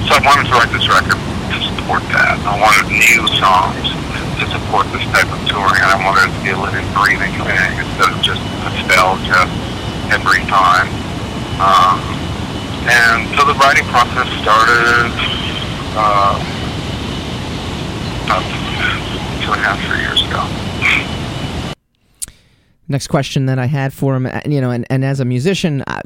so 0.05 0.17
I 0.17 0.21
wanted 0.25 0.53
to 0.53 0.55
write 0.57 0.73
this 0.73 0.85
record 0.85 1.17
to 1.17 1.59
support 1.73 2.05
that. 2.13 2.37
I 2.45 2.57
wanted 2.61 2.93
new 2.93 3.25
songs 3.41 3.89
to 4.39 4.47
support 4.51 4.86
this 4.95 5.03
type 5.11 5.26
of 5.34 5.41
touring, 5.51 5.82
and 5.82 5.91
I 5.91 5.99
wanted 5.99 6.30
to 6.30 6.41
be 6.47 6.51
a 6.51 6.59
living, 6.59 6.86
breathing 6.95 7.34
thing 7.43 7.70
instead 7.74 8.14
of 8.14 8.22
just 8.22 8.39
nostalgia 8.62 9.51
every 10.14 10.47
time. 10.47 10.86
Um, 11.59 11.99
and 12.86 13.26
so 13.34 13.45
the 13.45 13.55
writing 13.59 13.84
process 13.91 14.30
started 14.39 15.11
uh, 15.99 16.39
about 18.24 18.47
two 19.43 19.51
and 19.51 19.61
a 19.61 19.64
half, 19.64 19.78
three 19.91 20.07
years 20.07 20.22
ago. 20.22 21.18
Next 22.89 23.09
question 23.09 23.47
that 23.47 23.59
I 23.59 23.66
had 23.66 23.93
for 23.93 24.16
him, 24.16 24.26
uh, 24.26 24.41
you 24.47 24.61
know, 24.61 24.70
and, 24.70 24.86
and 24.89 25.05
as 25.05 25.20
a 25.20 25.24
musician, 25.24 25.84
I, 25.86 26.01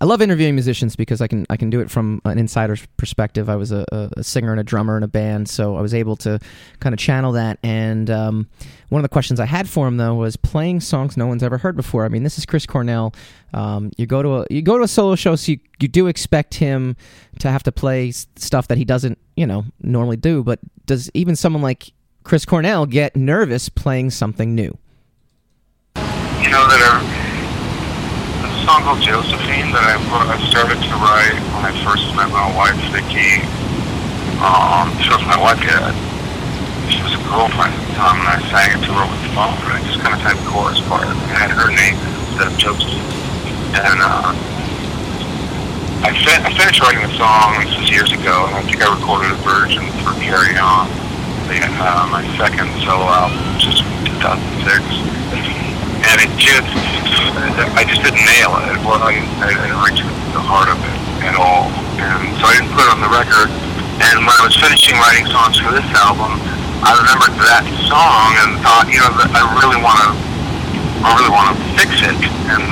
I 0.00 0.06
love 0.06 0.22
interviewing 0.22 0.54
musicians 0.54 0.96
because 0.96 1.20
I 1.20 1.26
can 1.26 1.46
I 1.50 1.56
can 1.56 1.70
do 1.70 1.80
it 1.80 1.90
from 1.90 2.20
an 2.24 2.38
insider's 2.38 2.84
perspective. 2.96 3.48
I 3.48 3.56
was 3.56 3.70
a, 3.70 3.84
a, 4.16 4.24
singer 4.24 4.50
and 4.50 4.58
a 4.58 4.64
drummer 4.64 4.96
in 4.96 5.02
a 5.02 5.08
band, 5.08 5.48
so 5.48 5.76
I 5.76 5.82
was 5.82 5.92
able 5.94 6.16
to 6.16 6.40
kind 6.80 6.92
of 6.92 6.98
channel 6.98 7.32
that. 7.32 7.58
And 7.62 8.10
um, 8.10 8.48
one 8.88 9.00
of 9.00 9.02
the 9.02 9.12
questions 9.12 9.40
I 9.40 9.46
had 9.46 9.68
for 9.68 9.86
him 9.86 9.98
though 9.98 10.14
was 10.14 10.36
playing 10.36 10.80
songs 10.80 11.16
no 11.16 11.26
one's 11.26 11.42
ever 11.42 11.58
heard 11.58 11.76
before. 11.76 12.04
I 12.04 12.08
mean, 12.08 12.22
this 12.22 12.38
is 12.38 12.46
Chris 12.46 12.66
Cornell. 12.66 13.14
Um, 13.54 13.92
you 13.98 14.06
go 14.06 14.22
to 14.22 14.36
a 14.38 14.46
you 14.50 14.62
go 14.62 14.78
to 14.78 14.84
a 14.84 14.88
solo 14.88 15.14
show, 15.14 15.36
so 15.36 15.52
you, 15.52 15.58
you 15.80 15.88
do 15.88 16.06
expect 16.06 16.54
him 16.54 16.96
to 17.40 17.50
have 17.50 17.62
to 17.64 17.72
play 17.72 18.10
stuff 18.10 18.68
that 18.68 18.78
he 18.78 18.84
doesn't, 18.84 19.18
you 19.36 19.46
know, 19.46 19.64
normally 19.80 20.16
do. 20.16 20.42
But 20.42 20.60
does 20.86 21.10
even 21.12 21.36
someone 21.36 21.62
like 21.62 21.92
Chris 22.24 22.44
Cornell 22.44 22.86
get 22.86 23.14
nervous 23.16 23.68
playing 23.68 24.10
something 24.10 24.54
new? 24.54 24.76
Know 26.52 26.68
that 26.68 26.84
are 26.84 27.00
a 28.44 28.50
song 28.68 28.84
called 28.84 29.00
Josephine 29.00 29.72
that 29.72 29.88
I, 29.88 29.96
I 29.96 30.36
started 30.52 30.76
to 30.84 30.94
write 31.00 31.40
when 31.56 31.64
I 31.64 31.72
first 31.80 32.04
met 32.12 32.28
my 32.28 32.44
wife, 32.52 32.76
Vicky. 32.92 33.40
Um, 34.36 34.92
she 35.00 35.08
was 35.08 35.24
my 35.24 35.40
wife 35.40 35.64
yet. 35.64 35.96
She 36.92 37.00
was 37.00 37.16
a 37.16 37.22
girlfriend 37.24 37.72
at 37.72 37.80
the 37.88 37.96
time, 37.96 38.20
and 38.20 38.28
I 38.28 38.36
sang 38.52 38.68
it 38.76 38.84
to 38.84 38.92
her 38.92 39.00
over 39.00 39.16
the 39.16 39.32
phone. 39.32 39.56
And 39.64 39.72
I 39.72 39.80
just 39.80 39.96
kind 40.04 40.12
of 40.12 40.20
sang 40.20 40.36
the 40.36 40.44
chorus 40.52 40.76
part. 40.92 41.08
I 41.08 41.40
had 41.40 41.56
her 41.56 41.72
name 41.72 41.96
instead 42.28 42.52
of 42.52 42.54
Josephine. 42.60 43.00
And 43.72 44.04
uh, 44.04 44.36
I, 46.04 46.12
fin- 46.20 46.44
I 46.44 46.52
finished 46.52 46.84
writing 46.84 47.00
the 47.00 47.16
song. 47.16 47.64
This 47.64 47.80
was 47.80 47.88
years 47.88 48.12
ago, 48.12 48.44
and 48.52 48.60
I 48.60 48.62
think 48.68 48.84
I 48.84 48.92
recorded 48.92 49.32
a 49.32 49.40
version 49.40 49.88
for 50.04 50.12
Carry 50.20 50.60
On, 50.60 50.84
the, 51.48 51.64
uh, 51.64 52.12
my 52.12 52.20
second 52.36 52.68
solo 52.84 53.08
album, 53.08 53.40
which 53.56 53.72
is 53.72 53.80
2006 54.20 55.12
and 56.08 56.16
it 56.18 56.32
just, 56.34 56.66
uh, 56.66 57.78
I 57.78 57.86
just 57.86 58.02
didn't 58.02 58.24
nail 58.26 58.58
it. 58.66 58.76
Well, 58.82 58.98
I, 58.98 59.22
I 59.42 59.54
didn't 59.54 59.78
reach 59.86 60.02
the 60.34 60.42
heart 60.42 60.68
of 60.68 60.78
it 60.82 60.98
at 61.22 61.38
all, 61.38 61.70
and 62.02 62.34
so 62.38 62.50
I 62.50 62.58
didn't 62.58 62.74
put 62.74 62.82
it 62.82 62.90
on 62.90 63.00
the 63.00 63.12
record. 63.12 63.48
And 64.02 64.26
when 64.26 64.34
I 64.34 64.42
was 64.42 64.58
finishing 64.58 64.98
writing 64.98 65.30
songs 65.30 65.62
for 65.62 65.70
this 65.70 65.86
album, 65.94 66.42
I 66.82 66.90
remembered 66.98 67.38
that 67.46 67.62
song 67.86 68.30
and 68.42 68.58
thought, 68.58 68.90
you 68.90 68.98
know, 68.98 69.14
that 69.22 69.30
I 69.30 69.42
really 69.62 69.78
want 69.78 70.02
to, 70.02 70.10
I 71.06 71.08
really 71.14 71.30
want 71.30 71.54
to 71.54 71.56
fix 71.78 72.02
it 72.02 72.18
and 72.50 72.62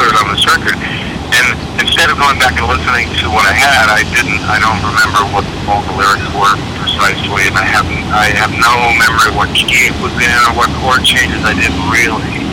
put 0.00 0.08
it 0.08 0.16
on 0.16 0.32
this 0.32 0.48
record. 0.48 0.80
And 1.28 1.46
instead 1.76 2.08
of 2.08 2.16
going 2.16 2.40
back 2.40 2.56
and 2.56 2.64
listening 2.64 3.12
to 3.20 3.28
what 3.28 3.44
I 3.44 3.52
had, 3.52 3.92
I 3.92 4.00
didn't. 4.16 4.40
I 4.48 4.56
don't 4.56 4.80
remember 4.80 5.20
what 5.36 5.44
all 5.68 5.84
the 5.84 5.92
lyrics 5.92 6.24
were 6.32 6.56
precisely, 6.80 7.44
and 7.52 7.56
I 7.60 7.68
haven't. 7.68 8.00
I 8.08 8.32
have 8.32 8.48
no 8.56 8.72
memory 8.96 9.36
what 9.36 9.52
key 9.52 9.92
it 9.92 9.96
was 10.00 10.16
in 10.16 10.32
or 10.48 10.56
what 10.56 10.72
chord 10.80 11.04
changes 11.04 11.44
I 11.44 11.52
did 11.52 11.68
really 11.92 12.47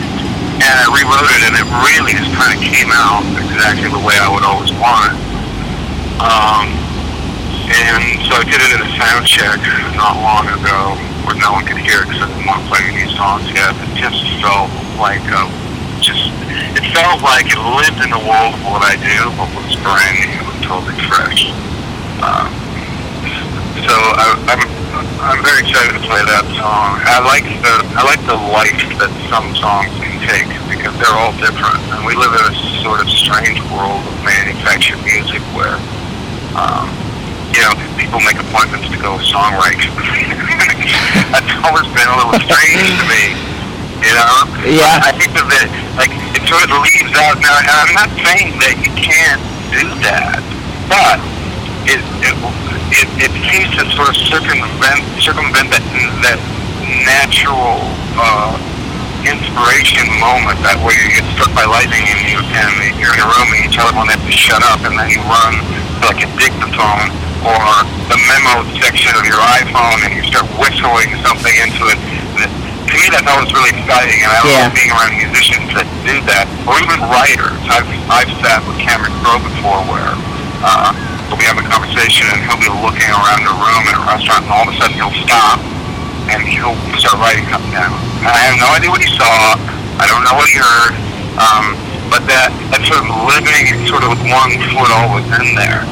and 0.61 0.75
I 0.75 0.85
rewrote 0.87 1.27
it, 1.27 1.41
and 1.51 1.55
it 1.59 1.67
really 1.83 2.15
just 2.15 2.31
kind 2.35 2.55
of 2.55 2.59
came 2.63 2.87
out 2.91 3.27
exactly 3.35 3.91
the 3.91 3.99
way 3.99 4.15
I 4.15 4.31
would 4.31 4.47
always 4.47 4.71
want. 4.79 5.13
Um, 6.23 6.71
and 7.67 8.23
so 8.23 8.39
I 8.39 8.45
did 8.47 8.61
it 8.63 8.71
in 8.77 8.81
a 8.85 8.91
sound 8.95 9.27
check 9.27 9.59
not 9.99 10.15
long 10.23 10.47
ago, 10.47 10.95
where 11.27 11.35
no 11.35 11.51
one 11.51 11.65
could 11.67 11.81
hear 11.81 12.01
it 12.01 12.07
because 12.07 12.23
I 12.23 12.27
didn't 12.31 12.47
want 12.47 12.63
to 12.63 12.67
play 12.71 12.87
any 12.87 13.09
songs 13.13 13.45
yet. 13.51 13.75
It 13.75 13.99
just 13.99 14.21
felt 14.39 14.71
like 14.95 15.23
a, 15.27 15.43
just 15.99 16.31
it 16.77 16.85
felt 16.95 17.19
like 17.19 17.51
it 17.51 17.59
lived 17.59 17.99
in 17.99 18.09
the 18.13 18.23
world 18.23 18.55
of 18.55 18.63
what 18.63 18.79
I 18.85 18.95
do, 18.95 19.27
but 19.35 19.51
was 19.59 19.75
brand 19.83 20.23
new 20.23 20.39
and 20.39 20.61
totally 20.63 20.95
fresh. 21.09 21.51
Um, 22.23 22.64
so 23.83 23.91
I, 23.91 24.25
I'm 24.55 24.61
I'm 25.25 25.41
very 25.41 25.65
excited 25.65 25.91
to 25.97 26.03
play 26.05 26.21
that 26.21 26.45
song. 26.55 27.01
I 27.01 27.19
like 27.25 27.43
the 27.59 27.75
I 27.97 28.05
like 28.05 28.21
the 28.29 28.37
life 28.37 28.77
that 29.01 29.11
some 29.27 29.51
songs 29.57 29.91
can 29.99 30.15
take 30.23 30.47
because 30.71 30.93
they're 31.01 31.17
all 31.17 31.35
different, 31.41 31.81
and 31.91 32.05
we 32.07 32.15
live 32.15 32.31
in 32.31 32.43
a 32.45 32.53
sort 32.79 33.01
of 33.01 33.09
strange 33.09 33.59
world 33.73 34.05
of 34.05 34.15
manufactured 34.21 35.01
music 35.01 35.41
where, 35.57 35.81
um, 36.53 36.87
you 37.51 37.59
know, 37.65 37.73
people 37.97 38.21
make 38.21 38.37
appointments 38.37 38.87
to 38.93 38.97
go 39.01 39.17
songwrite. 39.17 39.81
That's 41.33 41.51
always 41.65 41.89
been 41.91 42.05
a 42.05 42.15
little 42.21 42.39
strange 42.45 42.85
to 42.85 43.05
me. 43.09 43.33
You 44.05 44.13
know? 44.13 44.45
Yeah. 44.61 45.01
I 45.01 45.11
think 45.17 45.33
that 45.33 45.49
it, 45.49 45.67
like 45.97 46.13
it 46.37 46.45
sort 46.45 46.69
of 46.69 46.77
leaves 46.85 47.11
out. 47.17 47.41
Now, 47.41 47.57
and 47.59 47.75
I'm 47.75 47.93
not 47.97 48.11
saying 48.13 48.61
that 48.61 48.77
you 48.77 48.91
can't 48.93 49.41
do 49.73 49.89
that, 50.05 50.39
but 50.85 51.17
it 51.89 51.99
it 52.21 52.35
it, 53.01 53.07
it 53.29 53.31
seems 53.51 53.69
to 53.75 53.83
sort 53.95 54.09
of 54.09 54.15
circumvent 54.15 55.01
circumvent 55.19 55.67
that 55.71 55.83
that 56.23 56.39
natural 57.03 57.81
uh, 58.15 58.55
inspiration 59.25 60.05
moment 60.21 60.57
that 60.61 60.77
where 60.85 60.93
you 60.95 61.09
get 61.11 61.25
struck 61.33 61.49
by 61.57 61.65
lightning 61.65 62.05
and 62.05 62.21
you 62.29 62.37
and 62.39 62.71
you're 63.01 63.13
in 63.13 63.21
a 63.21 63.29
room 63.29 63.47
and 63.57 63.59
you 63.65 63.69
tell 63.73 63.89
everyone 63.89 64.07
they 64.07 64.17
have 64.17 64.27
to 64.27 64.33
shut 64.35 64.61
up 64.69 64.79
and 64.85 64.93
then 64.95 65.09
you 65.09 65.19
run 65.25 65.53
to 66.01 66.03
like 66.07 66.21
a 66.21 66.29
dictaphone 66.37 67.09
or 67.41 67.61
the 68.09 68.17
memo 68.29 68.61
section 68.81 69.13
of 69.17 69.25
your 69.25 69.39
iPhone 69.61 69.97
and 70.05 70.13
you 70.13 70.23
start 70.29 70.45
whistling 70.61 71.09
something 71.25 71.53
into 71.61 71.89
it. 71.93 71.99
To 72.85 72.93
me, 73.01 73.09
that's 73.09 73.25
always 73.27 73.49
really 73.51 73.73
exciting, 73.81 74.21
and 74.21 74.29
I 74.29 74.39
Yeah. 74.45 74.61
love 74.69 74.73
being 74.77 74.93
around 74.93 75.17
musicians 75.17 75.73
that 75.73 75.89
do 76.05 76.21
that, 76.29 76.45
or 76.69 76.77
even 76.77 77.01
writers. 77.09 77.57
I've 77.65 77.89
I've 78.07 78.29
sat 78.45 78.61
with 78.69 78.77
Cameron 78.77 79.11
Crowe 79.25 79.41
before, 79.41 79.81
where 79.89 80.13
uh, 80.61 80.93
we'll 81.29 81.39
be 81.39 81.47
having 81.47 81.65
a 81.65 81.71
conversation, 81.71 82.27
and 82.33 82.41
he'll 82.45 82.61
be 82.61 82.69
looking 82.69 83.09
around 83.09 83.41
the 83.45 83.55
room 83.55 83.83
in 83.89 83.93
a 83.97 84.03
restaurant, 84.05 84.45
and 84.45 84.51
all 84.53 84.65
of 84.67 84.73
a 84.73 84.77
sudden 84.77 84.95
he'll 84.97 85.17
stop, 85.25 85.59
and 86.29 86.41
he'll 86.45 86.77
start 86.97 87.17
writing 87.21 87.45
something 87.49 87.71
down. 87.73 87.93
And 88.25 88.29
I 88.33 88.39
have 88.49 88.57
no 88.57 88.69
idea 88.73 88.89
what 88.89 89.01
he 89.03 89.11
saw. 89.13 89.57
I 89.97 90.05
don't 90.09 90.23
know 90.25 90.35
what 90.35 90.49
he 90.49 90.57
heard. 90.59 90.93
Um, 91.35 91.75
but 92.07 92.23
that 92.31 92.53
that 92.71 92.79
sort 92.87 93.01
of 93.03 93.09
living 93.27 93.65
sort 93.89 94.05
of 94.05 94.13
with 94.15 94.23
one 94.29 94.53
foot 94.71 94.91
always 94.93 95.25
in 95.41 95.51
there. 95.57 95.83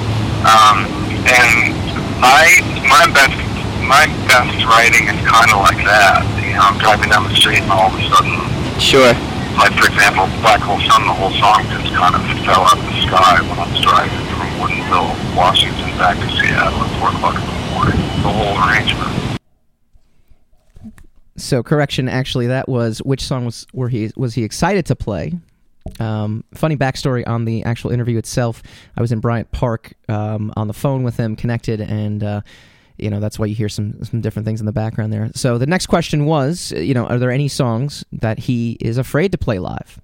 Um, 0.47 0.87
and 1.27 1.73
my 2.21 2.47
my 2.87 3.03
best 3.11 3.35
my 3.83 4.07
best 4.29 4.55
writing 4.63 5.09
is 5.11 5.19
kind 5.27 5.49
of 5.51 5.59
like 5.59 5.81
that. 5.83 6.23
You 6.39 6.55
know, 6.55 6.63
I'm 6.63 6.77
driving 6.79 7.11
down 7.11 7.27
the 7.27 7.35
street 7.35 7.59
and 7.65 7.71
all 7.73 7.91
of 7.91 7.97
a 7.99 8.03
sudden 8.07 8.39
Sure. 8.79 9.11
like 9.59 9.73
for 9.75 9.85
example, 9.89 10.29
Black 10.39 10.63
Hole 10.63 10.79
Sun, 10.87 11.03
the 11.07 11.15
whole 11.15 11.33
song 11.41 11.65
just 11.71 11.91
kind 11.91 12.15
of 12.15 12.21
fell 12.47 12.63
out 12.63 12.77
of 12.79 12.85
the 12.87 12.97
sky 13.03 13.41
when 13.43 13.57
I 13.59 13.67
was 13.67 13.81
driving 13.83 14.23
Washington, 15.35 15.97
back 15.97 16.17
to 16.17 16.29
Seattle 16.37 16.79
at 16.79 16.99
four 16.99 17.09
o'clock 17.09 17.35
in 17.35 17.41
the 17.41 17.47
morning. 17.73 17.97
The 18.21 18.31
whole 18.31 18.69
arrangement. 18.69 19.39
So 21.35 21.63
correction, 21.63 22.07
actually, 22.07 22.47
that 22.47 22.69
was 22.69 22.99
which 22.99 23.21
song 23.23 23.45
was 23.45 23.67
were 23.73 23.89
he 23.89 24.11
was 24.15 24.35
he 24.35 24.43
excited 24.43 24.85
to 24.85 24.95
play? 24.95 25.33
Um, 25.99 26.45
funny 26.53 26.77
backstory 26.77 27.27
on 27.27 27.43
the 27.43 27.63
actual 27.65 27.91
interview 27.91 28.17
itself. 28.17 28.63
I 28.95 29.01
was 29.01 29.11
in 29.11 29.19
Bryant 29.19 29.51
Park 29.51 29.93
um, 30.07 30.53
on 30.55 30.67
the 30.67 30.73
phone 30.73 31.03
with 31.03 31.17
him, 31.17 31.35
connected, 31.35 31.81
and 31.81 32.23
uh, 32.23 32.41
you 32.97 33.09
know 33.09 33.19
that's 33.19 33.37
why 33.37 33.47
you 33.47 33.55
hear 33.55 33.69
some 33.69 34.01
some 34.03 34.21
different 34.21 34.45
things 34.45 34.61
in 34.61 34.65
the 34.65 34.71
background 34.71 35.11
there. 35.11 35.29
So 35.35 35.57
the 35.57 35.65
next 35.65 35.87
question 35.87 36.25
was, 36.25 36.71
you 36.71 36.93
know, 36.93 37.05
are 37.07 37.19
there 37.19 37.31
any 37.31 37.49
songs 37.49 38.05
that 38.13 38.39
he 38.39 38.77
is 38.79 38.97
afraid 38.97 39.33
to 39.33 39.37
play 39.37 39.59
live? 39.59 39.99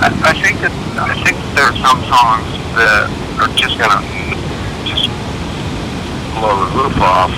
I, 0.00 0.12
I 0.28 0.32
think 0.36 0.60
that 0.60 0.72
I 1.00 1.16
think 1.24 1.40
that 1.40 1.52
there 1.56 1.66
are 1.72 1.78
some 1.80 2.00
songs 2.04 2.48
that 2.76 3.08
are 3.40 3.48
just 3.56 3.80
gonna 3.80 4.04
just 4.84 5.08
blow 6.36 6.52
the 6.52 6.68
roof 6.76 6.96
off 7.00 7.32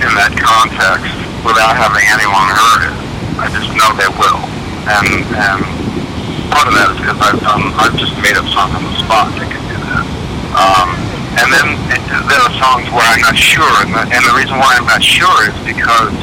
in 0.00 0.10
that 0.16 0.32
context 0.40 1.12
without 1.44 1.76
having 1.76 2.00
anyone 2.08 2.48
heard 2.48 2.82
it. 2.88 2.96
I 3.36 3.46
just 3.52 3.68
know 3.76 3.92
they 4.00 4.08
will, 4.08 4.40
and 4.88 5.08
and 5.36 5.60
part 6.48 6.64
of 6.64 6.74
that 6.80 6.96
is 6.96 6.98
because 6.98 7.20
I've 7.20 7.40
done 7.44 7.68
I've 7.76 7.96
just 8.00 8.16
made 8.24 8.40
up 8.40 8.48
songs 8.48 8.72
on 8.72 8.82
the 8.88 8.96
spot 9.04 9.28
that 9.36 9.52
can 9.52 9.62
do 9.68 9.76
that. 9.84 10.04
Um, 10.56 10.88
and 11.36 11.48
then 11.52 11.68
it, 11.92 12.00
there 12.24 12.40
are 12.40 12.54
songs 12.56 12.88
where 12.88 13.04
I'm 13.04 13.20
not 13.20 13.36
sure, 13.36 13.68
and 13.84 13.92
the, 13.92 14.02
and 14.16 14.22
the 14.24 14.32
reason 14.32 14.56
why 14.56 14.80
I'm 14.80 14.88
not 14.88 15.04
sure 15.04 15.44
is 15.44 15.56
because 15.60 16.16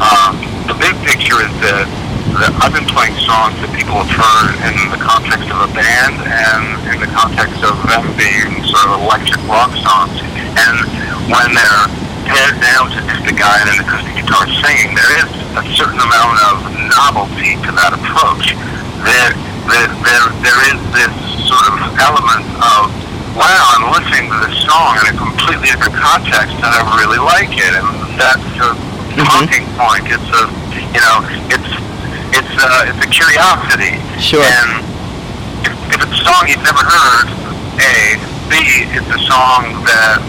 um, 0.00 0.40
the 0.64 0.74
big 0.80 0.96
picture 1.04 1.44
is 1.44 1.52
that 1.60 1.84
that 1.84 2.05
I've 2.36 2.74
been 2.76 2.84
playing 2.92 3.16
songs 3.24 3.56
that 3.64 3.72
people 3.72 3.96
have 3.96 4.12
heard 4.12 4.52
in 4.68 4.76
the 4.92 5.00
context 5.00 5.48
of 5.48 5.56
a 5.56 5.70
band 5.72 6.20
and 6.20 6.64
in 6.92 6.98
the 7.00 7.08
context 7.08 7.64
of 7.64 7.80
them 7.88 8.12
being 8.12 8.60
sort 8.60 8.92
of 8.92 9.00
electric 9.08 9.40
rock 9.48 9.72
songs. 9.80 10.20
And 10.52 10.76
when 11.32 11.48
they're 11.56 11.86
pared 12.28 12.60
down 12.60 12.92
to 12.92 13.00
just 13.08 13.24
a 13.24 13.32
guy 13.32 13.56
and 13.64 13.72
an 13.72 13.78
acoustic 13.88 14.20
guitar 14.20 14.44
singing, 14.52 14.92
there 14.92 15.12
is 15.24 15.30
a 15.56 15.64
certain 15.80 15.96
amount 15.96 16.36
of 16.52 16.54
novelty 16.92 17.56
to 17.64 17.70
that 17.72 17.96
approach. 17.96 18.52
There, 19.00 19.32
there, 19.72 19.88
there, 20.04 20.26
there 20.44 20.60
is 20.76 20.78
this 20.92 21.14
sort 21.48 21.72
of 21.72 21.88
element 22.04 22.44
of, 22.60 22.92
wow, 23.32 23.80
I'm 23.80 23.96
listening 23.96 24.28
to 24.28 24.36
this 24.44 24.60
song 24.60 24.92
in 25.00 25.04
a 25.08 25.16
completely 25.16 25.72
different 25.72 25.96
context 25.96 26.52
and 26.52 26.68
I 26.68 26.84
really 27.00 27.22
like 27.22 27.56
it. 27.56 27.72
And 27.80 27.88
that's 28.20 28.50
a 28.60 28.76
mm-hmm. 28.76 29.24
talking 29.24 29.64
point. 29.80 30.04
It's 30.04 30.30
a, 30.36 30.44
you 30.92 31.00
know, 31.00 31.24
it's 31.48 31.86
it's 32.32 32.54
uh, 32.58 32.88
it's 32.90 33.02
a 33.04 33.10
curiosity. 33.10 33.98
Sure. 34.20 34.42
And 34.42 34.82
if, 35.66 35.72
if 35.94 35.98
it's 36.02 36.16
a 36.20 36.22
song 36.24 36.46
you've 36.48 36.64
never 36.64 36.82
heard, 36.82 37.28
A, 37.78 38.16
B, 38.48 38.56
it's 38.94 39.10
a 39.10 39.22
song 39.26 39.84
that 39.86 40.22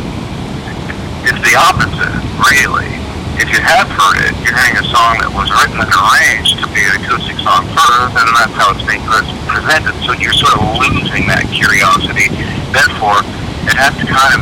is 1.28 1.38
the 1.44 1.56
opposite, 1.58 2.14
really. 2.50 2.90
if 3.38 3.54
you 3.54 3.62
have 3.62 3.86
heard 3.86 4.18
it, 4.26 4.34
you're 4.42 4.58
hearing 4.58 4.78
a 4.82 4.88
song 4.90 5.22
that 5.22 5.30
was 5.30 5.46
written 5.54 5.78
and 5.78 5.94
arranged 5.94 6.58
to 6.58 6.66
be 6.74 6.82
an 6.90 6.98
acoustic 6.98 7.38
song 7.46 7.70
first, 7.70 8.18
and 8.18 8.26
that's 8.34 8.56
how 8.58 8.74
it's 8.74 8.82
being 8.82 9.02
presented. 9.46 9.94
So 10.02 10.18
you're 10.18 10.34
sort 10.34 10.58
of 10.58 10.66
losing 10.82 11.30
that 11.30 11.46
curiosity. 11.54 12.34
Therefore, 12.74 13.22
it 13.70 13.78
has 13.78 13.94
to 14.02 14.06
kind 14.10 14.34
of 14.34 14.42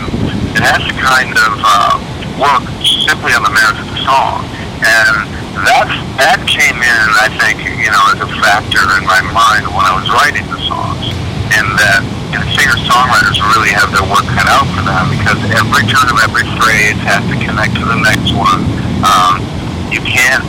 it 0.56 0.64
has 0.64 0.80
to 0.88 0.96
kind 0.96 1.36
of 1.36 1.52
uh, 1.60 2.00
work 2.40 2.64
simply 3.04 3.36
on 3.36 3.44
the 3.44 3.52
merits 3.52 3.84
of 3.84 3.88
the 3.92 4.00
song, 4.08 4.48
and 4.82 5.16
that 5.64 5.88
that 6.20 6.40
came 6.48 6.76
in, 6.76 7.08
I 7.22 7.32
think, 7.40 7.64
you 7.64 7.92
know, 7.92 8.04
as 8.12 8.20
a 8.20 8.30
factor 8.44 8.84
in 9.00 9.04
my 9.08 9.22
mind 9.32 9.68
when 9.72 9.86
I 9.88 9.94
was 9.96 10.08
writing 10.12 10.44
the 10.52 10.60
songs, 10.68 11.12
and 11.56 11.68
that 11.80 12.04
know, 12.36 12.46
singer-songwriters 12.52 13.40
really 13.56 13.72
have 13.72 13.90
their 13.96 14.04
work 14.12 14.28
cut 14.36 14.48
out 14.52 14.68
for 14.76 14.84
them 14.84 15.08
because 15.16 15.40
every 15.56 15.88
turn 15.88 16.08
of 16.12 16.20
every 16.20 16.44
phrase 16.60 17.00
has 17.08 17.24
to 17.32 17.36
connect 17.40 17.80
to 17.80 17.86
the 17.88 17.96
next 17.96 18.36
one. 18.36 18.62
Um, 19.04 19.40
you 19.88 20.04
can't 20.04 20.44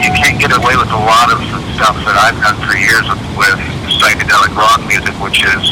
you 0.00 0.10
can't 0.16 0.38
get 0.40 0.52
away 0.56 0.76
with 0.76 0.90
a 0.90 1.02
lot 1.02 1.28
of 1.32 1.38
the 1.40 1.60
stuff 1.76 1.96
that 2.08 2.16
I've 2.16 2.38
done 2.40 2.56
for 2.64 2.74
years 2.76 3.04
with, 3.08 3.20
with 3.36 3.58
psychedelic 4.00 4.52
rock 4.56 4.80
music, 4.88 5.12
which 5.20 5.44
is 5.44 5.62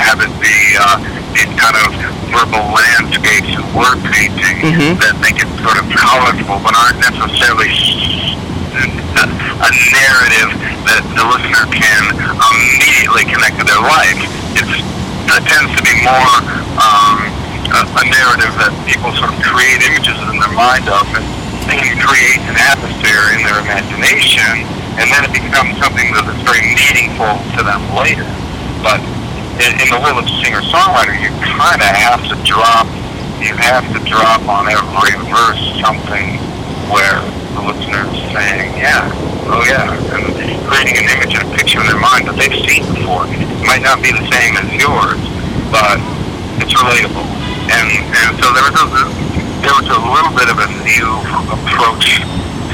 have 0.00 0.20
it 0.20 0.32
be 0.40 0.56
uh, 0.80 0.98
in 1.38 1.48
kind 1.56 1.76
of 1.84 1.92
verbal 2.32 2.64
landscapes 2.72 3.52
and 3.56 3.64
word 3.76 4.00
painting 4.10 4.56
Mhm. 4.64 4.96
that 5.00 5.14
make 5.20 5.38
it 5.40 5.48
sort 5.60 5.76
of 5.78 5.84
palatable, 5.92 6.58
but 6.64 6.72
aren't 6.74 6.98
necessarily 7.04 7.68
a, 8.80 9.24
a 9.24 9.70
narrative 9.92 10.50
that 10.88 11.02
the 11.14 11.24
listener 11.24 11.64
can 11.70 12.02
immediately 12.10 13.24
connect 13.28 13.60
to 13.60 13.64
their 13.64 13.80
life. 13.80 14.18
It's, 14.58 14.74
it 15.30 15.44
tends 15.46 15.70
to 15.78 15.82
be 15.84 15.94
more 16.02 16.32
um, 16.80 17.16
a, 17.70 17.80
a 17.86 18.04
narrative 18.08 18.52
that 18.60 18.72
people 18.88 19.14
sort 19.16 19.30
of 19.32 19.38
create 19.40 19.80
images 19.86 20.16
in 20.28 20.36
their 20.42 20.52
mind 20.52 20.88
of 20.90 21.06
and, 21.14 21.24
and 21.72 21.96
create 22.00 22.42
an 22.44 22.56
atmosphere 22.60 23.32
in 23.32 23.40
their 23.40 23.60
imagination, 23.64 24.68
and 25.00 25.06
then 25.08 25.24
it 25.24 25.32
becomes 25.32 25.78
something 25.80 26.12
that 26.12 26.28
is 26.28 26.40
very 26.44 26.60
meaningful 26.76 27.40
to 27.56 27.60
them 27.64 27.80
later. 27.96 28.26
But 28.84 29.00
in, 29.62 29.72
in 29.80 29.88
the 29.88 30.00
will 30.02 30.20
of 30.20 30.28
singer-songwriter, 30.44 31.16
you 31.16 31.32
kind 31.40 31.80
of 31.80 31.90
have 31.94 32.20
to 32.28 32.36
drop, 32.44 32.84
you 33.40 33.56
have 33.56 33.86
to 33.96 34.00
drop 34.04 34.44
on 34.44 34.68
every 34.68 35.16
verse 35.30 35.62
something 35.80 36.36
where 36.92 37.22
the 37.56 37.62
listener 37.64 38.04
is 38.12 38.20
saying, 38.34 38.76
yeah, 38.76 39.08
oh 39.48 39.64
yeah, 39.64 39.94
and 40.14 40.24
creating 40.68 41.00
an 41.00 41.06
image 41.16 41.32
and 41.32 41.48
a 41.48 41.50
picture 41.56 41.80
in 41.80 41.86
their 41.88 42.00
mind 42.00 42.28
that 42.28 42.36
they've 42.36 42.60
seen 42.68 42.84
before. 42.92 43.24
It 43.30 43.64
might 43.64 43.80
not 43.80 44.04
be 44.04 44.12
the 44.12 44.26
same 44.28 44.58
as 44.60 44.68
yours, 44.76 45.20
but 45.72 45.96
it's 46.60 46.76
relatable. 46.76 47.24
And 47.72 47.88
and 47.88 48.36
so 48.36 48.52
there 48.52 48.68
was 48.68 48.76
a 48.76 49.33
there 49.64 49.74
was 49.80 49.88
a 49.88 50.00
little 50.00 50.34
bit 50.36 50.48
of 50.52 50.60
a 50.60 50.68
new 50.84 51.08
approach 51.48 52.20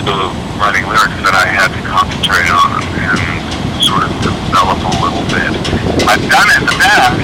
to 0.02 0.14
writing 0.58 0.84
lyrics 0.90 1.16
that 1.22 1.36
I 1.36 1.46
had 1.46 1.70
to 1.70 1.80
concentrate 1.86 2.50
on 2.50 2.82
and 2.82 3.20
sort 3.78 4.02
of 4.02 4.10
develop 4.20 4.78
a 4.82 4.94
little 4.98 5.24
bit. 5.30 5.52
I've 6.10 6.24
done 6.26 6.48
it 6.50 6.58
in 6.60 6.66
the 6.66 6.78
past, 6.82 7.20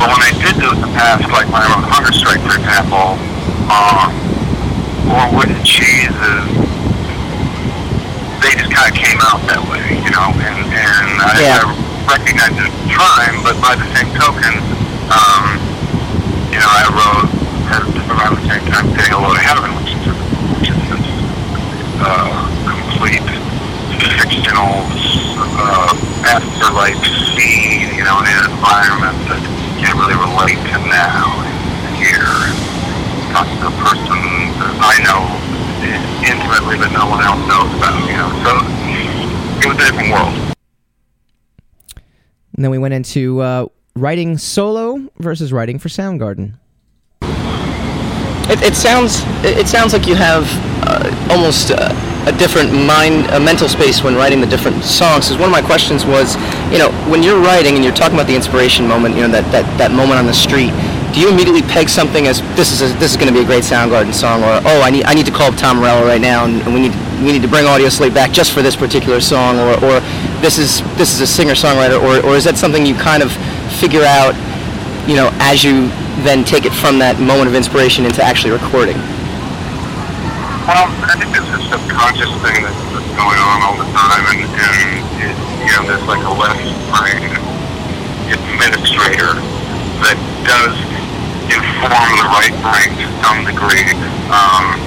but 0.00 0.08
when 0.08 0.22
I 0.24 0.32
did 0.40 0.56
do 0.56 0.72
it 0.72 0.76
in 0.78 0.82
the 0.88 0.94
past, 0.96 1.28
like 1.30 1.50
my 1.52 1.60
I 1.60 1.68
wrote 1.68 1.84
Hunger 1.90 2.14
Strike, 2.16 2.40
for 2.46 2.56
example, 2.56 3.20
um, 3.68 4.08
or 5.10 5.22
Wooden 5.36 5.60
Jesus 5.64 6.64
they 8.44 8.52
just 8.60 8.68
kind 8.68 8.92
of 8.92 8.94
came 8.94 9.16
out 9.24 9.40
that 9.48 9.56
way, 9.72 9.80
you 10.04 10.12
know, 10.12 10.28
and, 10.36 10.58
and 10.68 11.08
I, 11.16 11.32
Yeah. 11.40 11.64
I 11.64 12.20
recognized 12.20 12.60
it 12.60 12.68
at 12.68 12.76
the 12.76 12.88
time, 12.92 13.40
but 13.40 13.56
by 13.56 13.72
the 13.72 13.88
same 13.96 14.12
token, 14.12 14.52
um, 15.08 15.56
you 16.52 16.60
know, 16.60 16.68
I 16.68 16.84
wrote 16.92 17.32
at 17.74 17.82
around 18.06 18.38
the 18.38 18.44
same 18.46 18.64
time 18.70 18.86
Getting 18.94 19.14
a 19.14 19.20
Load 19.20 19.34
of 19.34 19.42
Heaven, 19.42 19.70
which 19.82 19.90
is, 19.90 20.02
which 20.54 20.68
is 20.70 20.78
this 20.94 21.06
uh, 21.98 22.30
complete 22.70 23.26
fictional 23.98 24.86
uh, 25.58 25.90
afterlife 26.30 27.02
scene, 27.34 27.90
you 27.98 28.04
know, 28.06 28.22
in 28.22 28.30
an 28.30 28.46
environment 28.54 29.18
that 29.26 29.42
you 29.42 29.70
can't 29.82 29.98
really 29.98 30.14
relate 30.14 30.60
to 30.70 30.78
now 30.86 31.34
and 31.42 31.94
here. 31.98 32.22
And 32.22 32.56
talking 33.34 33.58
to 33.58 33.66
a 33.66 33.76
person 33.82 34.18
that 34.62 34.74
I 34.78 35.02
know 35.02 35.22
intimately 36.22 36.78
but 36.78 36.94
no 36.94 37.10
one 37.10 37.22
else 37.26 37.42
knows 37.50 37.70
about, 37.74 37.98
you 38.06 38.16
know. 38.16 38.30
So 38.46 38.52
it 39.60 39.66
was 39.66 39.76
a 39.76 39.82
different 39.82 40.12
world. 40.14 40.34
And 42.54 42.64
then 42.64 42.70
we 42.70 42.78
went 42.78 42.94
into 42.94 43.40
uh, 43.40 43.66
writing 43.96 44.38
solo 44.38 45.10
versus 45.18 45.52
writing 45.52 45.80
for 45.80 45.88
Soundgarden. 45.88 46.54
It, 48.50 48.62
it 48.62 48.74
sounds 48.74 49.22
it 49.42 49.66
sounds 49.66 49.92
like 49.92 50.06
you 50.06 50.14
have 50.14 50.44
uh, 50.84 51.08
almost 51.30 51.70
uh, 51.70 51.92
a 52.26 52.32
different 52.38 52.72
mind, 52.72 53.26
a 53.32 53.40
mental 53.40 53.68
space 53.68 54.02
when 54.02 54.14
writing 54.14 54.40
the 54.40 54.46
different 54.46 54.82
songs. 54.84 55.26
Because 55.26 55.38
one 55.38 55.48
of 55.48 55.52
my 55.52 55.62
questions 55.62 56.04
was, 56.04 56.36
you 56.72 56.78
know, 56.78 56.90
when 57.08 57.22
you're 57.22 57.40
writing 57.40 57.74
and 57.74 57.84
you're 57.84 57.94
talking 57.94 58.14
about 58.14 58.26
the 58.26 58.36
inspiration 58.36 58.86
moment, 58.86 59.14
you 59.14 59.22
know, 59.22 59.28
that, 59.28 59.44
that, 59.52 59.64
that 59.78 59.90
moment 59.92 60.18
on 60.18 60.26
the 60.26 60.34
street, 60.34 60.72
do 61.12 61.20
you 61.20 61.28
immediately 61.30 61.62
peg 61.62 61.88
something 61.88 62.26
as 62.26 62.40
this 62.56 62.72
is 62.72 62.82
a, 62.82 62.88
this 62.98 63.12
is 63.12 63.16
going 63.16 63.28
to 63.28 63.32
be 63.32 63.40
a 63.40 63.46
great 63.46 63.62
Soundgarden 63.62 64.12
song, 64.12 64.42
or 64.42 64.60
oh, 64.66 64.80
I 64.82 64.90
need 64.90 65.04
I 65.04 65.14
need 65.14 65.26
to 65.26 65.32
call 65.32 65.52
up 65.52 65.56
Tom 65.56 65.78
Morello 65.78 66.04
right 66.04 66.20
now, 66.20 66.44
and, 66.44 66.60
and 66.62 66.74
we 66.74 66.80
need 66.80 66.94
we 67.22 67.30
need 67.30 67.42
to 67.42 67.48
bring 67.48 67.64
Audioslave 67.64 68.12
back 68.12 68.32
just 68.32 68.52
for 68.52 68.62
this 68.62 68.74
particular 68.74 69.20
song, 69.20 69.58
or, 69.60 69.72
or 69.84 70.00
this 70.40 70.58
is 70.58 70.82
this 70.98 71.14
is 71.14 71.20
a 71.20 71.26
singer 71.26 71.54
songwriter, 71.54 72.02
or, 72.02 72.24
or 72.26 72.34
is 72.36 72.44
that 72.44 72.56
something 72.56 72.84
you 72.84 72.96
kind 72.96 73.22
of 73.22 73.30
figure 73.78 74.02
out, 74.02 74.34
you 75.08 75.14
know, 75.14 75.30
as 75.38 75.62
you 75.62 75.88
then 76.22 76.44
take 76.44 76.64
it 76.64 76.72
from 76.72 76.98
that 77.00 77.18
moment 77.18 77.48
of 77.48 77.54
inspiration 77.54 78.06
into 78.06 78.22
actually 78.22 78.52
recording? 78.52 78.96
Well, 80.64 80.86
I 81.10 81.18
think 81.18 81.34
it's 81.34 81.50
a 81.50 81.60
subconscious 81.68 82.30
thing 82.40 82.62
that's, 82.62 82.82
that's 82.94 83.12
going 83.18 83.40
on 83.42 83.58
all 83.66 83.76
the 83.76 83.90
time, 83.92 84.24
and, 84.32 84.40
and 84.46 84.78
it, 85.20 85.36
you 85.66 85.72
know, 85.74 85.82
there's 85.84 86.06
like 86.06 86.22
a 86.24 86.32
left 86.32 86.64
brain 86.94 87.34
administrator 88.32 89.36
that 90.06 90.16
does 90.46 90.76
inform 91.52 92.10
the 92.16 92.26
right 92.32 92.56
brain 92.64 92.90
to 92.96 93.06
some 93.20 93.44
degree. 93.44 93.92
Um, 94.32 94.80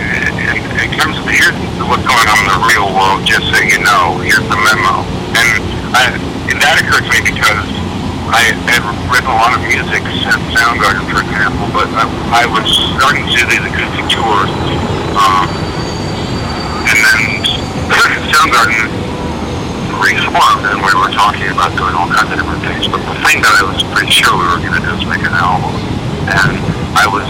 in, 0.00 0.64
in 0.80 0.88
terms 0.96 1.20
of 1.20 1.28
here's 1.28 1.54
what's 1.84 2.06
going 2.08 2.28
on 2.32 2.38
in 2.42 2.48
the 2.48 2.60
real 2.72 2.88
world, 2.90 3.22
just 3.28 3.44
so 3.52 3.58
you 3.60 3.78
know, 3.84 4.16
here's 4.24 4.44
the 4.48 4.58
memo. 4.58 5.04
And 5.36 5.60
I, 5.92 6.32
that 6.62 6.78
occurred 6.78 7.04
to 7.04 7.10
me 7.10 7.20
because 7.26 7.68
I 8.30 8.54
had 8.70 8.84
written 9.10 9.26
a 9.26 9.34
lot 9.34 9.50
of 9.56 9.60
music 9.66 10.02
Soundgarden, 10.54 11.02
for 11.10 11.18
example, 11.18 11.66
but 11.74 11.90
I, 11.90 12.06
I 12.30 12.44
was 12.46 12.70
starting 12.94 13.26
to 13.26 13.32
do 13.34 13.42
these 13.50 13.64
acoustic 13.66 14.06
tours. 14.14 14.50
Um, 15.18 15.46
and 16.86 16.98
then 17.02 17.20
Soundgarden 18.30 18.86
reformed, 19.98 20.64
and 20.70 20.78
we 20.78 20.92
were 20.94 21.10
talking 21.10 21.50
about 21.50 21.74
doing 21.74 21.94
all 21.98 22.06
kinds 22.06 22.30
of 22.30 22.38
different 22.38 22.62
things. 22.62 22.86
But 22.86 23.02
the 23.02 23.16
thing 23.26 23.42
that 23.42 23.54
I 23.58 23.62
was 23.66 23.82
pretty 23.90 24.14
sure 24.14 24.30
we 24.38 24.46
were 24.46 24.62
going 24.62 24.78
to 24.78 24.84
do 24.86 24.92
is 24.94 25.04
make 25.06 25.22
an 25.26 25.34
album. 25.34 25.74
And 26.30 26.54
I 26.94 27.06
was 27.10 27.26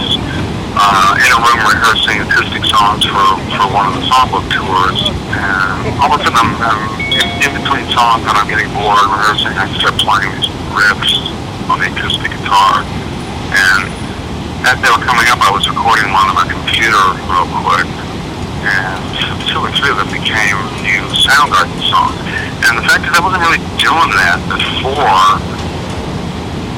uh, 0.77 1.13
in 1.17 1.29
a 1.29 1.39
room 1.41 1.61
rehearsing 1.73 2.21
acoustic 2.21 2.63
songs 2.69 3.05
for, 3.05 3.25
for 3.57 3.65
one 3.73 3.89
of 3.89 3.97
the 3.97 4.03
songbook 4.05 4.45
tours. 4.49 5.09
And 5.33 5.97
all 5.97 6.13
of 6.13 6.21
a 6.21 6.23
sudden, 6.23 6.37
I'm, 6.37 6.53
I'm 6.61 6.81
in, 7.09 7.27
in 7.45 7.51
between 7.57 7.85
songs, 7.89 8.25
and 8.29 8.33
I'm 8.37 8.45
getting 8.45 8.69
bored 8.77 9.01
rehearsing. 9.09 9.57
I 9.57 9.65
start 9.77 9.97
playing 9.97 10.29
these 10.37 10.52
riffs 10.73 11.29
on 11.69 11.79
the 11.79 11.87
acoustic 11.87 12.33
guitar. 12.33 12.81
And 13.53 13.85
as 14.65 14.77
they 14.81 14.89
were 14.89 15.03
coming 15.05 15.27
up, 15.29 15.39
I 15.39 15.51
was 15.53 15.69
recording 15.69 16.09
one 16.09 16.27
on 16.27 16.35
my 16.35 16.47
computer 16.49 17.03
real 17.29 17.47
quick. 17.61 17.87
And 18.63 19.01
two 19.47 19.59
or 19.59 19.71
three 19.75 19.91
of 19.91 19.99
them 19.99 20.09
became 20.09 20.55
new 20.81 21.03
Soundgarden 21.13 21.77
songs. 21.87 22.15
And 22.65 22.79
the 22.79 22.85
fact 22.87 23.05
is, 23.05 23.11
I 23.11 23.21
wasn't 23.21 23.43
really 23.43 23.63
doing 23.75 24.11
that 24.17 24.39
before 24.47 25.63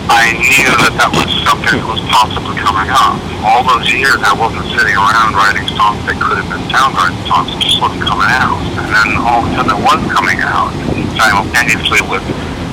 I 0.10 0.34
knew 0.38 0.70
that 0.86 0.94
that 1.02 1.10
was 1.14 1.30
something 1.46 1.78
that 1.78 1.86
was 1.86 2.02
possibly 2.10 2.58
coming 2.62 2.90
up. 2.90 3.18
All 3.42 3.62
those 3.66 3.90
years, 3.90 4.18
I 4.22 4.34
wasn't 4.34 4.66
sitting 4.74 4.94
around 4.98 5.34
writing 5.34 5.66
songs 5.74 6.02
that 6.10 6.18
could 6.22 6.38
have 6.42 6.50
been 6.50 6.66
Soundgarden 6.70 7.18
songs. 7.26 7.54
It 7.54 7.62
just 7.62 7.82
wasn't 7.82 8.06
coming 8.06 8.30
out. 8.30 8.58
And 8.82 8.90
then 8.90 9.10
all 9.22 9.46
of 9.46 9.50
a 9.50 9.62
sudden, 9.62 9.74
it 9.78 9.82
was 9.82 10.02
coming 10.10 10.42
out 10.42 10.74
simultaneously 11.18 12.02
with 12.06 12.26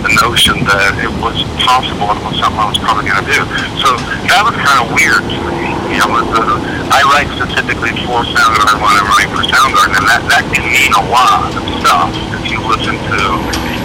the 0.03 0.13
notion 0.19 0.67
that 0.67 0.99
it 0.99 1.13
was 1.23 1.47
possible 1.63 2.11
and 2.11 2.19
it 2.19 2.27
was 2.27 2.37
something 2.43 2.59
I 2.59 2.67
was 2.67 2.79
probably 2.79 3.07
going 3.07 3.23
to 3.23 3.29
do. 3.31 3.43
So 3.79 3.95
that 4.27 4.43
was 4.43 4.55
kind 4.59 4.79
of 4.83 4.91
weird 4.91 5.23
to 5.23 5.39
me. 5.47 5.71
You 5.95 5.99
know, 6.03 6.11
uh, 6.19 6.91
I 6.91 7.01
write 7.15 7.31
specifically 7.39 7.95
for 8.03 8.27
Soundgarden 8.27 8.83
when 8.83 8.93
I'm 8.99 9.07
writing 9.07 9.31
for 9.31 9.45
Soundgarden, 9.47 9.95
and 10.03 10.07
that, 10.09 10.23
that 10.27 10.45
can 10.51 10.65
mean 10.73 10.91
a 10.97 11.05
lot 11.07 11.55
of 11.55 11.63
stuff. 11.79 12.11
If 12.43 12.51
you 12.51 12.59
listen 12.65 12.97
to 12.97 13.21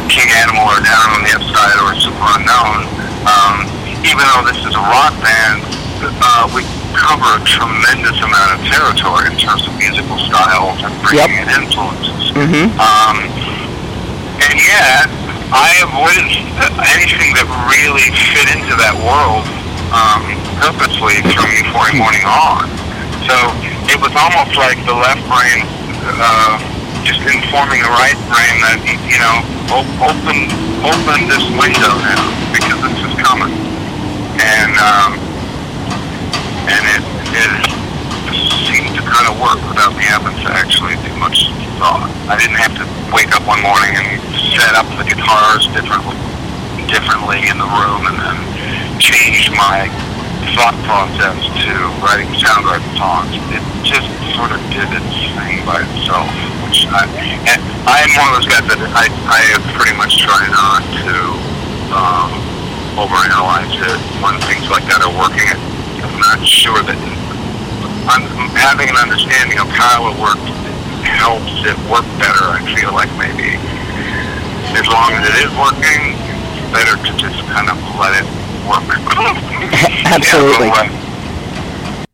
King 0.10 0.32
Animal 0.42 0.66
or 0.72 0.80
Down 0.82 1.08
on 1.14 1.22
the 1.22 1.34
Upside 1.38 1.78
or 1.84 1.94
Super 2.00 2.26
Unknown, 2.40 2.88
um, 3.28 3.56
even 4.08 4.24
though 4.24 4.44
this 4.48 4.60
is 4.64 4.74
a 4.74 4.84
rock 4.88 5.14
band, 5.20 5.62
uh, 6.02 6.48
we 6.56 6.64
cover 6.96 7.28
a 7.38 7.42
tremendous 7.46 8.18
amount 8.24 8.58
of 8.58 8.60
territory 8.66 9.30
in 9.30 9.38
terms 9.38 9.68
of 9.68 9.76
musical 9.78 10.18
styles 10.18 10.80
and 10.82 10.94
bringing 11.04 11.44
in 11.44 11.50
influences. 11.60 12.34
Mm-hmm. 12.34 12.72
Um, 12.80 13.18
and 14.48 14.58
yet, 14.64 15.10
I 15.54 15.80
avoided 15.80 16.28
anything 17.00 17.32
that 17.40 17.48
really 17.72 18.12
fit 18.36 18.52
into 18.52 18.76
that 18.76 18.96
world 19.00 19.48
um, 19.96 20.28
purposely 20.60 21.24
from 21.32 21.48
Euphoria 21.56 21.96
Morning 21.96 22.26
on. 22.28 22.68
So 23.24 23.36
it 23.88 23.96
was 23.96 24.12
almost 24.12 24.60
like 24.60 24.76
the 24.84 24.92
left 24.92 25.24
brain 25.32 25.64
uh, 26.20 26.60
just 27.08 27.24
informing 27.24 27.80
the 27.80 27.94
right 27.96 28.20
brain 28.28 28.56
that 28.68 28.80
you 29.08 29.20
know 29.20 29.40
open 29.72 30.52
open 30.84 31.20
this 31.32 31.44
window 31.56 31.96
now 32.04 32.28
because 32.52 32.80
this 32.84 33.00
is 33.08 33.14
coming, 33.24 33.52
and 34.44 34.76
um, 34.76 35.16
and 36.68 36.84
it 36.92 37.04
it 37.32 37.77
kind 39.18 39.34
of 39.34 39.42
work 39.42 39.58
without 39.66 39.98
me 39.98 40.06
having 40.06 40.38
to 40.46 40.50
actually 40.54 40.94
do 41.02 41.10
much 41.18 41.50
thought. 41.82 42.06
I 42.30 42.38
didn't 42.38 42.62
have 42.62 42.78
to 42.78 42.86
wake 43.10 43.34
up 43.34 43.42
one 43.50 43.58
morning 43.66 43.98
and 43.98 44.22
set 44.54 44.78
up 44.78 44.86
the 44.94 45.10
guitars 45.10 45.66
differently 45.74 46.14
differently 46.86 47.42
in 47.50 47.58
the 47.58 47.66
room 47.66 48.06
and 48.06 48.14
then 48.14 48.38
change 49.02 49.50
my 49.58 49.90
thought 50.54 50.78
process 50.86 51.34
to 51.66 51.74
writing 52.06 52.30
soundwriting 52.38 52.94
songs. 52.94 53.34
It 53.50 53.66
just 53.82 54.06
sort 54.38 54.54
of 54.54 54.62
did 54.70 54.86
its 54.86 55.18
thing 55.34 55.66
by 55.66 55.82
itself. 55.82 56.30
Which 56.62 56.86
I, 56.94 57.10
I 57.90 58.06
am 58.06 58.14
one 58.22 58.30
of 58.30 58.34
those 58.38 58.50
guys 58.54 58.70
that 58.70 58.82
I, 58.94 59.10
I 59.10 59.42
pretty 59.74 59.98
much 59.98 60.22
try 60.22 60.46
not 60.46 60.86
to 61.10 61.16
um, 61.90 62.30
overanalyze 63.02 63.82
it 63.82 64.00
when 64.22 64.38
things 64.46 64.70
like 64.70 64.86
that 64.94 65.02
are 65.02 65.16
working. 65.18 65.50
I'm 66.06 66.22
not 66.22 66.46
sure 66.46 66.86
that 66.86 67.27
having 68.08 68.90
an 68.90 68.96
understanding 68.98 69.60
of 69.60 69.68
how 69.68 70.10
it 70.12 70.20
works 70.20 70.42
helps 71.04 71.64
it 71.66 71.78
work 71.92 72.06
better. 72.20 72.46
I 72.56 72.64
feel 72.76 72.94
like 72.94 73.12
maybe 73.18 73.56
as 74.78 74.88
long 74.88 75.12
as 75.14 75.28
it 75.28 75.36
is 75.46 75.52
working, 75.58 76.16
it's 76.56 76.72
better 76.72 76.96
to 76.96 77.12
just 77.18 77.40
kind 77.48 77.70
of 77.70 77.78
let 78.00 78.14
it 78.16 78.28
work. 78.68 78.84
Absolutely. 80.06 80.68
Yeah, 80.68 82.06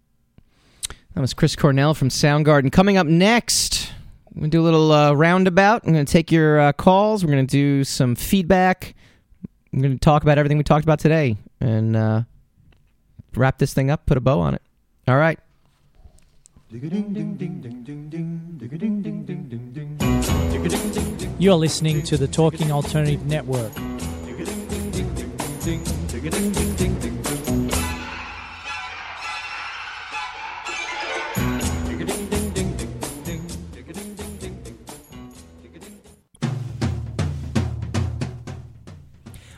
That 1.13 1.21
was 1.21 1.33
Chris 1.33 1.55
Cornell 1.55 1.93
from 1.93 2.09
Soundgarden. 2.09 2.71
Coming 2.71 2.97
up 2.97 3.07
next, 3.07 3.91
we're 4.33 4.41
going 4.41 4.51
to 4.51 4.57
do 4.57 4.61
a 4.61 4.65
little 4.65 4.91
uh, 4.91 5.13
roundabout. 5.13 5.83
I'm 5.85 5.93
going 5.93 6.05
to 6.05 6.11
take 6.11 6.31
your 6.31 6.59
uh, 6.59 6.73
calls. 6.73 7.23
We're 7.23 7.31
going 7.31 7.45
to 7.47 7.51
do 7.51 7.83
some 7.83 8.15
feedback. 8.15 8.95
I'm 9.73 9.79
going 9.81 9.93
to 9.93 9.99
talk 9.99 10.23
about 10.23 10.37
everything 10.37 10.57
we 10.57 10.63
talked 10.63 10.85
about 10.85 10.99
today 10.99 11.35
and 11.59 11.95
uh, 11.95 12.21
wrap 13.35 13.57
this 13.57 13.73
thing 13.73 13.89
up, 13.89 14.05
put 14.05 14.17
a 14.17 14.21
bow 14.21 14.39
on 14.39 14.53
it. 14.53 14.61
All 15.07 15.17
right. 15.17 15.39
You're 16.73 16.89
listening 21.53 22.01
to 22.01 22.17
the 22.17 22.27
Talking 22.27 22.71
Alternative 22.71 23.23
Network. 23.27 23.71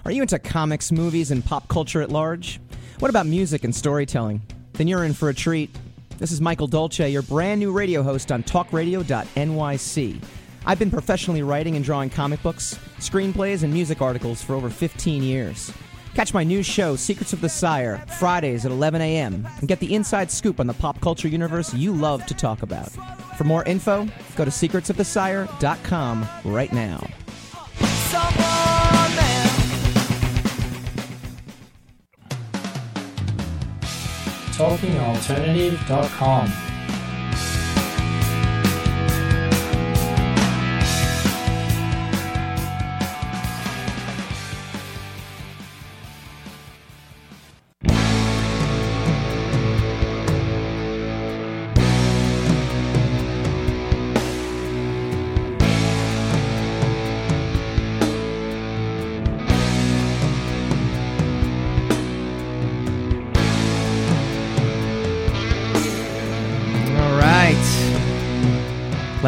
Are 0.04 0.12
you 0.12 0.22
into 0.22 0.38
comics, 0.40 0.92
movies, 0.92 1.32
and 1.32 1.46
pop 1.46 1.70
culture 1.70 2.02
at 2.02 2.10
large? 2.10 2.60
What 3.00 3.08
about 3.08 3.26
music 3.26 3.64
and 3.64 3.74
storytelling? 3.74 4.42
Then 4.74 4.90
you're 4.90 5.06
in 5.06 5.14
for 5.14 5.30
a 5.30 5.34
treat. 5.34 5.70
This 6.18 6.32
is 6.32 6.40
Michael 6.40 6.68
Dolce, 6.68 7.10
your 7.10 7.24
brand 7.24 7.60
new 7.60 7.74
radio 7.74 8.02
host 8.02 8.32
on 8.32 8.42
talkradio.nyc. 8.42 10.24
I've 10.66 10.80
been 10.80 10.90
professionally 10.90 11.44
writing 11.44 11.76
and 11.76 11.84
drawing 11.84 12.10
comic 12.10 12.42
books, 12.42 12.80
screenplays, 13.00 13.64
and 13.64 13.74
music 13.74 14.02
articles 14.02 14.42
for 14.42 14.54
over 14.56 14.70
15 14.70 15.22
years. 15.22 15.74
Catch 16.14 16.34
my 16.34 16.46
new 16.46 16.64
show, 16.64 16.96
Secrets 16.96 17.34
of 17.34 17.42
the 17.42 17.50
Sire, 17.50 17.98
Fridays 18.18 18.66
at 18.66 18.72
11 18.72 19.02
a.m., 19.02 19.46
and 19.60 19.68
get 19.68 19.82
the 19.82 19.94
inside 19.94 20.32
scoop 20.32 20.62
on 20.62 20.68
the 20.68 20.74
pop 20.74 21.02
culture 21.02 21.28
universe 21.28 21.74
you 21.74 21.92
love 21.92 22.26
to 22.28 22.34
talk 22.34 22.62
about. 22.62 22.90
For 23.38 23.44
more 23.44 23.66
info, 23.66 24.08
go 24.38 24.46
to 24.46 24.52
secretsofthesire.com 24.52 26.30
right 26.46 26.72
now. 26.72 27.06
TalkingAlternative.com. 34.58 36.75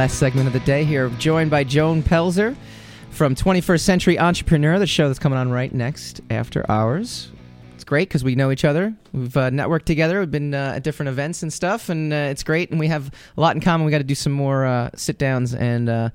Last 0.07 0.19
segment 0.19 0.47
of 0.47 0.53
the 0.53 0.61
day 0.61 0.85
here, 0.85 1.09
joined 1.19 1.51
by 1.51 1.65
Joan 1.65 2.01
Pelzer 2.01 2.55
from 3.09 3.35
21st 3.35 3.81
Century 3.81 4.17
Entrepreneur, 4.17 4.79
the 4.79 4.87
show 4.87 5.07
that's 5.07 5.19
coming 5.19 5.37
on 5.37 5.51
right 5.51 5.73
next 5.73 6.21
after 6.29 6.65
hours. 6.71 7.29
It's 7.75 7.83
great 7.83 8.07
because 8.07 8.23
we 8.23 8.33
know 8.33 8.49
each 8.49 8.63
other. 8.63 8.95
We've 9.11 9.35
uh, 9.35 9.49
networked 9.49 9.83
together. 9.83 10.21
We've 10.21 10.31
been 10.31 10.53
uh, 10.53 10.75
at 10.77 10.83
different 10.83 11.09
events 11.09 11.43
and 11.43 11.51
stuff, 11.51 11.89
and 11.89 12.13
uh, 12.13 12.29
it's 12.31 12.41
great. 12.41 12.71
And 12.71 12.79
we 12.79 12.87
have 12.87 13.11
a 13.35 13.41
lot 13.41 13.57
in 13.57 13.61
common. 13.61 13.83
We 13.83 13.91
got 13.91 13.97
to 13.97 14.05
do 14.05 14.15
some 14.15 14.31
more 14.31 14.65
uh, 14.65 14.91
sit 14.95 15.17
downs 15.17 15.53
and 15.53 15.89
uh, 15.89 16.09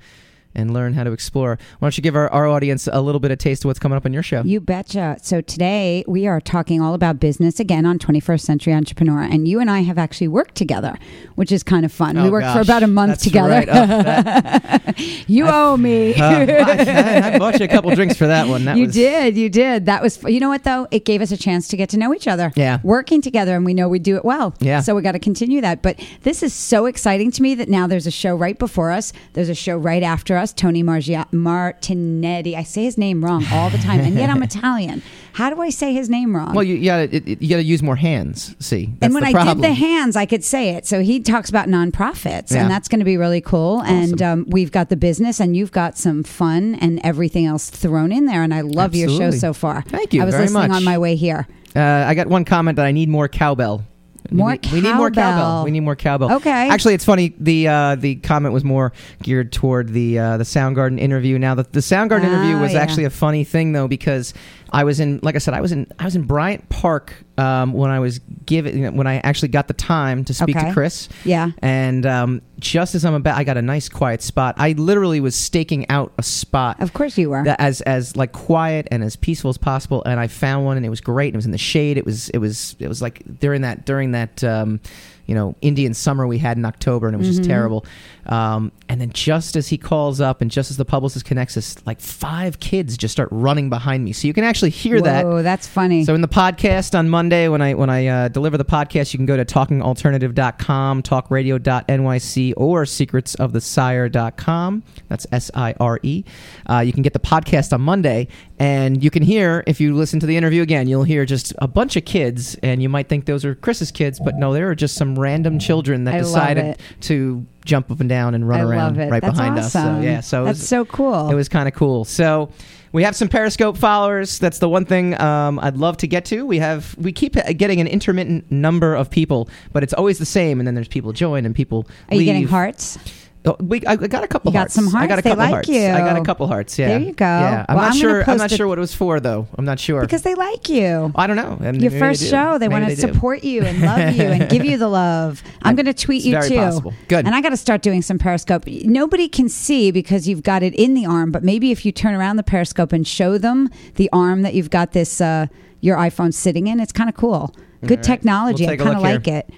and 0.54 0.72
learn 0.72 0.94
how 0.94 1.04
to 1.04 1.12
explore. 1.12 1.58
Why 1.78 1.86
don't 1.86 1.96
you 1.96 2.02
give 2.02 2.16
our, 2.16 2.28
our 2.30 2.46
audience 2.46 2.88
a 2.92 3.00
little 3.00 3.20
bit 3.20 3.30
of 3.30 3.38
taste 3.38 3.64
of 3.64 3.68
what's 3.68 3.78
coming 3.78 3.96
up 3.96 4.04
on 4.06 4.12
your 4.12 4.22
show? 4.22 4.42
You 4.42 4.60
betcha. 4.60 5.18
So 5.22 5.40
today 5.40 6.04
we 6.06 6.26
are 6.26 6.40
talking 6.40 6.80
all 6.80 6.94
about 6.94 7.20
business 7.20 7.58
again 7.60 7.86
on 7.86 7.98
21st 7.98 8.40
Century 8.40 8.72
Entrepreneur, 8.74 9.20
and 9.22 9.46
you 9.48 9.60
and 9.60 9.70
I 9.70 9.80
have 9.80 9.98
actually 9.98 10.28
worked 10.28 10.54
together, 10.54 10.96
which 11.36 11.52
is 11.52 11.62
kind 11.62 11.84
of 11.84 11.92
fun. 11.92 12.16
we 12.20 12.28
Oh, 12.28 12.30
worked 12.30 12.52
for 12.52 12.60
about 12.60 12.82
a 12.82 12.86
month 12.86 13.10
That's 13.12 13.22
together. 13.24 13.48
right. 13.48 13.68
Oh, 13.68 13.86
that- 13.86 14.98
you 15.28 15.46
owe 15.46 15.76
me. 15.76 16.14
uh, 16.16 16.24
I, 16.30 17.34
I 17.34 17.38
bought 17.38 17.58
you 17.58 17.64
a 17.64 17.68
couple 17.68 17.94
drinks 17.94 18.16
for 18.16 18.26
that 18.26 18.48
one. 18.48 18.64
That 18.64 18.76
you 18.76 18.86
was, 18.86 18.94
did, 18.94 19.36
you 19.36 19.48
did. 19.48 19.86
That 19.86 20.02
was, 20.02 20.22
you 20.24 20.40
know 20.40 20.48
what 20.48 20.64
though? 20.64 20.86
It 20.90 21.04
gave 21.04 21.20
us 21.22 21.30
a 21.32 21.36
chance 21.36 21.68
to 21.68 21.76
get 21.76 21.88
to 21.90 21.96
know 21.96 22.14
each 22.14 22.28
other. 22.28 22.52
Yeah. 22.56 22.78
working 22.82 23.20
together, 23.22 23.54
and 23.56 23.64
we 23.64 23.74
know 23.74 23.88
we 23.88 23.98
do 23.98 24.16
it 24.16 24.24
well. 24.24 24.54
Yeah. 24.60 24.80
So 24.80 24.94
we 24.94 25.02
got 25.02 25.12
to 25.12 25.18
continue 25.18 25.60
that. 25.60 25.82
But 25.82 26.00
this 26.22 26.42
is 26.42 26.52
so 26.52 26.86
exciting 26.86 27.30
to 27.32 27.42
me 27.42 27.54
that 27.54 27.68
now 27.68 27.86
there's 27.86 28.06
a 28.06 28.10
show 28.10 28.34
right 28.34 28.58
before 28.58 28.90
us. 28.90 29.12
There's 29.34 29.48
a 29.48 29.54
show 29.54 29.76
right 29.76 30.02
after 30.02 30.36
us. 30.36 30.41
Tony 30.50 30.82
Margia- 30.82 31.26
Martinetti. 31.30 32.54
I 32.56 32.62
say 32.62 32.84
his 32.84 32.96
name 32.96 33.22
wrong 33.24 33.44
all 33.52 33.68
the 33.70 33.78
time, 33.78 34.00
and 34.00 34.14
yet 34.14 34.30
I'm 34.30 34.42
Italian. 34.52 35.02
How 35.34 35.48
do 35.50 35.60
I 35.62 35.70
say 35.70 35.92
his 35.94 36.08
name 36.10 36.34
wrong? 36.34 36.54
Well, 36.54 36.64
you, 36.64 36.74
you 36.76 36.84
gotta 36.86 37.14
it, 37.14 37.28
it- 37.28 37.42
you 37.42 37.48
gotta 37.48 37.62
use 37.64 37.82
more 37.82 37.96
hands. 37.96 38.56
See, 38.58 38.86
that's 38.98 39.04
and 39.04 39.14
when 39.14 39.24
I 39.24 39.44
did 39.54 39.62
the 39.62 39.72
hands, 39.72 40.16
I 40.16 40.26
could 40.26 40.42
say 40.44 40.70
it. 40.70 40.86
So 40.86 41.00
he 41.02 41.20
talks 41.20 41.50
about 41.50 41.68
nonprofits, 41.68 42.50
Yeah. 42.52 42.62
and 42.62 42.70
that's 42.70 42.88
going 42.88 42.98
to 43.00 43.04
be 43.04 43.16
really 43.16 43.40
cool. 43.40 43.82
And 43.82 44.20
um, 44.22 44.44
we've 44.48 44.72
got 44.72 44.88
the 44.88 44.96
business, 44.96 45.38
and 45.40 45.56
you've 45.56 45.72
got 45.72 45.96
some 45.98 46.22
fun 46.22 46.74
and 46.76 47.00
everything 47.04 47.44
else 47.46 47.70
thrown 47.70 48.10
in 48.12 48.26
there. 48.26 48.42
And 48.42 48.52
I 48.54 48.62
love 48.62 48.94
your 48.94 49.08
show 49.08 49.30
so 49.30 49.52
far. 49.52 49.82
Thank 49.82 50.14
you 50.14 50.22
I 50.22 50.24
was 50.24 50.34
listening 50.34 50.68
much. 50.68 50.76
on 50.76 50.84
my 50.84 50.98
way 50.98 51.16
here. 51.16 51.46
Uh, 51.74 51.80
I 51.80 52.14
got 52.14 52.26
one 52.26 52.44
comment 52.44 52.76
that 52.76 52.84
I 52.86 52.92
need 52.92 53.08
more 53.08 53.28
cowbell. 53.28 53.84
More 54.30 54.56
we, 54.62 54.72
we 54.72 54.80
need 54.80 54.94
more 54.94 55.10
cowbell. 55.10 55.64
We 55.64 55.70
need 55.70 55.80
more 55.80 55.96
cowbell. 55.96 56.32
Okay. 56.34 56.68
Actually, 56.68 56.94
it's 56.94 57.04
funny. 57.04 57.34
The 57.38 57.68
uh, 57.68 57.94
the 57.96 58.16
comment 58.16 58.54
was 58.54 58.64
more 58.64 58.92
geared 59.22 59.52
toward 59.52 59.88
the 59.88 60.18
uh, 60.18 60.36
the 60.36 60.44
Soundgarden 60.44 60.98
interview. 60.98 61.38
Now, 61.38 61.54
the, 61.54 61.64
the 61.64 61.80
Soundgarden 61.80 62.24
interview 62.24 62.58
was 62.58 62.72
yeah. 62.72 62.80
actually 62.80 63.04
a 63.04 63.10
funny 63.10 63.44
thing 63.44 63.72
though 63.72 63.88
because 63.88 64.32
I 64.72 64.84
was 64.84 65.00
in, 65.00 65.20
like 65.22 65.34
I 65.34 65.38
said, 65.38 65.52
I 65.54 65.60
was 65.60 65.70
in 65.72 65.86
I 65.98 66.04
was 66.04 66.16
in 66.16 66.22
Bryant 66.22 66.68
Park 66.70 67.14
um, 67.38 67.72
when 67.74 67.90
I 67.90 68.00
was 68.00 68.18
given 68.46 68.76
you 68.78 68.84
know, 68.84 68.96
when 68.96 69.06
I 69.06 69.16
actually 69.18 69.48
got 69.48 69.68
the 69.68 69.74
time 69.74 70.24
to 70.24 70.34
speak 70.34 70.56
Okay. 70.56 70.68
to 70.68 70.72
Chris. 70.72 71.08
Yeah. 71.24 71.50
And 71.60 72.06
um, 72.06 72.42
just 72.58 72.94
as 72.94 73.04
I'm 73.04 73.14
about, 73.14 73.36
I 73.36 73.44
got 73.44 73.56
a 73.58 73.62
nice 73.62 73.88
quiet 73.88 74.22
spot. 74.22 74.54
I 74.58 74.72
literally 74.72 75.20
was 75.20 75.36
staking 75.36 75.88
out 75.90 76.12
a 76.18 76.22
spot 76.22 76.80
Of 76.80 76.92
course 76.94 77.18
you 77.18 77.30
were. 77.30 77.44
that 77.44 77.60
as 77.60 77.80
as 77.82 78.16
like 78.16 78.32
quiet 78.32 78.88
and 78.90 79.04
as 79.04 79.14
peaceful 79.16 79.50
as 79.50 79.58
possible 79.58 80.02
and 80.04 80.18
i 80.20 80.26
found 80.26 80.64
one 80.64 80.76
and 80.76 80.86
it 80.86 80.88
was 80.90 81.00
great 81.00 81.34
it 81.34 81.36
was 81.36 81.44
in 81.46 81.52
the 81.52 81.58
shade 81.58 81.98
it 81.98 82.04
was 82.06 82.28
it 82.30 82.38
was 82.38 82.76
it 82.78 82.88
was 82.88 83.02
like 83.02 83.22
during 83.40 83.62
that 83.62 83.84
during 83.84 84.12
that 84.12 84.42
um 84.44 84.80
you 85.26 85.34
know 85.34 85.54
indian 85.60 85.94
summer 85.94 86.26
we 86.26 86.38
had 86.38 86.56
in 86.56 86.64
october 86.64 87.06
and 87.06 87.14
it 87.14 87.18
was 87.18 87.28
Mm-hmm. 87.28 87.36
just 87.38 87.48
terrible 87.48 87.84
um 88.26 88.70
and 88.88 89.00
then 89.00 89.10
just 89.10 89.56
as 89.56 89.68
he 89.68 89.78
calls 89.78 90.20
up 90.20 90.40
and 90.42 90.50
just 90.50 90.70
as 90.70 90.76
the 90.76 90.84
publicist 90.84 91.24
connects 91.24 91.56
us 91.56 91.76
like 91.86 92.00
five 92.00 92.58
kids 92.60 92.96
just 92.96 93.12
start 93.12 93.28
running 93.32 93.70
behind 93.70 94.04
me 94.04 94.12
so 94.12 94.26
you 94.26 94.34
can 94.34 94.44
actually 94.44 94.70
hear 94.70 95.00
that 95.00 95.24
Oh, 95.24 95.42
that's 95.42 95.66
funny. 95.66 96.04
so 96.04 96.14
in 96.14 96.20
the 96.20 96.28
podcast 96.28 96.98
on 96.98 97.08
Monday, 97.08 97.48
when 97.48 97.62
I 97.62 97.74
when 97.74 97.88
I 97.90 98.06
uh, 98.06 98.28
deliver 98.28 98.58
the 98.58 98.64
podcast, 98.64 99.12
you 99.12 99.18
can 99.18 99.26
go 99.26 99.36
to 99.36 99.44
talkingalternative.com, 99.44 101.02
talkradio.nyc, 101.02 102.54
or 102.56 102.84
secretsofthesire.com. 102.84 104.82
That's 105.08 105.26
S 105.32 105.50
I 105.54 105.74
R 105.80 105.98
E. 106.02 106.24
Uh, 106.68 106.80
you 106.80 106.92
can 106.92 107.02
get 107.02 107.12
the 107.12 107.18
podcast 107.18 107.72
on 107.72 107.80
Monday, 107.80 108.28
And 108.62 109.02
you 109.02 109.10
can 109.10 109.22
hear, 109.22 109.64
if 109.66 109.80
you 109.80 109.94
listen 109.94 110.20
to 110.20 110.26
the 110.26 110.36
interview 110.36 110.62
again, 110.62 110.86
you'll 110.86 111.02
hear 111.02 111.24
just 111.24 111.52
a 111.58 111.66
bunch 111.66 111.96
of 111.96 112.04
kids, 112.04 112.54
and 112.62 112.80
you 112.82 112.88
might 112.88 113.08
think 113.08 113.24
those 113.26 113.44
are 113.44 113.54
Chris's 113.56 113.90
kids, 113.90 114.20
but 114.20 114.36
no, 114.36 114.52
they 114.52 114.62
were 114.62 114.74
just 114.76 114.94
some 114.94 115.18
random 115.18 115.58
children 115.58 116.04
that 116.04 116.14
I 116.14 116.18
decided 116.18 116.78
to 117.02 117.44
jump 117.64 117.90
up 117.90 118.00
and 118.00 118.08
down 118.08 118.34
and 118.34 118.48
run 118.48 118.60
I 118.60 118.64
around 118.64 118.96
right 118.98 119.20
That's 119.20 119.36
behind 119.36 119.58
us. 119.58 119.72
So 119.72 120.00
yeah, 120.00 120.20
so 120.20 120.42
it 120.42 120.46
that's 120.46 120.60
was- 120.60 120.68
so 120.68 120.84
cool. 120.84 121.30
it 121.30 121.34
was 121.34 121.48
kind 121.48 121.66
of 121.66 121.74
cool. 121.74 122.04
So 122.04 122.50
we 122.92 123.02
have 123.04 123.16
some 123.16 123.28
Periscope 123.28 123.76
followers. 123.76 124.38
That's 124.38 124.58
the 124.58 124.68
one 124.68 124.84
thing 124.84 125.18
um, 125.20 125.58
I'd 125.60 125.76
love 125.76 125.96
to 125.98 126.06
get 126.06 126.24
to. 126.26 126.44
We 126.44 126.58
have 126.58 126.94
we 126.98 127.10
keep 127.10 127.34
getting 127.34 127.80
an 127.80 127.86
intermittent 127.86 128.50
number 128.52 128.94
of 128.94 129.10
people, 129.10 129.48
but 129.72 129.82
it's 129.82 129.92
always 129.94 130.18
the 130.18 130.26
same. 130.26 130.60
And 130.60 130.66
then 130.66 130.74
there's 130.74 130.88
people 130.88 131.12
join 131.12 131.46
and 131.46 131.54
people. 131.54 131.86
Are 132.10 132.16
you 132.16 132.24
getting 132.24 132.46
hearts? 132.46 132.98
Oh, 133.44 133.56
we, 133.58 133.84
I 133.86 133.92
I 133.92 133.96
got 133.96 134.22
a 134.22 134.28
couple. 134.28 134.50
You 134.50 134.54
got 134.54 134.58
hearts. 134.60 134.74
some 134.74 134.86
I 134.94 135.06
got 135.08 135.18
a 135.18 135.22
hearts? 135.22 135.22
They 135.24 135.30
couple 135.30 135.44
like 135.44 135.50
hearts. 135.52 135.68
you. 135.68 135.88
I 135.88 135.98
got 135.98 136.16
a 136.16 136.22
couple 136.24 136.46
hearts. 136.46 136.78
Yeah. 136.78 136.88
There 136.88 137.00
you 137.00 137.12
go. 137.12 137.24
Yeah. 137.24 137.66
I'm 137.68 137.74
Well, 137.76 137.84
not 137.86 137.94
I'm 137.94 138.00
sure. 138.00 138.30
I'm 138.30 138.36
not 138.36 138.50
sure 138.52 138.68
what 138.68 138.78
it 138.78 138.80
was 138.80 138.94
for 138.94 139.18
though. 139.18 139.48
I'm 139.58 139.64
not 139.64 139.80
sure. 139.80 140.00
Because 140.00 140.22
they 140.22 140.34
like 140.36 140.68
you. 140.68 141.10
I 141.16 141.26
don't 141.26 141.34
know. 141.36 141.58
And 141.60 141.82
Your 141.82 141.90
first 141.90 142.20
do. 142.22 142.28
show, 142.28 142.58
they 142.58 142.68
want 142.68 142.88
to 142.88 142.94
support 142.96 143.42
you 143.42 143.62
and 143.62 143.80
love 143.82 144.14
you 144.14 144.22
and 144.22 144.48
give 144.48 144.64
you 144.64 144.76
the 144.78 144.86
love. 144.88 145.42
I'm 145.62 145.74
going 145.74 145.86
to 145.86 145.94
tweet 145.94 146.22
you 146.24 146.32
very 146.32 146.50
too. 146.50 146.56
possible. 146.56 146.94
Good. 147.08 147.26
And 147.26 147.34
I 147.34 147.40
got 147.40 147.50
to 147.50 147.56
start 147.56 147.82
doing 147.82 148.00
some 148.02 148.16
Periscope. 148.18 148.64
Nobody 148.66 149.28
can 149.28 149.48
see 149.48 149.90
because 149.90 150.28
you've 150.28 150.44
got 150.44 150.62
it 150.62 150.74
in 150.76 150.94
the 150.94 151.04
arm, 151.06 151.32
but 151.32 151.42
maybe 151.42 151.72
if 151.72 151.84
you 151.84 151.90
turn 151.90 152.14
around 152.14 152.36
the 152.36 152.42
Periscope 152.44 152.92
and 152.92 153.06
show 153.06 153.38
them 153.38 153.70
the 153.96 154.08
arm 154.12 154.42
that 154.42 154.54
you've 154.54 154.70
got 154.70 154.92
this 154.92 155.20
uh, 155.20 155.46
your 155.80 155.96
iPhone 155.96 156.32
sitting 156.32 156.68
in, 156.68 156.78
it's 156.78 156.92
kind 156.92 157.08
of 157.10 157.16
cool. 157.16 157.52
Good 157.84 157.90
right. 157.98 158.02
technology. 158.04 158.64
We'll 158.66 158.74
I 158.74 158.76
kind 158.76 158.90
of 158.90 159.02
look 159.02 159.06
here. 159.06 159.14
like 159.16 159.28
it. 159.28 159.50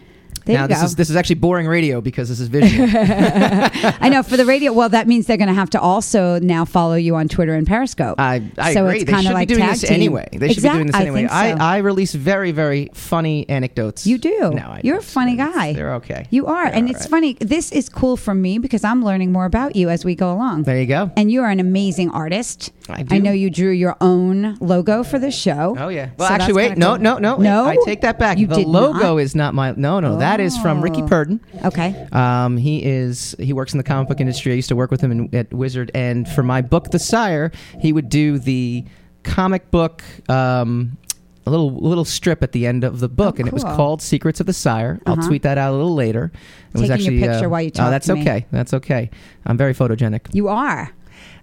There 0.45 0.59
now 0.59 0.67
this 0.67 0.81
go. 0.81 0.85
is 0.85 0.97
this 0.97 1.11
is 1.11 1.17
actually 1.17 1.37
boring 1.37 1.67
radio 1.67 2.01
because 2.01 2.29
this 2.29 2.41
is 2.41 2.49
visual. 2.49 2.87
I 2.95 4.09
know 4.11 4.23
for 4.23 4.37
the 4.37 4.45
radio. 4.45 4.73
Well, 4.73 4.89
that 4.91 5.07
means 5.07 5.27
they're 5.27 5.37
going 5.37 5.49
to 5.49 5.55
have 5.55 5.71
to 5.71 5.81
also 5.81 6.39
now 6.41 6.65
follow 6.65 6.95
you 6.95 7.17
on 7.17 7.29
Twitter 7.29 7.55
and 7.55 7.67
Periscope. 7.67 8.21
I, 8.21 8.43
I 8.59 8.75
so 8.75 8.87
agree. 8.87 9.01
It's 9.01 9.11
they 9.11 9.23
should 9.23 9.33
like 9.33 9.49
be 9.49 9.55
doing 9.55 9.67
this 9.67 9.81
team. 9.83 9.93
anyway. 9.93 10.29
They 10.33 10.53
should 10.53 10.63
be 10.63 10.69
doing 10.69 10.87
this 10.89 10.97
I 10.97 11.03
anyway. 11.03 11.21
think 11.21 11.31
so. 11.31 11.37
I, 11.37 11.77
I 11.77 11.77
release 11.79 12.15
very, 12.15 12.53
very 12.53 12.91
funny 12.95 13.49
anecdotes. 13.49 14.07
You 14.07 14.19
do. 14.19 14.51
No, 14.53 14.63
I 14.63 14.81
You're 14.85 14.99
a 14.99 15.03
funny 15.03 15.37
guy. 15.37 15.73
They're 15.73 15.95
okay. 15.95 16.27
You 16.31 16.47
are, 16.47 16.65
They're 16.67 16.75
and 16.75 16.91
it's 16.91 17.01
right. 17.03 17.11
funny. 17.11 17.33
This 17.35 17.73
is 17.73 17.89
cool 17.89 18.17
for 18.17 18.35
me 18.35 18.59
because 18.59 18.85
I'm 18.85 19.05
learning 19.05 19.33
more 19.33 19.47
about 19.47 19.77
you 19.77 19.89
as 19.89 20.05
we 20.05 20.15
go 20.15 20.33
along. 20.33 20.65
There 20.65 20.79
you 20.79 20.87
go. 20.87 21.11
And 21.17 21.31
you 21.31 21.43
are 21.43 21.51
an 21.51 21.61
amazing 21.61 22.11
artist. 22.11 22.73
I 22.89 23.03
do. 23.03 23.19
know 23.21 23.33
you 23.33 23.49
drew 23.49 23.71
your 23.71 23.97
own 24.01 24.57
logo 24.61 25.03
for 25.05 25.19
the 25.19 25.31
show. 25.31 25.75
Oh 25.79 25.89
yeah. 25.89 26.11
Well, 26.19 26.29
So 26.29 26.35
actually, 26.35 26.53
wait. 26.53 26.77
No, 26.77 26.97
no, 26.97 27.19
no. 27.19 27.37
No, 27.37 27.65
I 27.65 27.77
take 27.85 28.03
that 28.03 28.19
back. 28.19 28.37
You 28.39 28.47
the 28.47 28.59
logo 28.59 28.99
not? 28.99 29.17
is 29.17 29.35
not 29.35 29.55
my. 29.55 29.73
No, 29.77 30.01
no. 30.01 30.19
That 30.19 30.39
is 30.41 30.57
from 30.59 30.83
Ricky 30.83 31.01
Oh. 31.03 31.07
Purden. 31.09 31.41
Okay. 31.65 32.07
Um, 32.13 32.57
he 32.59 32.85
is 32.85 33.35
he 33.39 33.53
works 33.55 33.73
in 33.73 33.79
the 33.79 33.85
comic 33.85 34.09
book 34.09 34.21
industry. 34.21 34.53
I 34.53 34.57
used 34.57 34.69
to 34.69 34.77
work 34.77 34.91
with 34.91 35.01
him 35.01 35.11
in, 35.13 35.35
at 35.35 35.53
Wizard, 35.55 35.91
and 35.95 36.29
for 36.29 36.43
my 36.43 36.61
book, 36.61 36.91
The 36.91 36.99
Sire, 36.99 37.51
he 37.81 37.93
would 37.93 38.09
do 38.11 38.39
the 38.39 38.85
comic 39.23 39.71
book. 39.71 40.03
Um, 40.29 40.99
a 41.47 41.51
little 41.51 41.75
little 41.75 42.07
strip 42.07 42.43
at 42.43 42.53
the 42.53 42.67
end 42.67 42.85
of 42.85 43.01
the 43.01 43.09
book, 43.09 43.35
Oh, 43.37 43.41
and 43.41 43.49
it 43.49 43.53
was 43.53 43.65
called 43.65 44.01
"Secrets 44.03 44.41
of 44.41 44.47
the 44.47 44.53
Sire." 44.55 44.99
I'll 45.07 45.15
Uh-huh. 45.19 45.29
tweet 45.29 45.43
that 45.43 45.59
out 45.59 45.73
a 45.73 45.77
little 45.77 45.95
later. 45.95 46.33
It 46.75 46.81
was 46.81 46.89
Taking 46.89 46.89
your 46.89 46.95
actually 46.95 47.21
picture 47.21 47.47
uh, 47.47 47.51
while 47.51 47.63
you 47.63 47.71
talk. 47.71 47.87
Oh, 47.87 47.91
that's 47.91 48.09
okay. 48.11 48.47
That's 48.51 48.73
okay. 48.75 49.11
I'm 49.47 49.57
very 49.59 49.75
photogenic. 49.75 50.21
You 50.35 50.49
are. 50.49 50.91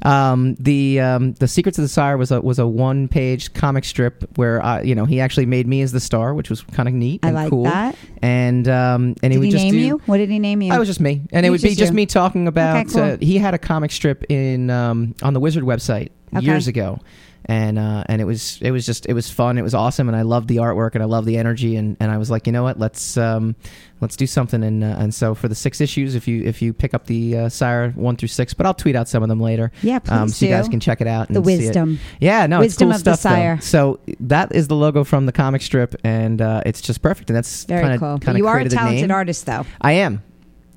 Um, 0.04 0.56
the 0.56 1.00
um, 1.00 1.34
the 1.34 1.48
Secrets 1.48 1.78
of 1.78 1.84
the 1.84 1.88
Sire 1.90 2.18
was 2.18 2.32
a 2.32 2.42
was 2.42 2.58
a 2.60 2.66
one 2.68 3.08
page 3.08 3.54
comic 3.54 3.86
strip 3.86 4.26
where 4.38 4.64
I, 4.64 4.82
you 4.82 4.96
know 4.96 5.06
he 5.06 5.20
actually 5.20 5.46
made 5.46 5.68
me 5.68 5.82
as 5.82 5.92
the 5.92 6.00
star, 6.00 6.34
which 6.34 6.50
was 6.50 6.62
kind 6.62 6.90
of 6.90 6.96
neat 6.96 7.20
I 7.24 7.28
and 7.28 7.36
like 7.36 7.50
cool. 7.50 7.64
that. 7.66 7.96
And 8.22 8.68
um, 8.68 9.16
and 9.22 9.32
he 9.34 9.38
Did 9.38 9.38
would 9.40 9.46
he 9.46 9.52
just 9.52 9.64
name 9.64 9.74
do, 9.74 9.80
you? 9.80 10.02
What 10.06 10.18
did 10.18 10.30
he 10.30 10.40
name 10.40 10.62
you? 10.62 10.74
I 10.74 10.80
was 10.80 10.88
just 10.88 11.00
me, 11.00 11.22
and 11.32 11.46
it 11.46 11.50
would 11.50 11.62
be 11.62 11.70
just 11.70 11.80
just 11.80 11.92
you. 11.92 11.96
me 11.96 12.06
talking 12.06 12.48
about. 12.48 12.88
cool. 12.88 13.02
uh, 13.02 13.18
he 13.18 13.38
had 13.38 13.54
a 13.54 13.60
comic 13.60 13.92
strip 13.92 14.24
in 14.30 14.70
um, 14.70 15.16
on 15.22 15.34
the 15.34 15.40
Wizard 15.40 15.64
website 15.64 16.10
Okay. 16.34 16.46
years 16.46 16.68
ago, 16.68 16.98
and 17.46 17.80
uh, 17.80 18.04
and 18.08 18.22
it 18.22 18.26
was 18.26 18.60
it 18.62 18.72
was 18.72 18.86
just 18.86 19.06
it 19.08 19.14
was 19.14 19.30
fun. 19.30 19.58
It 19.58 19.62
was 19.64 19.74
awesome, 19.74 20.08
and 20.08 20.16
I 20.16 20.22
loved 20.22 20.48
the 20.48 20.58
artwork 20.58 20.94
and 20.94 21.02
I 21.04 21.08
loved 21.08 21.28
the 21.28 21.38
energy, 21.38 21.76
and, 21.76 21.98
and 22.00 22.12
I 22.12 22.18
was 22.18 22.30
like, 22.30 22.46
you 22.46 22.54
know 22.54 22.64
what, 22.64 22.78
let's 22.80 23.18
um, 23.18 23.56
let's 24.00 24.16
do 24.16 24.28
something. 24.28 24.64
And 24.64 24.84
uh, 24.84 24.96
and 25.00 25.14
so 25.14 25.34
for 25.34 25.48
the 25.48 25.56
six 25.56 25.82
issues, 25.82 26.16
if 26.16 26.28
you 26.28 26.44
if 26.44 26.62
you 26.62 26.72
pick 26.74 26.94
up 26.94 27.08
the 27.08 27.38
uh, 27.38 27.50
Sire 27.50 27.92
one 27.92 28.16
through 28.16 28.28
six, 28.28 28.54
but 28.54 28.66
I'll 28.66 28.74
tweet 28.74 28.96
out 28.96 29.08
some 29.08 29.24
of 29.24 29.30
them 29.30 29.39
later. 29.39 29.72
Yeah, 29.82 30.00
um, 30.10 30.28
please 30.28 30.38
so 30.38 30.46
you 30.46 30.52
guys 30.52 30.70
can 30.70 30.80
check 30.80 31.02
it 31.02 31.08
out. 31.08 31.28
And 31.30 31.36
the 31.36 31.44
see 31.44 31.54
it. 31.54 31.58
wisdom. 31.58 32.00
Yeah, 32.20 32.46
no, 32.48 32.60
Wisdom 32.60 32.92
it's 32.92 33.02
cool 33.04 33.12
of 33.12 33.16
the 33.16 33.16
stuff. 33.18 33.32
though. 33.32 33.36
Sire. 33.38 33.62
So 33.62 34.00
that 34.20 34.54
is 34.56 34.68
the 34.68 34.76
logo 34.76 35.04
from 35.04 35.26
the 35.26 35.32
comic 35.32 35.62
strip, 35.62 35.96
and 36.04 36.42
uh, 36.42 36.62
it's 36.66 36.82
just 36.82 37.02
perfect. 37.02 37.30
And 37.30 37.38
that's 37.38 37.66
Very 37.66 37.82
kinda, 37.84 37.98
cool. 37.98 38.20
Kinda 38.20 38.38
you 38.38 38.48
are 38.48 38.60
a 38.60 38.70
talented 38.70 39.12
artist, 39.12 39.46
though. 39.46 39.66
I 39.82 39.94
am, 39.94 40.22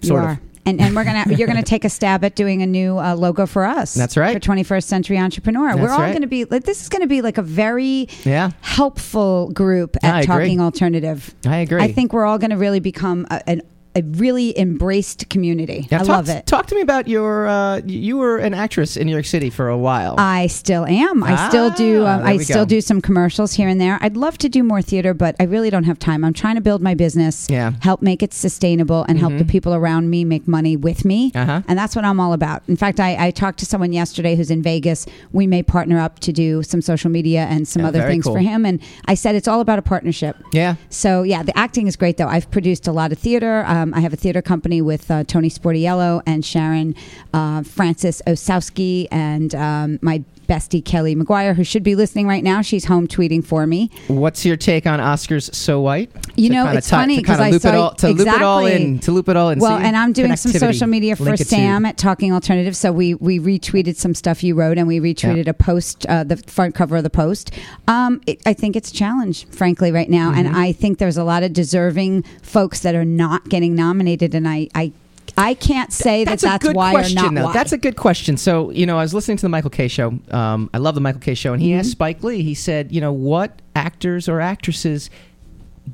You 0.01 0.09
sort 0.09 0.23
are. 0.25 0.31
of. 0.33 0.39
And, 0.67 0.81
and 0.81 0.97
we're 0.97 1.05
gonna 1.05 1.25
you're 1.37 1.47
gonna 1.47 1.62
take 1.62 1.85
a 1.85 1.91
stab 1.91 2.25
at 2.25 2.35
doing 2.37 2.62
a 2.62 2.67
new 2.67 2.99
uh, 2.99 3.15
logo 3.15 3.47
for 3.47 3.65
us. 3.65 3.95
That's 3.95 4.17
right. 4.17 4.33
For 4.33 4.41
21st 4.41 4.85
Century 4.85 5.19
Entrepreneur, 5.19 5.77
we're 5.77 5.83
That's 5.83 5.93
all 5.93 5.99
right. 6.01 6.12
gonna 6.12 6.27
be 6.27 6.45
like 6.47 6.65
this 6.65 6.83
is 6.83 6.89
gonna 6.89 7.07
be 7.07 7.21
like 7.23 7.37
a 7.39 7.43
very 7.43 8.09
Yeah, 8.25 8.51
helpful 8.62 9.51
group 9.51 9.97
I 10.03 10.07
at 10.07 10.25
agree. 10.25 10.27
Talking 10.27 10.61
Alternative. 10.61 11.35
I 11.47 11.59
agree. 11.59 11.83
I 11.83 11.93
think 11.93 12.12
we're 12.12 12.25
all 12.25 12.39
gonna 12.39 12.57
really 12.57 12.81
become 12.81 13.27
a, 13.31 13.49
an, 13.49 13.62
a 13.97 14.03
really 14.03 14.59
embraced 14.59 15.28
community. 15.30 15.86
Now, 15.90 15.99
I 15.99 16.01
talk, 16.01 16.09
love 16.09 16.28
it. 16.28 16.47
Talk 16.47 16.66
to 16.66 16.74
me 16.74 16.80
about 16.80 17.09
your. 17.09 17.47
Uh, 17.47 17.80
you 17.84 18.16
were 18.16 18.38
an 18.38 18.55
actress 18.55 18.97
in 18.97 19.07
New 19.07 19.12
York 19.12 19.24
City 19.26 19.51
for 19.51 19.68
a 19.68 19.78
while. 19.78 20.14
I 20.18 20.47
still 20.49 20.84
am. 20.86 21.22
I 21.22 21.49
still 21.49 21.70
do. 21.70 22.05
Ah, 22.05 22.16
Um, 22.18 22.26
I 22.26 22.36
still 22.38 22.64
go. 22.64 22.76
do 22.76 22.80
some 22.80 23.01
commercials 23.01 23.55
here 23.55 23.68
and 23.68 23.80
there. 23.80 23.99
I'd 24.01 24.16
love 24.16 24.38
to 24.38 24.49
do 24.49 24.62
more 24.62 24.82
theater, 24.82 25.14
but 25.14 25.36
I 25.38 25.45
really 25.45 25.70
don't 25.70 25.84
have 25.84 25.99
time. 25.99 26.24
I'm 26.24 26.32
trying 26.32 26.55
to 26.57 26.61
build 26.61 26.82
my 26.82 26.95
business, 26.95 27.47
Yeah. 27.51 27.70
Mm-hmm. 27.70 27.80
help 27.82 28.03
make 28.03 28.22
it 28.22 28.32
sustainable, 28.34 29.05
and 29.09 29.18
help 29.18 29.36
the 29.38 29.45
people 29.45 29.74
around 29.74 30.11
me 30.11 30.24
make 30.24 30.47
money 30.49 30.76
with 30.76 31.05
me. 31.05 31.30
Uh-huh. 31.34 31.62
And 31.68 31.78
that's 31.78 31.95
what 31.97 32.05
I'm 32.05 32.18
all 32.20 32.32
about. 32.32 32.62
In 32.68 32.76
fact, 32.76 33.01
I, 33.01 33.26
I 33.26 33.30
talked 33.30 33.59
to 33.61 33.66
someone 33.66 33.92
yesterday 33.92 34.34
who's 34.36 34.51
in 34.51 34.62
Vegas. 34.62 35.07
We 35.32 35.47
may 35.47 35.62
partner 35.62 35.99
up 35.99 36.18
to 36.20 36.32
do 36.32 36.62
some 36.62 36.80
social 36.82 37.11
media 37.11 37.47
and 37.51 37.66
some 37.68 37.82
Yeah, 37.82 37.88
other 37.88 38.03
things 38.07 38.24
cool. 38.24 38.34
for 38.34 38.40
him. 38.40 38.64
And 38.66 38.80
I 39.07 39.14
said 39.14 39.34
it's 39.34 39.49
all 39.49 39.61
about 39.61 39.78
a 39.78 39.82
partnership. 39.82 40.36
yeah. 40.53 40.76
So 40.90 41.22
yeah, 41.22 41.42
the 41.42 41.57
acting 41.59 41.86
is 41.86 41.97
great 41.97 42.16
though. 42.16 42.28
I've 42.28 42.51
produced 42.51 42.86
a 42.88 42.92
lot 42.92 43.12
of 43.12 43.18
theater. 43.18 43.64
Um, 43.66 43.84
I 43.93 44.01
have 44.01 44.12
a 44.12 44.16
theater 44.16 44.41
company 44.41 44.80
with 44.80 45.11
uh, 45.11 45.24
Tony 45.24 45.51
Sportiello 45.51 46.22
and 46.26 46.45
Sharon 46.45 46.95
uh, 47.32 47.62
Francis 47.62 48.22
Osowski 48.26 49.09
and 49.11 49.55
um, 49.55 49.99
my 50.01 50.22
bestie 50.47 50.84
Kelly 50.84 51.14
McGuire, 51.16 51.55
who 51.57 51.64
should 51.64 51.82
be 51.82 51.95
listening 51.95 52.26
right 52.26 52.42
now. 52.45 52.62
She's 52.62 52.84
home 52.86 53.07
tweeting 53.09 53.45
for 53.45 53.66
me. 53.66 53.90
What's 54.09 54.45
your 54.45 54.57
take 54.57 54.86
on 54.86 55.01
Oscars 55.01 55.55
So 55.55 55.80
White? 55.80 56.11
You 56.36 56.49
To 56.49 56.55
know, 56.55 56.68
it's 56.70 56.88
tie- 56.88 56.99
funny 57.03 57.16
because 57.18 57.40
I 57.40 57.51
loop 57.51 57.62
saw 57.62 57.68
it 57.68 57.74
all 57.74 57.95
to 57.95 58.09
loop 58.09 58.26
it 58.28 58.42
all 58.42 58.66
in 58.66 58.99
to 59.01 59.12
loop 59.12 59.28
it 59.28 59.36
all 59.36 59.51
in. 59.51 59.59
Well, 59.59 59.78
and 59.78 59.97
I'm 59.97 60.12
doing 60.12 60.34
some 60.36 60.53
social 60.53 60.86
media 60.86 61.16
for 61.16 61.36
Sam 61.36 61.84
at 61.86 61.97
Talking 61.97 62.32
Alternative. 62.32 62.76
So 62.76 62.92
we 62.92 63.14
we 63.14 63.38
retweeted 63.38 63.97
some 63.97 64.14
stuff 64.14 64.42
you 64.42 64.55
wrote, 64.55 64.78
and 64.78 64.86
we 64.88 65.01
retweeted 65.01 65.47
a 65.49 65.55
post, 65.55 66.07
uh, 66.07 66.24
the 66.24 66.36
front 66.36 66.74
cover 66.74 66.97
of 66.97 67.03
the 67.05 67.11
post. 67.11 67.51
Um, 67.88 68.20
it, 68.26 68.40
I 68.47 68.53
think 68.53 68.76
it's 68.76 68.90
a 68.90 68.95
challenge, 68.95 69.47
frankly, 69.49 69.92
right 69.92 70.11
now, 70.11 70.30
Mm-hmm. 70.30 70.47
and 70.47 70.57
I 70.57 70.72
think 70.72 70.99
there's 70.99 71.16
a 71.16 71.24
lot 71.24 71.42
of 71.42 71.53
deserving 71.53 72.22
folks 72.42 72.80
that 72.80 72.95
are 72.95 73.05
not 73.05 73.49
getting 73.49 73.74
nominated, 73.74 74.34
and 74.34 74.49
I 74.49 74.68
I. 74.74 74.92
I 75.37 75.55
can't 75.55 75.93
say 75.93 76.24
that 76.24 76.30
That's 76.30 76.43
that's 76.43 76.64
a 76.64 76.68
good 76.68 76.76
why 76.76 76.93
question, 76.93 77.18
or 77.18 77.22
not 77.30 77.35
though. 77.35 77.45
why. 77.47 77.53
That's 77.53 77.72
a 77.72 77.78
good 77.78 77.97
question. 77.97 78.37
So, 78.37 78.70
you 78.70 78.87
know, 78.87 78.99
I 78.99 79.03
was 79.03 79.12
listening 79.14 79.37
to 79.39 79.43
the 79.43 79.49
Michael 79.49 79.70
Kay 79.70 79.89
show. 79.89 80.18
Um, 80.30 80.70
I 80.72 80.78
love 80.78 80.95
the 80.95 81.01
Michael 81.01 81.20
Kay 81.20 81.35
show, 81.35 81.53
and 81.53 81.61
he 81.61 81.70
Mm-hmm. 81.70 81.80
asked 81.80 81.91
Spike 81.91 82.22
Lee. 82.22 82.43
He 82.43 82.55
said, 82.55 82.93
you 82.93 83.01
know, 83.01 83.12
what 83.12 83.61
actors 83.74 84.28
or 84.28 84.41
actresses 84.41 85.11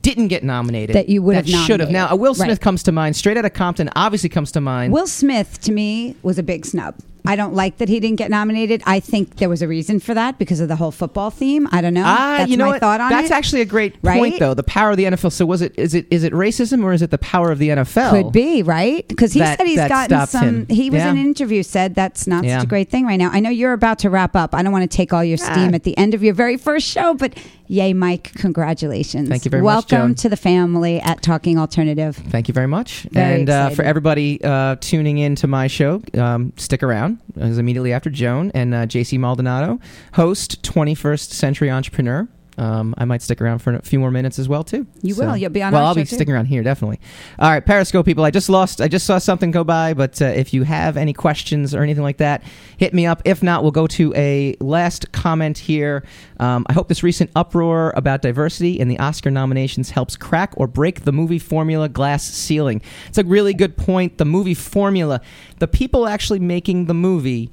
didn't 0.03 0.29
get 0.29 0.45
nominated 0.45 0.95
That 0.95 1.09
you 1.09 1.23
would 1.23 1.35
have 1.37 1.49
should 1.49 1.81
have. 1.81 1.91
Now, 1.91 2.05
nominated. 2.07 2.21
Will 2.21 2.35
Smith 2.35 2.49
Right. 2.49 2.61
comes 2.61 2.83
to 2.85 2.93
mind. 2.93 3.17
Straight 3.17 3.37
out 3.37 3.45
of 3.45 3.53
Compton 3.55 3.91
obviously 3.97 4.29
comes 4.29 4.53
to 4.53 4.61
mind. 4.61 4.93
Will 4.93 5.07
Smith 5.07 5.61
to 5.63 5.73
me 5.73 6.15
was 6.23 6.39
a 6.39 6.43
big 6.43 6.65
snub. 6.65 6.95
I 7.27 7.37
don't 7.37 7.55
like 7.55 7.79
that 7.79 7.89
he 7.89 8.01
didn't 8.01 8.17
get 8.17 8.31
nominated. 8.31 8.83
I 8.87 9.01
think 9.01 9.37
there 9.37 9.49
was 9.49 9.63
a 9.63 9.69
reason 9.69 10.01
for 10.01 10.15
that 10.15 10.39
because 10.39 10.61
of 10.61 10.69
the 10.69 10.77
whole 10.77 10.91
football 10.91 11.31
theme. 11.31 11.69
I 11.73 11.81
don't 11.81 11.95
know. 11.95 12.05
Ah, 12.05 12.37
That's 12.39 12.51
you 12.51 12.57
know 12.57 12.67
my 12.67 12.73
what? 12.73 12.81
thought 12.81 13.01
on 13.01 13.11
That's 13.11 13.31
it. 13.31 13.35
actually 13.35 13.61
a 13.63 13.65
great 13.67 13.97
Right? 14.03 14.19
point, 14.19 14.39
though. 14.39 14.55
The 14.55 14.63
power 14.63 14.91
of 14.91 14.97
the 14.97 15.05
NFL. 15.05 15.31
So, 15.33 15.47
was 15.47 15.63
it 15.63 15.75
is 15.79 15.95
it 15.95 16.07
is 16.11 16.25
it 16.25 16.33
racism 16.33 16.83
or 16.83 16.93
is 16.93 17.03
it 17.03 17.11
the 17.11 17.19
power 17.19 17.51
of 17.53 17.59
the 17.59 17.69
NFL? 17.71 18.11
Could 18.11 18.33
be 18.33 18.63
right 18.63 19.07
because 19.09 19.33
he 19.33 19.41
That- 19.41 19.59
said 19.59 19.67
he's 19.67 19.77
gotten 19.79 20.27
some. 20.27 20.43
him. 20.45 20.67
He 20.69 20.91
was 20.91 20.99
Yeah. 20.99 21.11
in 21.11 21.19
an 21.19 21.25
interview 21.27 21.63
said 21.63 21.95
that's 21.95 22.27
not 22.27 22.45
Yeah. 22.45 22.59
such 22.59 22.65
a 22.65 22.69
great 22.69 22.91
thing 22.91 23.07
right 23.07 23.17
now. 23.19 23.31
I 23.33 23.41
know 23.41 23.51
you're 23.51 23.73
about 23.73 23.99
to 24.01 24.11
wrap 24.11 24.35
up. 24.37 24.55
I 24.55 24.63
don't 24.63 24.73
want 24.73 24.91
to 24.91 24.97
take 24.97 25.13
all 25.13 25.25
your 25.25 25.37
steam 25.39 25.71
Ah. 25.73 25.75
at 25.75 25.85
the 25.85 25.97
end 25.99 26.15
of 26.15 26.23
your 26.23 26.35
very 26.35 26.57
first 26.57 26.87
show, 26.87 27.15
but 27.15 27.35
yay, 27.69 27.93
Mike! 27.93 28.33
Congratulations. 28.37 29.29
Thank 29.29 29.45
you 29.45 29.51
very 29.51 29.63
much, 29.63 29.91
Welcome 29.91 30.15
to 30.17 30.29
the 30.29 30.37
family 30.37 31.01
at 31.01 31.23
Talking 31.23 31.59
Alternative. 31.59 32.17
Thank 32.31 32.49
you 32.49 32.55
very 32.55 32.67
much. 32.67 33.07
Very 33.11 33.41
and 33.41 33.51
uh, 33.51 33.71
for 33.71 33.83
everybody 33.83 34.41
uh, 34.43 34.77
tuning 34.81 35.19
in 35.19 35.35
to 35.37 35.47
my 35.47 35.67
show, 35.67 36.03
um, 36.19 36.53
stick 36.57 36.83
around. 36.83 37.19
It 37.37 37.43
was 37.43 37.59
immediately 37.59 37.93
after 37.93 38.11
Joan 38.11 38.51
and 38.55 38.75
uh, 38.75 38.87
JC 38.87 39.19
Maldonado, 39.19 39.79
host 40.15 40.63
21st 40.63 41.31
Century 41.33 41.71
Entrepreneur. 41.71 42.29
Um, 42.59 42.95
I 42.99 43.05
might 43.05 43.23
stick 43.23 43.41
around 43.41 43.61
for 43.61 43.75
a 43.75 43.83
few 43.83 43.99
more 43.99 44.11
minutes 44.11 44.39
as 44.39 44.49
well 44.49 44.63
too. 44.65 44.87
You 45.03 45.15
will. 45.15 45.37
You'll 45.37 45.51
be 45.51 45.63
on 45.63 45.73
Well, 45.73 45.87
I'll 45.87 45.95
be 45.95 46.03
too. 46.05 46.15
sticking 46.17 46.35
around 46.35 46.47
here 46.47 46.63
definitely. 46.63 47.01
All 47.39 47.51
right, 47.51 47.65
Periscope 47.65 48.05
people. 48.05 48.25
I 48.25 48.31
just 48.31 48.49
lost. 48.49 48.81
I 48.81 48.89
just 48.89 49.07
saw 49.07 49.19
something 49.19 49.51
go 49.51 49.65
by, 49.65 49.95
but 49.95 50.21
uh, 50.21 50.27
if 50.27 50.53
you 50.53 50.65
have 50.65 50.97
any 50.97 51.13
questions 51.13 51.75
or 51.75 51.83
anything 51.83 52.03
like 52.03 52.19
that, 52.19 52.43
hit 52.77 52.93
me 52.93 53.07
up. 53.07 53.23
If 53.25 53.43
not, 53.43 53.63
we'll 53.63 53.73
go 53.73 53.87
to 53.87 54.13
a 54.15 54.57
last 54.61 55.11
comment 55.13 55.59
here. 55.59 56.05
Um, 56.39 56.67
I 56.69 56.73
hope 56.73 56.89
this 56.89 57.03
recent 57.03 57.31
uproar 57.37 57.93
about 57.97 58.23
diversity 58.23 58.79
in 58.79 58.89
the 58.89 58.99
Oscar 58.99 59.31
nominations 59.31 59.91
helps 59.91 60.17
crack 60.17 60.53
or 60.57 60.67
break 60.67 61.05
the 61.05 61.13
movie 61.13 61.39
formula 61.39 61.89
glass 61.89 62.25
ceiling. 62.25 62.83
It's 63.09 63.19
a 63.19 63.25
really 63.25 63.55
good 63.55 63.77
point. 63.77 64.19
The 64.19 64.25
movie 64.25 64.55
formula, 64.55 65.21
the 65.59 65.69
people 65.69 66.07
actually 66.07 66.41
making 66.41 66.87
the 66.87 66.95
movie 66.95 67.51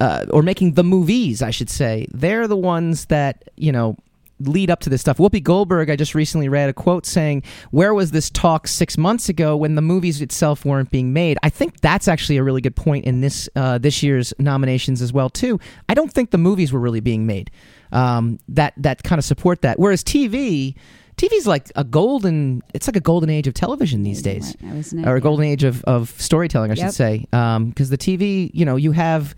uh, 0.00 0.26
or 0.30 0.42
making 0.42 0.74
the 0.74 0.84
movies, 0.84 1.42
I 1.42 1.50
should 1.50 1.70
say, 1.70 2.06
they're 2.12 2.48
the 2.48 2.56
ones 2.56 3.06
that 3.06 3.44
you 3.56 3.72
know 3.72 3.96
lead 4.42 4.70
up 4.70 4.80
to 4.80 4.88
this 4.88 5.02
stuff. 5.02 5.18
Whoopi 5.18 5.42
Goldberg, 5.42 5.90
I 5.90 5.96
just 5.96 6.14
recently 6.14 6.48
read 6.48 6.70
a 6.70 6.72
quote 6.72 7.04
saying, 7.04 7.42
"Where 7.70 7.92
was 7.92 8.10
this 8.10 8.30
talk 8.30 8.66
six 8.66 8.96
months 8.96 9.28
ago 9.28 9.54
when 9.56 9.74
the 9.74 9.82
movies 9.82 10.22
itself 10.22 10.64
weren't 10.64 10.90
being 10.90 11.12
made?" 11.12 11.36
I 11.42 11.50
think 11.50 11.80
that's 11.80 12.08
actually 12.08 12.38
a 12.38 12.42
really 12.42 12.62
good 12.62 12.74
point 12.76 13.04
in 13.04 13.20
this 13.20 13.48
uh, 13.54 13.76
this 13.78 14.02
year's 14.02 14.32
nominations 14.38 15.02
as 15.02 15.12
well 15.12 15.28
too. 15.28 15.60
I 15.90 15.94
don't 15.94 16.10
think 16.12 16.30
the 16.30 16.38
movies 16.38 16.72
were 16.72 16.80
really 16.80 17.00
being 17.00 17.26
made 17.26 17.50
um, 17.92 18.38
that 18.48 18.72
that 18.78 19.02
kind 19.02 19.18
of 19.18 19.24
support 19.24 19.60
that. 19.62 19.78
Whereas 19.78 20.02
TV. 20.02 20.74
TV's 21.16 21.46
like 21.46 21.70
a 21.76 21.84
golden. 21.84 22.62
It's 22.72 22.88
like 22.88 22.96
a 22.96 23.00
golden 23.00 23.28
age 23.28 23.46
of 23.46 23.52
television 23.52 24.04
these 24.04 24.22
days, 24.22 24.56
Right, 24.62 24.76
isn't 24.76 25.00
it? 25.00 25.06
or 25.06 25.16
a 25.16 25.20
golden 25.20 25.44
age 25.44 25.64
of, 25.64 25.84
of 25.84 26.18
storytelling, 26.18 26.70
I 26.70 26.74
Yep. 26.76 26.86
should 26.86 26.94
say. 26.94 27.18
Because 27.30 27.90
the 27.90 27.98
TV, 27.98 28.50
you 28.54 28.64
know, 28.64 28.76
you 28.76 28.92
have 28.92 29.34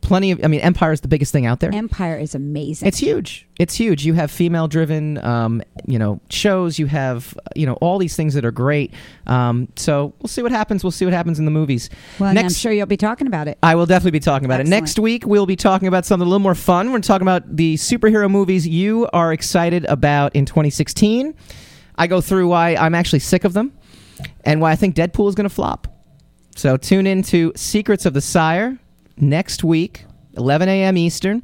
plenty 0.00 0.30
of. 0.32 0.40
I 0.44 0.48
mean, 0.48 0.60
Empire 0.60 0.92
is 0.92 1.00
the 1.00 1.08
biggest 1.08 1.32
thing 1.32 1.46
out 1.46 1.60
there. 1.60 1.74
Empire 1.74 2.16
is 2.16 2.34
amazing. 2.34 2.88
It's 2.88 2.98
huge. 2.98 3.46
It's 3.58 3.74
huge. 3.74 4.04
You 4.06 4.14
have 4.14 4.30
female 4.30 4.68
driven, 4.68 5.18
um, 5.24 5.62
you 5.86 5.98
know, 5.98 6.20
shows. 6.30 6.78
You 6.78 6.86
have, 6.86 7.36
you 7.54 7.66
know, 7.66 7.74
all 7.74 7.98
these 7.98 8.16
things 8.16 8.34
that 8.34 8.44
are 8.44 8.50
great. 8.50 8.92
Um, 9.26 9.68
so 9.76 10.14
we'll 10.20 10.28
see 10.28 10.42
what 10.42 10.52
happens. 10.52 10.82
We'll 10.82 10.90
see 10.90 11.04
what 11.04 11.12
happens 11.14 11.38
in 11.38 11.44
the 11.44 11.50
movies. 11.50 11.90
well, 12.18 12.30
and 12.30 12.38
I'm 12.38 12.44
Next- 12.46 12.56
sure 12.58 12.72
you'll 12.72 12.86
be 12.86 12.96
talking 12.96 13.26
about 13.26 13.48
it. 13.48 13.58
I 13.62 13.74
will 13.74 13.86
definitely 13.86 14.12
be 14.12 14.20
talking 14.20 14.46
about 14.46 14.60
Excellent. 14.60 14.74
it. 14.76 14.80
Next 14.80 14.98
week, 14.98 15.26
we'll 15.26 15.46
be 15.46 15.56
talking 15.56 15.88
about 15.88 16.06
something 16.06 16.26
a 16.26 16.28
little 16.28 16.38
more 16.40 16.54
fun. 16.54 16.92
We're 16.92 17.00
talking 17.00 17.26
about 17.26 17.56
the 17.56 17.74
superhero 17.76 18.30
movies 18.30 18.66
you 18.66 19.08
are 19.12 19.32
excited 19.32 19.84
about 19.86 20.34
in 20.34 20.46
2016. 20.46 21.34
I 21.96 22.06
go 22.06 22.20
through 22.20 22.48
why 22.48 22.76
I'm 22.76 22.94
actually 22.94 23.18
sick 23.20 23.44
of 23.44 23.52
them 23.52 23.72
and 24.44 24.60
why 24.60 24.70
I 24.72 24.76
think 24.76 24.94
Deadpool 24.96 25.28
is 25.28 25.34
going 25.34 25.48
to 25.48 25.54
flop. 25.54 25.86
So 26.56 26.76
tune 26.76 27.06
in 27.06 27.22
to 27.24 27.52
Secrets 27.56 28.06
of 28.06 28.14
the 28.14 28.20
Sire 28.20 28.78
next 29.20 29.64
week, 29.64 30.04
11 30.36 30.68
a.m. 30.68 30.96
Eastern. 30.96 31.42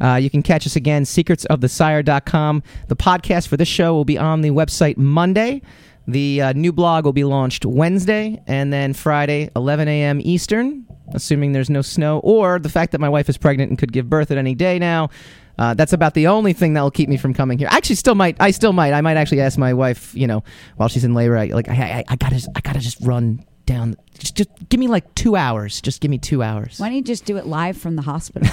Uh, 0.00 0.16
you 0.16 0.30
can 0.30 0.42
catch 0.42 0.66
us 0.66 0.76
again, 0.76 1.04
secretsofthesire.com. 1.04 2.62
The 2.88 2.96
podcast 2.96 3.48
for 3.48 3.56
this 3.56 3.68
show 3.68 3.94
will 3.94 4.04
be 4.04 4.16
on 4.18 4.40
the 4.40 4.50
website 4.50 4.96
Monday. 4.96 5.62
The 6.06 6.42
uh, 6.42 6.52
new 6.54 6.72
blog 6.72 7.04
will 7.04 7.12
be 7.12 7.24
launched 7.24 7.64
Wednesday, 7.64 8.42
and 8.46 8.72
then 8.72 8.94
Friday, 8.94 9.50
11 9.54 9.86
a.m. 9.88 10.20
Eastern, 10.22 10.86
assuming 11.12 11.52
there's 11.52 11.70
no 11.70 11.82
snow, 11.82 12.20
or 12.20 12.58
the 12.58 12.70
fact 12.70 12.92
that 12.92 13.00
my 13.00 13.08
wife 13.08 13.28
is 13.28 13.36
pregnant 13.36 13.70
and 13.70 13.78
could 13.78 13.92
give 13.92 14.08
birth 14.08 14.30
at 14.30 14.38
any 14.38 14.54
day 14.54 14.78
now. 14.78 15.10
Uh, 15.58 15.74
that's 15.74 15.92
about 15.92 16.14
the 16.14 16.26
only 16.26 16.54
thing 16.54 16.72
that 16.72 16.80
will 16.80 16.90
keep 16.90 17.08
me 17.08 17.18
from 17.18 17.34
coming 17.34 17.58
here. 17.58 17.68
Actually 17.70 17.96
still 17.96 18.14
might. 18.14 18.34
I 18.40 18.50
still 18.50 18.72
might. 18.72 18.94
I 18.94 19.02
might 19.02 19.18
actually 19.18 19.42
ask 19.42 19.58
my 19.58 19.74
wife. 19.74 20.14
You 20.14 20.26
know, 20.26 20.42
while 20.76 20.88
she's 20.88 21.04
in 21.04 21.12
labor, 21.12 21.36
I, 21.36 21.46
like 21.48 21.68
I, 21.68 21.74
I, 21.74 22.04
I 22.08 22.16
gotta, 22.16 22.48
I 22.56 22.60
gotta 22.60 22.78
just 22.80 22.98
run 23.02 23.44
down. 23.70 23.96
Just, 24.18 24.36
just 24.36 24.50
give 24.68 24.80
me 24.80 24.88
like 24.88 25.14
two 25.14 25.36
hours. 25.36 25.80
Just 25.80 26.00
give 26.00 26.10
me 26.10 26.18
two 26.18 26.42
hours. 26.42 26.78
Why 26.78 26.88
don't 26.88 26.96
you 26.96 27.02
just 27.02 27.24
do 27.24 27.36
it 27.36 27.46
live 27.46 27.76
from 27.76 27.96
the 27.96 28.02
hospital? 28.02 28.48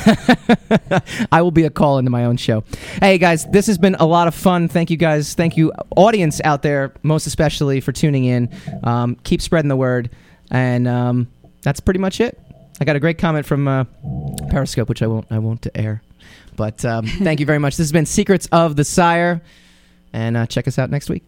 I 1.31 1.41
will 1.41 1.51
be 1.51 1.63
a 1.63 1.69
call 1.69 1.97
into 1.97 2.11
my 2.11 2.25
own 2.25 2.37
show. 2.37 2.63
Hey 3.01 3.17
guys, 3.17 3.45
this 3.47 3.67
has 3.67 3.77
been 3.77 3.95
a 3.95 4.05
lot 4.05 4.27
of 4.27 4.35
fun. 4.35 4.67
Thank 4.67 4.91
you 4.91 4.97
guys. 4.97 5.33
Thank 5.33 5.57
you, 5.57 5.73
audience 5.95 6.39
out 6.43 6.61
there, 6.61 6.93
most 7.03 7.25
especially 7.25 7.81
for 7.81 7.91
tuning 7.91 8.25
in. 8.25 8.49
Um, 8.83 9.15
keep 9.23 9.41
spreading 9.41 9.69
the 9.69 9.75
word, 9.75 10.11
and 10.51 10.87
um, 10.87 11.27
that's 11.63 11.79
pretty 11.79 11.99
much 11.99 12.21
it. 12.21 12.39
I 12.79 12.85
got 12.85 12.95
a 12.95 12.99
great 12.99 13.17
comment 13.17 13.45
from 13.45 13.67
uh, 13.67 13.85
Periscope, 14.49 14.87
which 14.87 15.01
I 15.01 15.07
won't 15.07 15.25
I 15.31 15.39
won't 15.39 15.65
air, 15.73 16.03
but 16.55 16.85
um, 16.85 17.07
thank 17.07 17.39
you 17.39 17.45
very 17.45 17.59
much. 17.59 17.73
This 17.75 17.85
has 17.85 17.91
been 17.91 18.05
Secrets 18.05 18.47
of 18.51 18.75
the 18.75 18.85
Sire, 18.85 19.41
and 20.13 20.37
uh, 20.37 20.45
check 20.45 20.67
us 20.67 20.77
out 20.77 20.91
next 20.91 21.09
week. 21.09 21.23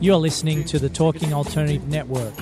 You're 0.00 0.16
listening 0.18 0.62
to 0.66 0.78
the 0.78 0.88
Talking 0.88 1.32
Alternative 1.32 1.88
Network. 1.88 2.32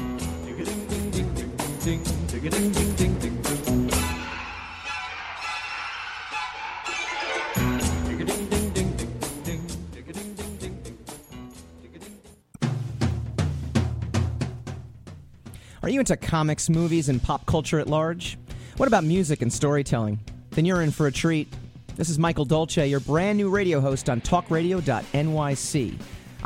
Are 15.82 15.88
you 15.88 16.00
into 16.00 16.16
comics, 16.18 16.68
movies, 16.68 17.08
and 17.08 17.22
pop 17.22 17.46
culture 17.46 17.78
at 17.78 17.86
large? 17.86 18.36
What 18.76 18.88
about 18.88 19.04
music 19.04 19.40
and 19.40 19.50
storytelling? 19.50 20.20
Then 20.50 20.66
you're 20.66 20.82
in 20.82 20.90
for 20.90 21.06
a 21.06 21.12
treat. 21.12 21.48
This 21.96 22.10
is 22.10 22.18
Michael 22.18 22.44
Dolce, 22.44 22.86
your 22.86 23.00
brand 23.00 23.38
new 23.38 23.48
radio 23.48 23.80
host 23.80 24.10
on 24.10 24.20
talkradio.nyc. 24.20 25.94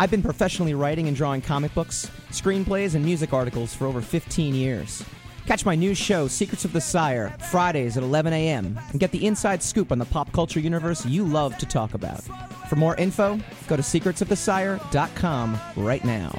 I've 0.00 0.12
been 0.12 0.22
professionally 0.22 0.74
writing 0.74 1.08
and 1.08 1.16
drawing 1.16 1.40
comic 1.40 1.74
books, 1.74 2.08
screenplays, 2.30 2.94
and 2.94 3.04
music 3.04 3.32
articles 3.32 3.74
for 3.74 3.86
over 3.86 4.00
15 4.00 4.54
years. 4.54 5.04
Catch 5.46 5.66
my 5.66 5.74
new 5.74 5.92
show, 5.92 6.28
Secrets 6.28 6.64
of 6.64 6.72
the 6.72 6.80
Sire, 6.80 7.34
Fridays 7.50 7.96
at 7.96 8.04
11 8.04 8.32
a.m., 8.32 8.78
and 8.90 9.00
get 9.00 9.10
the 9.10 9.26
inside 9.26 9.60
scoop 9.60 9.90
on 9.90 9.98
the 9.98 10.04
pop 10.04 10.30
culture 10.30 10.60
universe 10.60 11.04
you 11.04 11.24
love 11.24 11.58
to 11.58 11.66
talk 11.66 11.94
about. 11.94 12.20
For 12.68 12.76
more 12.76 12.94
info, 12.96 13.40
go 13.66 13.74
to 13.74 13.82
secretsofthesire.com 13.82 15.58
right 15.76 16.04
now. 16.04 16.38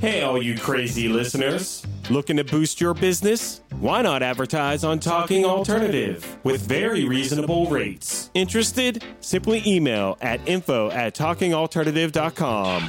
Hey, 0.00 0.22
all 0.22 0.42
you 0.42 0.56
crazy 0.58 1.08
listeners. 1.08 1.86
Looking 2.10 2.38
to 2.38 2.44
boost 2.44 2.80
your 2.80 2.94
business? 2.94 3.60
Why 3.80 4.00
not 4.00 4.22
advertise 4.22 4.82
on 4.82 4.98
Talking 4.98 5.44
Alternative 5.44 6.38
with 6.42 6.62
very 6.62 7.04
reasonable 7.04 7.68
rates? 7.68 8.30
Interested? 8.32 9.04
Simply 9.20 9.62
email 9.66 10.16
at 10.22 10.40
info 10.48 10.90
at 10.90 11.14
talkingalternative.com. 11.14 12.88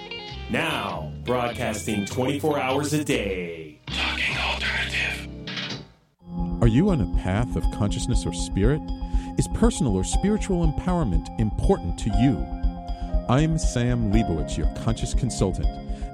Now, 0.51 1.13
broadcasting 1.25 2.05
24 2.05 2.59
hours 2.59 2.93
a 2.95 3.05
day. 3.05 3.79
Talking 3.87 4.37
Alternative. 4.37 5.29
Are 6.61 6.67
you 6.67 6.91
on 6.91 7.01
a 7.01 7.07
path 7.23 7.55
of 7.55 7.63
consciousness 7.79 8.27
or 8.27 8.33
spirit? 8.33 8.83
Is 9.39 9.47
personal 9.55 9.95
or 9.95 10.03
spiritual 10.03 10.67
empowerment 10.67 11.29
important 11.39 11.97
to 12.01 12.11
you? 12.21 12.37
I'm 13.29 13.57
Sam 13.57 14.13
Leibowitz, 14.13 14.59
your 14.59 14.67
conscious 14.83 15.15
consultant, 15.15 15.69